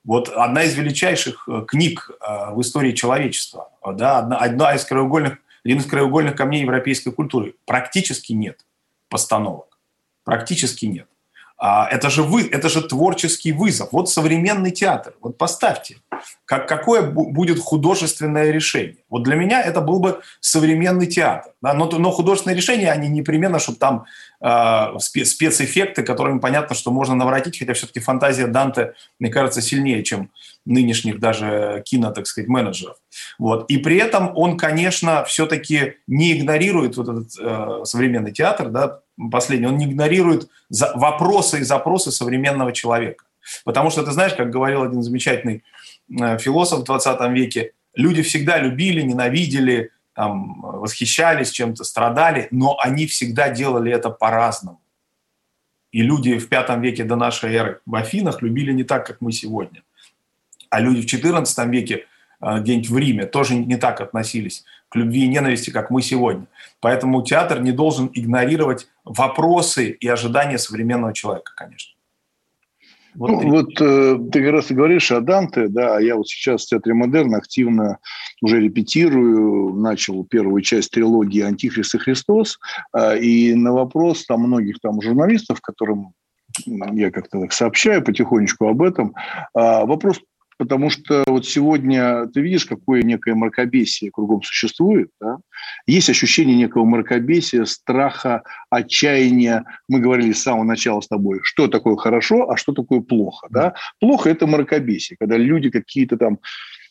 Вот 0.06 0.30
одна 0.30 0.64
из 0.64 0.76
величайших 0.76 1.50
книг 1.68 2.12
в 2.22 2.62
истории 2.62 2.92
человечества, 2.94 3.72
да, 3.94 4.20
одна, 4.20 4.38
одна 4.38 4.76
из 4.76 4.86
краеугольных, 4.86 5.40
один 5.66 5.80
из 5.80 5.86
краеугольных 5.86 6.36
камней 6.36 6.62
европейской 6.62 7.12
культуры. 7.12 7.56
Практически 7.66 8.32
нет 8.32 8.66
постановок. 9.10 9.80
Практически 10.24 10.86
нет. 10.86 11.10
А, 11.58 11.88
это 11.90 12.10
же, 12.10 12.22
вы, 12.22 12.48
это 12.48 12.68
же 12.68 12.82
творческий 12.82 13.54
вызов. 13.54 13.90
Вот 13.92 14.10
современный 14.10 14.72
театр. 14.72 15.14
Вот 15.22 15.38
поставьте, 15.38 15.98
как, 16.44 16.68
какое 16.68 17.02
будет 17.02 17.60
художественное 17.60 18.52
решение. 18.52 18.98
Вот 19.10 19.24
для 19.24 19.36
меня 19.36 19.62
это 19.62 19.80
был 19.80 20.00
бы 20.00 20.22
современный 20.42 21.08
театр. 21.08 21.54
Да? 21.62 21.74
Но, 21.74 21.90
но 21.90 22.12
художественное 22.12 22.58
решение, 22.58 22.92
они 22.92 23.08
непременно, 23.08 23.60
чтобы 23.60 23.78
там 23.78 24.06
э, 24.42 25.00
спецэффекты, 25.00 26.04
которыми 26.04 26.40
понятно, 26.40 26.76
что 26.76 26.92
можно 26.92 27.16
наворотить, 27.16 27.58
хотя 27.58 27.74
все-таки 27.74 28.02
фантазия 28.02 28.48
Данте, 28.48 28.94
мне 29.20 29.30
кажется, 29.30 29.62
сильнее, 29.62 30.04
чем 30.04 30.32
нынешних 30.66 31.20
даже 31.20 31.84
кино, 31.86 32.12
так 32.12 32.28
сказать, 32.28 32.50
менеджеров. 32.50 32.98
Вот. 33.40 33.70
И 33.70 33.78
при 33.78 33.98
этом 33.98 34.32
он, 34.36 34.58
конечно, 34.58 35.24
все-таки 35.24 35.96
не 36.06 36.38
игнорирует 36.38 36.98
вот 36.98 37.08
этот 37.08 37.30
э, 37.40 37.86
современный 37.86 38.34
театр, 38.34 38.70
да, 38.70 39.00
последний, 39.32 39.68
он 39.68 39.78
не 39.78 39.86
игнорирует 39.86 40.50
вопросы 40.70 41.60
и 41.60 41.64
запросы 41.64 42.12
современного 42.12 42.72
человека. 42.72 43.26
Потому 43.64 43.90
что, 43.90 44.04
ты 44.04 44.12
знаешь, 44.12 44.34
как 44.34 44.50
говорил 44.50 44.84
один 44.84 45.04
замечательный 45.04 45.64
э, 46.10 46.38
философ 46.40 46.80
в 46.80 46.84
20 46.84 47.32
веке, 47.32 47.74
люди 47.94 48.22
всегда 48.24 48.58
любили, 48.58 49.02
ненавидели, 49.02 49.92
там, 50.14 50.62
восхищались 50.62 51.52
чем-то, 51.52 51.84
страдали, 51.84 52.48
но 52.52 52.78
они 52.80 53.06
всегда 53.06 53.50
делали 53.50 53.92
это 53.92 54.10
по-разному. 54.10 54.82
И 55.92 56.02
люди 56.02 56.38
в 56.38 56.50
пятом 56.50 56.82
веке 56.82 57.04
до 57.04 57.16
нашей 57.16 57.54
эры 57.54 57.80
в 57.86 57.96
Афинах 57.96 58.42
любили 58.42 58.74
не 58.74 58.84
так, 58.84 59.06
как 59.06 59.22
мы 59.22 59.32
сегодня. 59.32 59.84
А 60.70 60.80
люди 60.80 61.02
в 61.02 61.06
XIV 61.06 61.70
веке 61.70 62.06
э, 62.42 62.60
где-нибудь 62.60 62.90
в 62.90 62.98
Риме 62.98 63.26
тоже 63.26 63.56
не 63.56 63.78
так 63.78 64.02
относились 64.02 64.66
к 64.96 64.98
любви 64.98 65.26
и 65.26 65.28
ненависти, 65.28 65.72
как 65.72 65.90
мы 65.92 66.02
сегодня. 66.02 66.48
Поэтому 66.80 67.22
театр 67.22 67.62
не 67.62 67.74
должен 67.74 68.10
игнорировать 68.14 68.88
вопросы 69.04 69.90
и 69.90 70.08
ожидания 70.08 70.58
современного 70.58 71.14
человека, 71.14 71.52
конечно. 71.54 71.92
Вот, 73.14 73.30
ну, 73.30 73.50
вот 73.50 73.82
э, 73.82 74.18
ты 74.32 74.44
как 74.44 74.52
раз 74.52 74.72
и 74.72 74.74
говоришь 74.74 75.12
о 75.12 75.22
Данте, 75.22 75.68
да, 75.68 75.98
а 75.98 76.02
я 76.02 76.16
вот 76.16 76.28
сейчас 76.28 76.64
в 76.64 76.68
Театре 76.68 76.96
Модерн 76.96 77.36
активно 77.36 78.00
уже 78.42 78.60
репетирую, 78.60 79.74
начал 79.76 80.26
первую 80.26 80.62
часть 80.62 80.92
трилогии 80.92 81.42
«Антихрист 81.42 81.96
и 81.96 81.98
Христос», 81.98 82.58
э, 82.94 83.20
и 83.20 83.54
на 83.54 83.74
вопрос 83.74 84.26
там 84.26 84.42
многих 84.42 84.80
там 84.82 85.02
журналистов, 85.02 85.62
которым 85.62 86.14
я 86.66 87.12
как-то 87.12 87.42
так 87.42 87.54
сообщаю 87.54 88.02
потихонечку 88.02 88.68
об 88.68 88.82
этом, 88.82 89.14
э, 89.58 89.86
вопрос 89.86 90.22
потому 90.58 90.90
что 90.90 91.24
вот 91.28 91.46
сегодня 91.46 92.28
ты 92.28 92.42
видишь, 92.42 92.66
какое 92.66 93.04
некое 93.04 93.36
мракобесие 93.36 94.12
кругом 94.12 94.42
существует. 94.44 95.10
Да? 95.20 95.38
Есть 95.86 96.10
ощущение 96.10 96.56
некого 96.56 96.86
мракобесия, 96.86 97.66
страха, 97.66 98.44
отчаяния. 98.70 99.66
Мы 99.88 100.00
говорили 100.00 100.32
с 100.32 100.44
самого 100.44 100.64
начала 100.64 101.02
с 101.02 101.08
тобой, 101.08 101.40
что 101.44 101.68
такое 101.68 101.96
хорошо, 101.96 102.50
а 102.50 102.58
что 102.58 102.74
такое 102.74 103.02
плохо. 103.02 103.48
Да? 103.50 103.74
Плохо– 104.00 104.30
это 104.32 104.48
мракобесие, 104.48 105.18
когда 105.20 105.38
люди 105.38 105.70
какие-то 105.70 106.18
там 106.18 106.40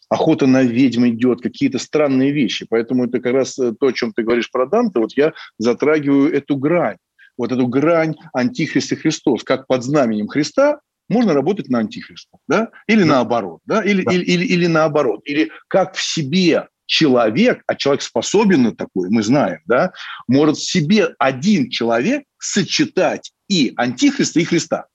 охота 0.09 0.47
на 0.47 0.63
ведьм 0.63 1.07
идет, 1.07 1.41
какие-то 1.41 1.79
странные 1.79 2.33
вещи. 2.33 2.67
Поэтому 2.69 3.07
это 3.07 3.21
как 3.21 3.33
раз 3.33 3.59
э, 3.59 3.73
то, 3.79 3.87
о 3.87 3.93
чем 3.93 4.13
ты 4.13 4.23
говоришь 4.23 4.51
про 4.51 4.67
Данте, 4.67 5.01
вот 5.01 5.17
я 5.17 5.33
затрагиваю 5.59 6.33
эту 6.33 6.57
грань. 6.57 6.99
Вот 7.37 7.51
эту 7.51 7.67
грань 7.67 8.15
Антихрист 8.33 8.93
и 8.93 8.97
Христос. 8.97 9.43
Как 9.43 9.67
под 9.67 9.83
знаменем 9.83 10.29
Христа 10.29 10.79
можно 11.09 11.35
работать 11.35 11.69
на 11.69 11.81
Антихриста, 11.81 12.39
да? 12.49 12.71
Или 12.87 13.01
да. 13.01 13.07
наоборот, 13.07 13.61
да? 13.65 13.83
Или, 13.83 14.03
да. 14.03 14.13
Или, 14.13 14.25
или, 14.25 14.45
или 14.45 14.67
наоборот. 14.67 15.21
Или 15.25 15.51
как 15.69 15.95
в 15.95 16.03
себе 16.03 16.69
человек, 16.87 17.63
а 17.67 17.75
человек 17.75 18.03
способен 18.03 18.63
на 18.63 18.75
такое, 18.75 19.11
мы 19.11 19.23
знаем, 19.23 19.61
да, 19.67 19.93
может 20.29 20.57
в 20.57 20.71
себе 20.71 21.15
один 21.19 21.71
человек 21.71 22.25
сочетать 22.39 23.33
и 23.49 23.73
Антихриста, 23.77 24.41
и 24.41 24.45
Христа. 24.45 24.87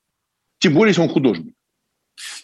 Тем 0.60 0.74
более, 0.74 0.92
если 0.92 1.02
он 1.02 1.10
художник. 1.10 1.56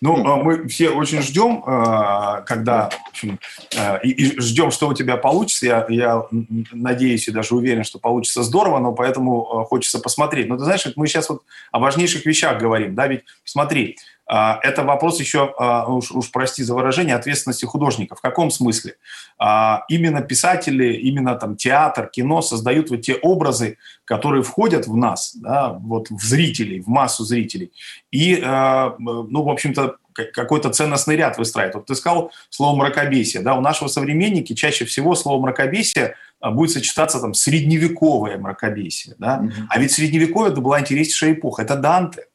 Ну, 0.02 0.18
ну, 0.18 0.44
мы 0.44 0.68
все 0.68 0.90
очень 0.90 1.22
ждем, 1.22 1.64
а, 1.66 2.42
когда, 2.42 2.90
общем, 3.10 3.40
а, 3.78 3.98
и, 3.98 4.10
и 4.10 4.40
ждем, 4.40 4.72
что 4.72 4.88
у 4.88 4.94
тебя 4.94 5.18
получится. 5.18 5.66
Я, 5.66 5.86
я 5.90 6.26
надеюсь 6.72 7.28
и 7.28 7.32
даже 7.32 7.56
уверен, 7.56 7.84
что 7.84 8.00
получится 8.00 8.44
здорово, 8.44 8.80
но 8.80 8.94
поэтому 8.94 9.60
а, 9.60 9.66
хочется 9.66 10.00
посмотреть. 10.00 10.48
Но 10.48 10.58
ты 10.58 10.64
знаешь, 10.64 10.86
мы 10.96 11.08
сейчас 11.08 11.30
вот 11.30 11.44
о 11.72 11.80
важнейших 11.80 12.26
вещах 12.26 12.60
говорим, 12.60 12.96
да, 12.96 13.08
ведь 13.08 13.24
смотри, 13.44 13.98
а, 13.98 14.15
это 14.28 14.84
вопрос 14.84 15.20
еще, 15.20 15.54
а, 15.58 15.86
уж, 15.88 16.12
уж 16.12 16.32
прости 16.32 16.64
за 16.64 16.74
выражение, 16.74 17.16
ответственности 17.16 17.66
художника. 17.66 18.16
В 18.16 18.22
каком 18.22 18.50
смысле? 18.50 18.96
А, 19.38 19.84
именно 19.88 20.22
писатели, 20.22 20.94
именно 20.94 21.36
там 21.36 21.56
театр, 21.56 22.08
кино 22.08 22.42
создают 22.42 22.90
вот 22.90 23.02
те 23.02 23.16
образы, 23.16 23.78
которые 24.04 24.42
входят 24.42 24.88
в 24.88 24.96
нас, 24.96 25.36
да, 25.36 25.74
вот 25.74 26.10
в 26.10 26.24
зрителей, 26.24 26.80
в 26.80 26.88
массу 26.88 27.24
зрителей. 27.24 27.72
И, 28.12 28.38
ну, 28.40 29.44
в 29.44 29.50
общем-то, 29.50 29.98
какой-то 30.14 30.70
ценностный 30.70 31.16
ряд 31.16 31.38
выстраивает. 31.38 31.76
Вот 31.76 31.86
ты 31.88 31.96
сказал 31.96 32.32
слово 32.50 32.78
«мракобесие». 32.78 33.44
Да, 33.44 33.56
у 33.56 33.62
нашего 33.62 33.90
современники 33.90 34.54
чаще 34.54 34.86
всего 34.86 35.14
слово 35.16 35.42
«мракобесие» 35.42 36.16
будет 36.42 36.72
сочетаться 36.72 37.20
там 37.20 37.34
средневековое 37.34 38.38
мракобесие. 38.38 39.16
Да? 39.18 39.42
Mm-hmm. 39.42 39.66
А 39.70 39.80
ведь 39.80 39.92
средневековье 39.92 40.52
это 40.52 40.62
была 40.62 40.80
интереснейшая 40.80 41.34
эпоха. 41.34 41.64
Это 41.64 41.76
Данте 41.76 42.28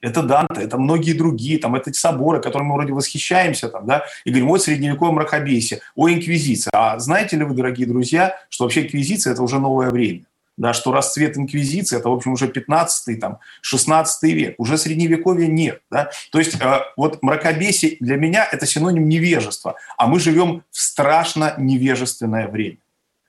это 0.00 0.22
Данте, 0.22 0.62
это 0.62 0.78
многие 0.78 1.12
другие, 1.12 1.58
там, 1.58 1.74
это 1.74 1.92
соборы, 1.92 2.40
которыми 2.40 2.68
мы 2.68 2.74
вроде 2.74 2.92
восхищаемся, 2.92 3.68
там, 3.68 3.86
да, 3.86 4.04
и 4.24 4.30
говорим, 4.30 4.48
вот 4.48 4.62
средневековое 4.62 5.12
мракобесие, 5.12 5.80
о, 5.94 6.10
инквизиция. 6.10 6.70
А 6.72 6.98
знаете 6.98 7.36
ли 7.36 7.44
вы, 7.44 7.54
дорогие 7.54 7.86
друзья, 7.86 8.36
что 8.48 8.64
вообще 8.64 8.82
инквизиция– 8.82 9.32
это 9.34 9.42
уже 9.42 9.58
новое 9.58 9.90
время? 9.90 10.24
Да, 10.56 10.72
что 10.72 10.90
расцвет 10.92 11.36
инквизиции– 11.36 11.96
это, 11.98 12.08
в 12.08 12.12
общем, 12.12 12.32
уже 12.32 12.48
15 12.48 13.20
там, 13.20 13.38
16 13.60 14.22
век, 14.34 14.54
уже 14.58 14.76
средневековья 14.76 15.46
нет. 15.46 15.82
Да? 15.88 16.10
То 16.32 16.40
есть 16.40 16.60
э, 16.60 16.80
вот 16.96 17.22
мракобесие 17.22 17.96
для 18.00 18.16
меня– 18.16 18.48
это 18.52 18.66
синоним 18.66 19.08
невежества, 19.08 19.76
а 19.96 20.08
мы 20.08 20.18
живем 20.18 20.64
в 20.70 20.80
страшно 20.80 21.54
невежественное 21.58 22.48
время 22.48 22.78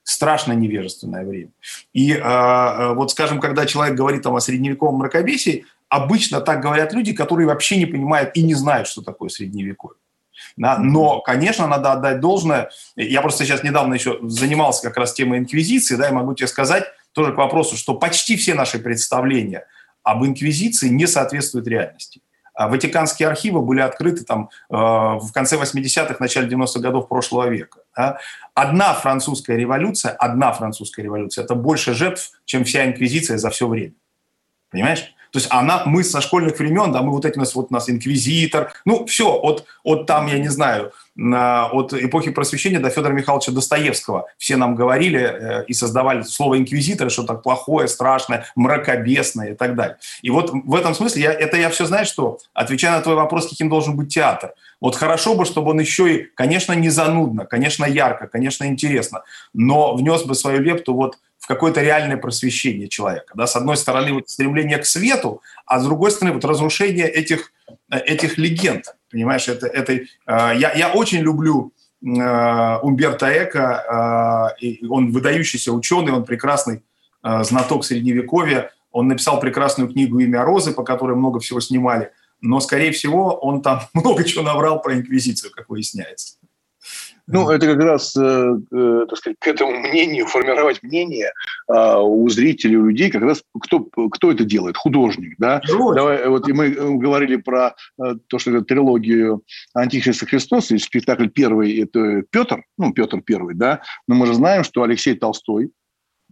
страшно 0.02 0.52
невежественное 0.52 1.24
время. 1.24 1.50
И 1.92 2.12
э, 2.12 2.18
э 2.18 2.94
вот, 2.94 3.12
скажем, 3.12 3.38
когда 3.38 3.64
человек 3.64 3.94
говорит 3.94 4.22
там, 4.22 4.34
о 4.34 4.40
средневековом 4.40 4.96
мракобесии, 4.96 5.66
обычно 5.90 6.40
так 6.40 6.62
говорят 6.62 6.94
люди, 6.94 7.12
которые 7.12 7.46
вообще 7.46 7.76
не 7.76 7.84
понимают 7.84 8.30
и 8.34 8.42
не 8.42 8.54
знают, 8.54 8.88
что 8.88 9.02
такое 9.02 9.28
средневековье. 9.28 9.98
Да? 10.56 10.78
Но, 10.78 11.20
конечно, 11.20 11.66
надо 11.66 11.92
отдать 11.92 12.20
должное. 12.20 12.70
Я 12.96 13.20
просто 13.20 13.44
сейчас 13.44 13.62
недавно 13.62 13.94
еще 13.94 14.18
занимался 14.22 14.82
как 14.88 14.96
раз 14.96 15.12
темой 15.12 15.38
инквизиции, 15.38 15.96
да, 15.96 16.08
и 16.08 16.12
могу 16.12 16.34
тебе 16.34 16.46
сказать 16.46 16.84
тоже 17.12 17.32
к 17.32 17.36
вопросу, 17.36 17.76
что 17.76 17.94
почти 17.94 18.36
все 18.36 18.54
наши 18.54 18.78
представления 18.78 19.66
об 20.02 20.24
инквизиции 20.24 20.88
не 20.88 21.06
соответствуют 21.06 21.66
реальности. 21.66 22.22
А 22.54 22.68
Ватиканские 22.68 23.28
архивы 23.28 23.62
были 23.62 23.80
открыты 23.80 24.24
там, 24.24 24.50
э, 24.68 24.74
в 24.74 25.30
конце 25.32 25.56
80-х, 25.56 26.16
начале 26.20 26.48
90-х 26.48 26.80
годов 26.80 27.08
прошлого 27.08 27.48
века. 27.48 27.80
Да? 27.96 28.18
Одна 28.54 28.94
французская 28.94 29.56
революция, 29.56 30.12
одна 30.12 30.52
французская 30.52 31.02
революция– 31.02 31.44
это 31.44 31.54
больше 31.54 31.94
жертв, 31.94 32.32
чем 32.44 32.64
вся 32.64 32.86
инквизиция 32.86 33.38
за 33.38 33.50
все 33.50 33.66
время. 33.66 33.94
Понимаешь? 34.70 35.14
То 35.32 35.38
есть 35.38 35.48
она, 35.50 35.82
мы 35.86 36.04
со 36.04 36.20
школьных 36.20 36.58
времен, 36.58 36.92
да, 36.92 37.02
мы 37.02 37.12
вот 37.12 37.24
эти 37.24 37.36
у 37.36 37.40
нас, 37.40 37.54
вот 37.54 37.68
у 37.70 37.74
нас 37.74 37.88
инквизитор, 37.88 38.72
ну, 38.84 39.06
все, 39.06 39.32
от, 39.32 39.64
от 39.82 40.06
там, 40.06 40.26
я 40.26 40.38
не 40.38 40.48
знаю, 40.48 40.92
от 41.16 41.92
эпохи 41.92 42.30
просвещения 42.30 42.78
до 42.78 42.88
Федора 42.90 43.12
Михайловича 43.12 43.52
Достоевского. 43.52 44.26
Все 44.38 44.56
нам 44.56 44.74
говорили 44.74 45.20
э, 45.20 45.64
и 45.66 45.74
создавали 45.74 46.22
слово 46.22 46.58
инквизитор, 46.58 47.10
что 47.10 47.24
так 47.24 47.42
плохое, 47.42 47.88
страшное, 47.88 48.46
мракобесное 48.54 49.52
и 49.52 49.54
так 49.54 49.74
далее. 49.74 49.98
И 50.22 50.30
вот 50.30 50.50
в 50.52 50.74
этом 50.74 50.94
смысле, 50.94 51.22
я, 51.22 51.32
это 51.32 51.56
я 51.56 51.68
все 51.68 51.84
знаю, 51.84 52.06
что, 52.06 52.38
отвечая 52.54 52.96
на 52.96 53.02
твой 53.02 53.16
вопрос, 53.16 53.48
каким 53.48 53.68
должен 53.68 53.96
быть 53.96 54.14
театр. 54.14 54.54
Вот 54.80 54.96
хорошо 54.96 55.34
бы, 55.34 55.44
чтобы 55.44 55.72
он 55.72 55.80
еще 55.80 56.14
и, 56.14 56.22
конечно, 56.34 56.72
не 56.72 56.88
занудно, 56.88 57.44
конечно, 57.44 57.84
ярко, 57.84 58.26
конечно, 58.26 58.64
интересно, 58.64 59.22
но 59.52 59.94
внес 59.94 60.22
бы 60.22 60.34
свою 60.34 60.60
лепту 60.60 60.94
вот 60.94 61.18
какое-то 61.50 61.82
реальное 61.82 62.16
просвещение 62.16 62.86
человека. 62.86 63.34
Да? 63.34 63.48
С 63.48 63.56
одной 63.56 63.76
стороны, 63.76 64.12
вот 64.12 64.30
стремление 64.30 64.78
к 64.78 64.86
свету, 64.86 65.42
а 65.66 65.80
с 65.80 65.84
другой 65.84 66.12
стороны, 66.12 66.34
вот 66.34 66.44
разрушение 66.44 67.08
этих, 67.08 67.52
э, 67.90 67.98
этих 67.98 68.38
легенд. 68.38 68.84
Понимаешь, 69.10 69.48
это, 69.48 69.66
это, 69.66 69.92
э, 69.94 70.06
я, 70.26 70.72
я 70.74 70.92
очень 70.92 71.18
люблю 71.18 71.72
э, 72.02 72.78
Умберто 72.82 73.26
Эко, 73.26 74.54
он 74.88 75.10
выдающийся 75.10 75.72
ученый, 75.72 76.12
он 76.12 76.24
прекрасный 76.24 76.82
знаток 77.22 77.84
Средневековья, 77.84 78.70
он 78.92 79.08
написал 79.08 79.40
прекрасную 79.40 79.90
книгу 79.90 80.20
«Имя 80.20 80.44
Розы», 80.44 80.72
по 80.72 80.84
которой 80.84 81.16
много 81.16 81.40
всего 81.40 81.60
снимали, 81.60 82.12
но, 82.40 82.60
скорее 82.60 82.92
всего, 82.92 83.34
он 83.34 83.60
там 83.60 83.80
много 83.92 84.22
чего 84.22 84.44
наврал 84.44 84.80
про 84.80 84.94
Инквизицию, 84.94 85.50
как 85.50 85.68
выясняется. 85.68 86.36
Ну, 87.32 87.50
это 87.50 87.66
как 87.66 87.78
раз, 87.78 88.16
э, 88.16 88.20
э, 88.20 89.06
так 89.08 89.18
сказать, 89.18 89.36
к 89.38 89.46
этому 89.46 89.72
мнению, 89.72 90.26
формировать 90.26 90.82
мнение 90.82 91.32
э, 91.68 91.96
у 92.00 92.28
зрителей, 92.28 92.76
у 92.76 92.86
людей, 92.86 93.10
как 93.10 93.22
раз 93.22 93.42
кто, 93.60 93.80
кто 93.80 94.30
это 94.30 94.44
делает? 94.44 94.76
Художник, 94.76 95.36
да? 95.38 95.60
Художник. 95.66 95.96
Давай, 95.96 96.28
вот 96.28 96.48
и 96.48 96.52
мы 96.52 96.70
говорили 96.70 97.36
про 97.36 97.74
э, 98.02 98.14
то, 98.26 98.38
что 98.38 98.50
это 98.50 98.64
трилогию 98.64 99.42
Антихриста 99.74 100.26
Христос, 100.26 100.70
и 100.70 100.78
спектакль 100.78 101.28
первый– 101.28 101.78
это 101.82 102.22
Петр, 102.30 102.64
ну, 102.78 102.92
Петр 102.92 103.20
первый, 103.20 103.54
да? 103.54 103.80
Но 104.08 104.14
мы 104.14 104.26
же 104.26 104.34
знаем, 104.34 104.64
что 104.64 104.82
Алексей 104.82 105.14
Толстой, 105.14 105.70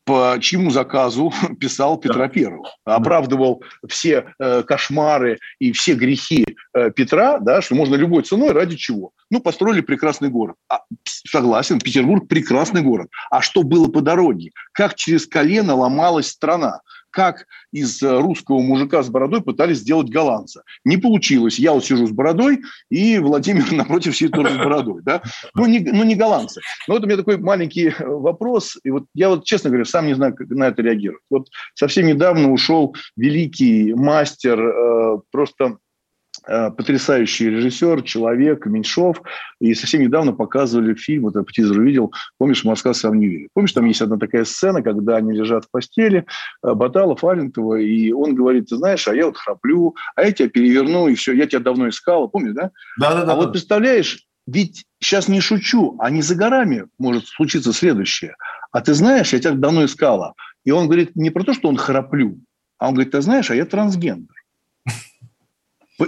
по 0.09 0.39
чьему 0.41 0.71
заказу 0.71 1.31
писал 1.61 1.99
Петра. 1.99 2.31
I. 2.35 2.47
Оправдывал 2.87 3.63
все 3.87 4.33
э, 4.39 4.63
кошмары 4.63 5.39
и 5.59 5.71
все 5.73 5.93
грехи 5.93 6.47
э, 6.75 6.91
Петра, 6.91 7.39
да, 7.39 7.61
что 7.61 7.75
можно 7.75 7.95
любой 7.95 8.23
ценой, 8.23 8.53
ради 8.53 8.77
чего? 8.77 9.11
Ну, 9.31 9.41
построили 9.41 9.83
прекрасный 9.83 10.31
город. 10.31 10.57
А, 10.71 10.81
согласен, 11.05 11.79
Петербург– 11.79 12.27
прекрасный 12.29 12.81
город. 12.81 13.09
А 13.31 13.43
что 13.43 13.63
было 13.63 13.89
по 13.89 14.01
дороге? 14.01 14.53
Как 14.73 14.95
через 14.95 15.27
колено 15.27 15.75
ломалась 15.75 16.29
страна? 16.29 16.81
Как 17.19 17.49
из 17.73 18.01
э, 18.01 18.21
русского 18.21 18.61
мужика 18.61 19.03
с 19.03 19.09
бородой 19.09 19.43
пытались 19.43 19.79
сделать 19.79 20.09
голландца. 20.09 20.63
Не 20.85 20.99
получилось. 20.99 21.59
Я 21.59 21.73
вот 21.73 21.85
сижу 21.85 22.07
с 22.07 22.13
бородой, 22.13 22.61
и 22.91 23.19
Владимир 23.19 23.73
напротив 23.73 24.17
сидит 24.17 24.35
тоже 24.35 24.55
с 24.55 24.57
бородой. 24.57 25.03
Да? 25.03 25.23
Ну, 25.57 25.67
не, 25.67 25.81
ну, 25.81 26.05
не 26.05 26.15
голландцы. 26.15 26.61
Но 26.87 26.95
вот 26.95 27.03
у 27.03 27.07
меня 27.07 27.17
такой 27.17 27.39
маленький 27.39 27.89
э, 27.89 28.07
вопрос. 28.07 28.79
И 28.85 28.91
вот 28.93 29.07
я 29.15 29.31
вот, 29.31 29.45
честно 29.45 29.71
говоря, 29.71 29.85
сам 29.85 30.07
не 30.07 30.15
знаю, 30.15 30.33
как 30.37 30.49
на 30.51 30.69
это 30.69 30.81
реагировать. 30.81 31.25
Вот 31.29 31.49
совсем 31.75 32.07
недавно 32.07 32.53
ушел 32.53 32.95
великий 33.17 33.95
мастер, 33.95 34.61
э, 34.61 35.19
просто 35.33 35.79
потрясающий 36.77 37.51
режиссер, 37.51 38.03
человек, 38.03 38.67
Меньшов. 38.67 39.23
И 39.61 39.75
совсем 39.75 40.03
недавно 40.03 40.33
показывали 40.33 40.95
фильм, 40.95 41.25
вот 41.25 41.37
я 41.37 41.43
по 41.43 41.53
тизеру 41.53 41.83
видел, 41.83 42.13
помнишь, 42.39 42.65
«Москва 42.65 42.95
сам 42.95 43.19
не 43.19 43.29
верит». 43.29 43.49
Помнишь, 43.55 43.73
там 43.73 43.85
есть 43.85 44.01
одна 44.01 44.17
такая 44.17 44.45
сцена, 44.45 44.83
когда 44.83 45.17
они 45.17 45.33
лежат 45.33 45.65
в 45.65 45.71
постели, 45.71 46.25
э, 46.65 46.75
Баталов, 46.75 47.25
Алентова, 47.25 47.77
и 47.77 48.13
он 48.13 48.35
говорит, 48.35 48.69
ты 48.69 48.77
знаешь, 48.77 49.07
а 49.09 49.15
я 49.15 49.27
вот 49.27 49.37
храплю, 49.37 49.95
а 50.17 50.23
я 50.25 50.33
тебя 50.33 50.49
переверну, 50.49 51.09
и 51.09 51.15
все, 51.15 51.33
я 51.33 51.47
тебя 51.47 51.61
давно 51.61 51.89
искал, 51.89 52.29
помнишь, 52.29 52.55
да? 52.55 52.71
Да-да-да. 52.99 53.33
А 53.33 53.37
вот 53.37 53.53
представляешь, 53.53 54.25
ведь 54.47 54.87
сейчас 55.01 55.29
не 55.29 55.41
шучу, 55.41 55.97
а 55.99 56.11
не 56.11 56.23
за 56.23 56.35
горами 56.35 56.87
может 56.99 57.27
случиться 57.27 57.73
следующее. 57.73 58.35
А 58.73 58.81
ты 58.81 58.95
знаешь, 58.95 59.33
я 59.33 59.39
тебя 59.39 59.53
давно 59.53 59.85
искала. 59.85 60.35
И 60.65 60.71
он 60.71 60.87
говорит 60.87 61.17
не 61.17 61.31
про 61.31 61.45
то, 61.45 61.53
что 61.53 61.69
он 61.69 61.77
храплю, 61.77 62.39
а 62.79 62.89
он 62.89 62.95
говорит, 62.95 63.13
ты 63.13 63.21
знаешь, 63.21 63.51
а 63.51 63.55
я 63.55 63.67
трансгендер. 63.67 64.35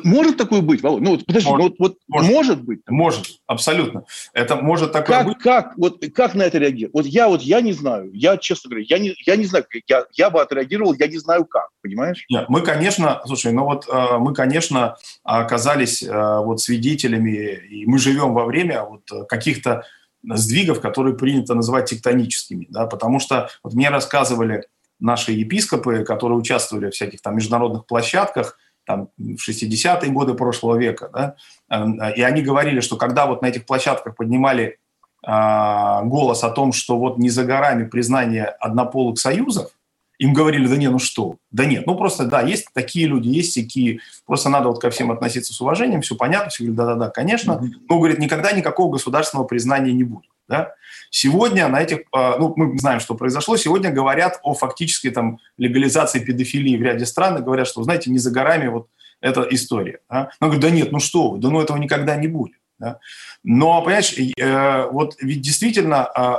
Может 0.05 0.37
такое 0.37 0.61
быть, 0.61 0.83
Володь? 0.83 1.03
Ну 1.03 1.11
вот 1.11 1.27
подожди, 1.27 1.49
может, 1.49 1.79
ну, 1.79 1.87
вот, 1.87 1.97
вот 1.99 1.99
может, 2.09 2.31
может 2.31 2.63
быть? 2.63 2.85
Такое? 2.85 2.99
Может, 2.99 3.27
абсолютно. 3.47 4.05
Это 4.33 4.57
может 4.57 4.93
такое 4.93 5.19
как, 5.19 5.27
быть. 5.27 5.39
Как, 5.39 5.77
вот, 5.77 6.05
как 6.15 6.35
на 6.35 6.43
это 6.43 6.59
реагировать? 6.59 6.95
Вот 6.95 7.07
я 7.07 7.29
вот 7.29 7.43
я 7.43 7.61
не 7.61 7.73
знаю, 7.73 8.11
я 8.13 8.37
честно 8.37 8.71
говоря, 8.71 8.87
я 8.89 8.99
не, 8.99 9.15
я 9.27 9.37
не 9.37 9.47
знаю, 9.47 9.65
я, 9.89 10.05
я 10.13 10.31
бы 10.31 10.41
отреагировал, 10.41 10.95
я 10.95 11.09
не 11.09 11.19
знаю 11.19 11.45
как, 11.45 11.71
понимаешь? 11.83 12.25
Нет, 12.31 12.47
мы, 12.49 12.61
конечно, 12.61 13.21
слушай, 13.27 13.53
ну 13.53 13.65
вот 13.65 13.89
э, 13.89 14.19
мы, 14.19 14.33
конечно, 14.33 14.97
оказались 15.25 16.03
э, 16.03 16.39
вот 16.45 16.61
свидетелями, 16.61 17.61
и 17.71 17.87
мы 17.87 17.99
живем 17.99 18.33
во 18.33 18.45
время 18.45 18.85
вот 18.85 19.29
каких-то 19.29 19.85
сдвигов, 20.23 20.81
которые 20.81 21.17
принято 21.17 21.55
называть 21.55 21.91
тектоническими, 21.91 22.67
да, 22.71 22.87
потому 22.87 23.21
что 23.21 23.49
вот 23.65 23.75
мне 23.75 23.89
рассказывали 23.89 24.65
наши 25.01 25.33
епископы, 25.33 26.05
которые 26.05 26.39
участвовали 26.39 26.91
в 26.91 26.95
всяких 26.95 27.23
там 27.23 27.37
международных 27.37 27.87
площадках, 27.87 28.59
там, 28.85 29.09
в 29.17 29.49
60-е 29.49 30.11
годы 30.11 30.35
прошлого 30.35 30.77
века, 30.77 31.11
да, 31.13 31.35
э, 31.71 32.15
и 32.17 32.23
они 32.23 32.43
говорили, 32.43 32.81
что 32.81 32.97
когда 32.97 33.27
вот 33.27 33.43
на 33.43 33.47
этих 33.47 33.67
площадках 33.67 34.17
поднимали 34.17 34.79
а, 35.23 36.03
голос 36.03 36.45
о 36.45 36.51
том, 36.51 36.73
что 36.73 36.99
вот 36.99 37.19
не 37.19 37.29
за 37.29 37.45
горами 37.45 37.85
признание 37.85 38.47
однополых 38.47 39.19
союзов, 39.19 39.71
им 40.19 40.35
говорили, 40.35 40.67
да 40.67 40.77
не, 40.77 40.89
ну 40.89 40.99
что, 40.99 41.37
да 41.51 41.65
нет, 41.65 41.87
ну 41.87 41.97
просто, 41.97 42.27
да, 42.27 42.43
есть 42.43 42.67
такие 42.75 43.07
люди, 43.07 43.29
есть 43.29 43.55
такие, 43.55 44.01
просто 44.27 44.51
надо 44.51 44.69
вот 44.69 44.81
ко 44.81 44.91
всем 44.91 45.11
относиться 45.11 45.55
с 45.55 45.61
уважением, 45.61 46.03
все 46.03 46.15
понятно, 46.15 46.51
все 46.51 46.65
говорят, 46.65 46.77
да-да-да, 46.77 47.11
конечно, 47.11 47.53
mm-hmm. 47.53 47.87
но, 47.89 47.99
говорит, 47.99 48.19
никогда 48.19 48.53
никакого 48.53 48.93
государственного 48.93 49.47
признания 49.47 49.93
не 49.93 50.05
будет, 50.05 50.30
да. 50.51 50.75
Сегодня 51.11 51.69
на 51.69 51.81
этих, 51.81 52.01
а, 52.13 52.37
ну, 52.39 52.53
мы 52.57 52.77
знаем, 52.79 53.01
что 53.01 53.15
произошло, 53.15 53.57
сегодня 53.57 53.91
говорят 53.91 54.41
о 54.43 54.53
фактической 54.55 55.11
там 55.11 55.39
легализации 55.57 56.19
педофилии 56.19 56.77
в 56.77 56.83
ряде 56.83 57.07
стран, 57.07 57.39
и 57.39 57.43
говорят, 57.43 57.69
что, 57.69 57.83
знаете, 57.83 58.11
не 58.11 58.19
за 58.19 58.31
горами 58.31 58.69
вот 58.69 58.89
эта 59.21 59.43
история. 59.51 60.01
Да? 60.11 60.31
Но 60.41 60.49
говорю, 60.49 60.61
да 60.61 60.71
нет, 60.71 60.93
ну 60.93 60.99
что 60.99 61.31
вы, 61.31 61.39
да 61.39 61.49
ну 61.49 61.61
этого 61.61 61.79
никогда 61.79 62.17
не 62.17 62.27
будет. 62.27 62.57
Да? 62.79 62.99
Но, 63.45 63.81
понимаешь, 63.83 64.15
э, 64.19 64.87
вот 64.91 65.17
ведь 65.21 65.41
действительно, 65.41 66.11
э, 66.17 66.35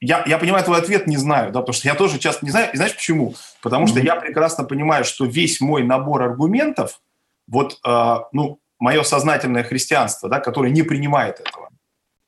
я, 0.00 0.24
я 0.26 0.38
понимаю 0.38 0.64
твой 0.64 0.78
ответ, 0.78 1.06
не 1.06 1.16
знаю, 1.16 1.52
да, 1.52 1.60
потому 1.60 1.74
что 1.74 1.88
я 1.88 1.94
тоже 1.94 2.18
часто 2.18 2.44
не 2.44 2.50
знаю. 2.50 2.70
И 2.72 2.76
знаешь 2.76 2.94
почему? 2.94 3.34
Потому 3.62 3.86
что 3.86 4.00
mm-hmm. 4.00 4.06
я 4.06 4.16
прекрасно 4.16 4.64
понимаю, 4.64 5.04
что 5.04 5.26
весь 5.26 5.60
мой 5.60 5.82
набор 5.82 6.22
аргументов, 6.22 7.00
вот, 7.46 7.78
э, 7.84 8.16
ну, 8.32 8.58
мое 8.78 9.02
сознательное 9.02 9.64
христианство, 9.64 10.28
да, 10.28 10.40
которое 10.40 10.70
не 10.70 10.82
принимает 10.82 11.40
этого 11.40 11.70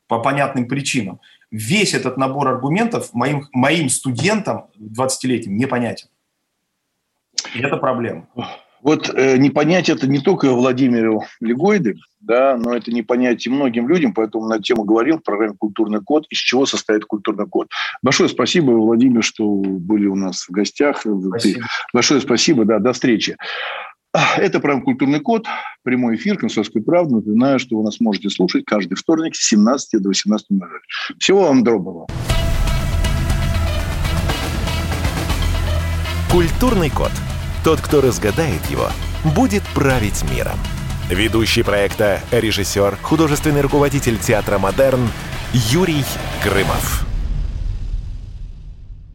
по 0.08 0.20
понятным 0.20 0.68
причинам, 0.68 1.20
весь 1.50 1.94
этот 1.94 2.16
набор 2.16 2.48
аргументов 2.48 3.12
моим, 3.12 3.46
моим 3.52 3.88
студентам 3.88 4.66
20-летним 4.78 5.56
непонятен. 5.56 6.08
И 7.54 7.60
это 7.60 7.76
проблема. 7.76 8.28
Вот 8.82 9.10
э, 9.12 9.36
не 9.38 9.50
понять 9.50 9.88
это 9.88 10.06
не 10.06 10.20
только 10.20 10.52
Владимиру 10.52 11.24
Легойде, 11.40 11.96
да, 12.20 12.56
но 12.56 12.74
это 12.74 12.92
не 12.92 13.02
понять 13.02 13.46
и 13.46 13.50
многим 13.50 13.88
людям, 13.88 14.12
поэтому 14.12 14.46
на 14.46 14.60
тему 14.60 14.84
говорил 14.84 15.18
в 15.18 15.22
программе 15.22 15.54
«Культурный 15.58 16.00
код», 16.00 16.26
из 16.30 16.38
чего 16.38 16.66
состоит 16.66 17.04
культурный 17.04 17.48
код. 17.48 17.68
Большое 18.02 18.28
спасибо, 18.28 18.72
Владимир, 18.72 19.24
что 19.24 19.44
были 19.44 20.06
у 20.06 20.14
нас 20.14 20.42
в 20.42 20.50
гостях. 20.50 21.00
Спасибо. 21.00 21.66
Большое 21.92 22.20
спасибо, 22.20 22.64
да, 22.64 22.78
до 22.78 22.92
встречи. 22.92 23.36
Это 24.38 24.60
программа 24.60 24.82
«Культурный 24.82 25.20
код», 25.20 25.46
прямой 25.82 26.16
эфир 26.16 26.38
«Комсомольской 26.38 26.82
правды». 26.82 27.16
Напоминаю, 27.16 27.58
что 27.58 27.76
вы 27.76 27.84
нас 27.84 28.00
можете 28.00 28.30
слушать 28.30 28.64
каждый 28.64 28.94
вторник 28.94 29.34
с 29.34 29.46
17 29.48 30.00
до 30.02 30.10
18.00. 30.10 30.38
Всего 31.18 31.42
вам 31.42 31.64
доброго. 31.64 32.06
«Культурный 36.30 36.90
код». 36.90 37.12
Тот, 37.64 37.80
кто 37.80 38.00
разгадает 38.00 38.64
его, 38.70 38.88
будет 39.34 39.62
править 39.74 40.24
миром. 40.30 40.58
Ведущий 41.10 41.62
проекта, 41.62 42.20
режиссер, 42.30 42.96
художественный 43.02 43.60
руководитель 43.60 44.18
театра 44.18 44.58
«Модерн» 44.58 45.08
Юрий 45.52 46.04
Грымов. 46.42 47.05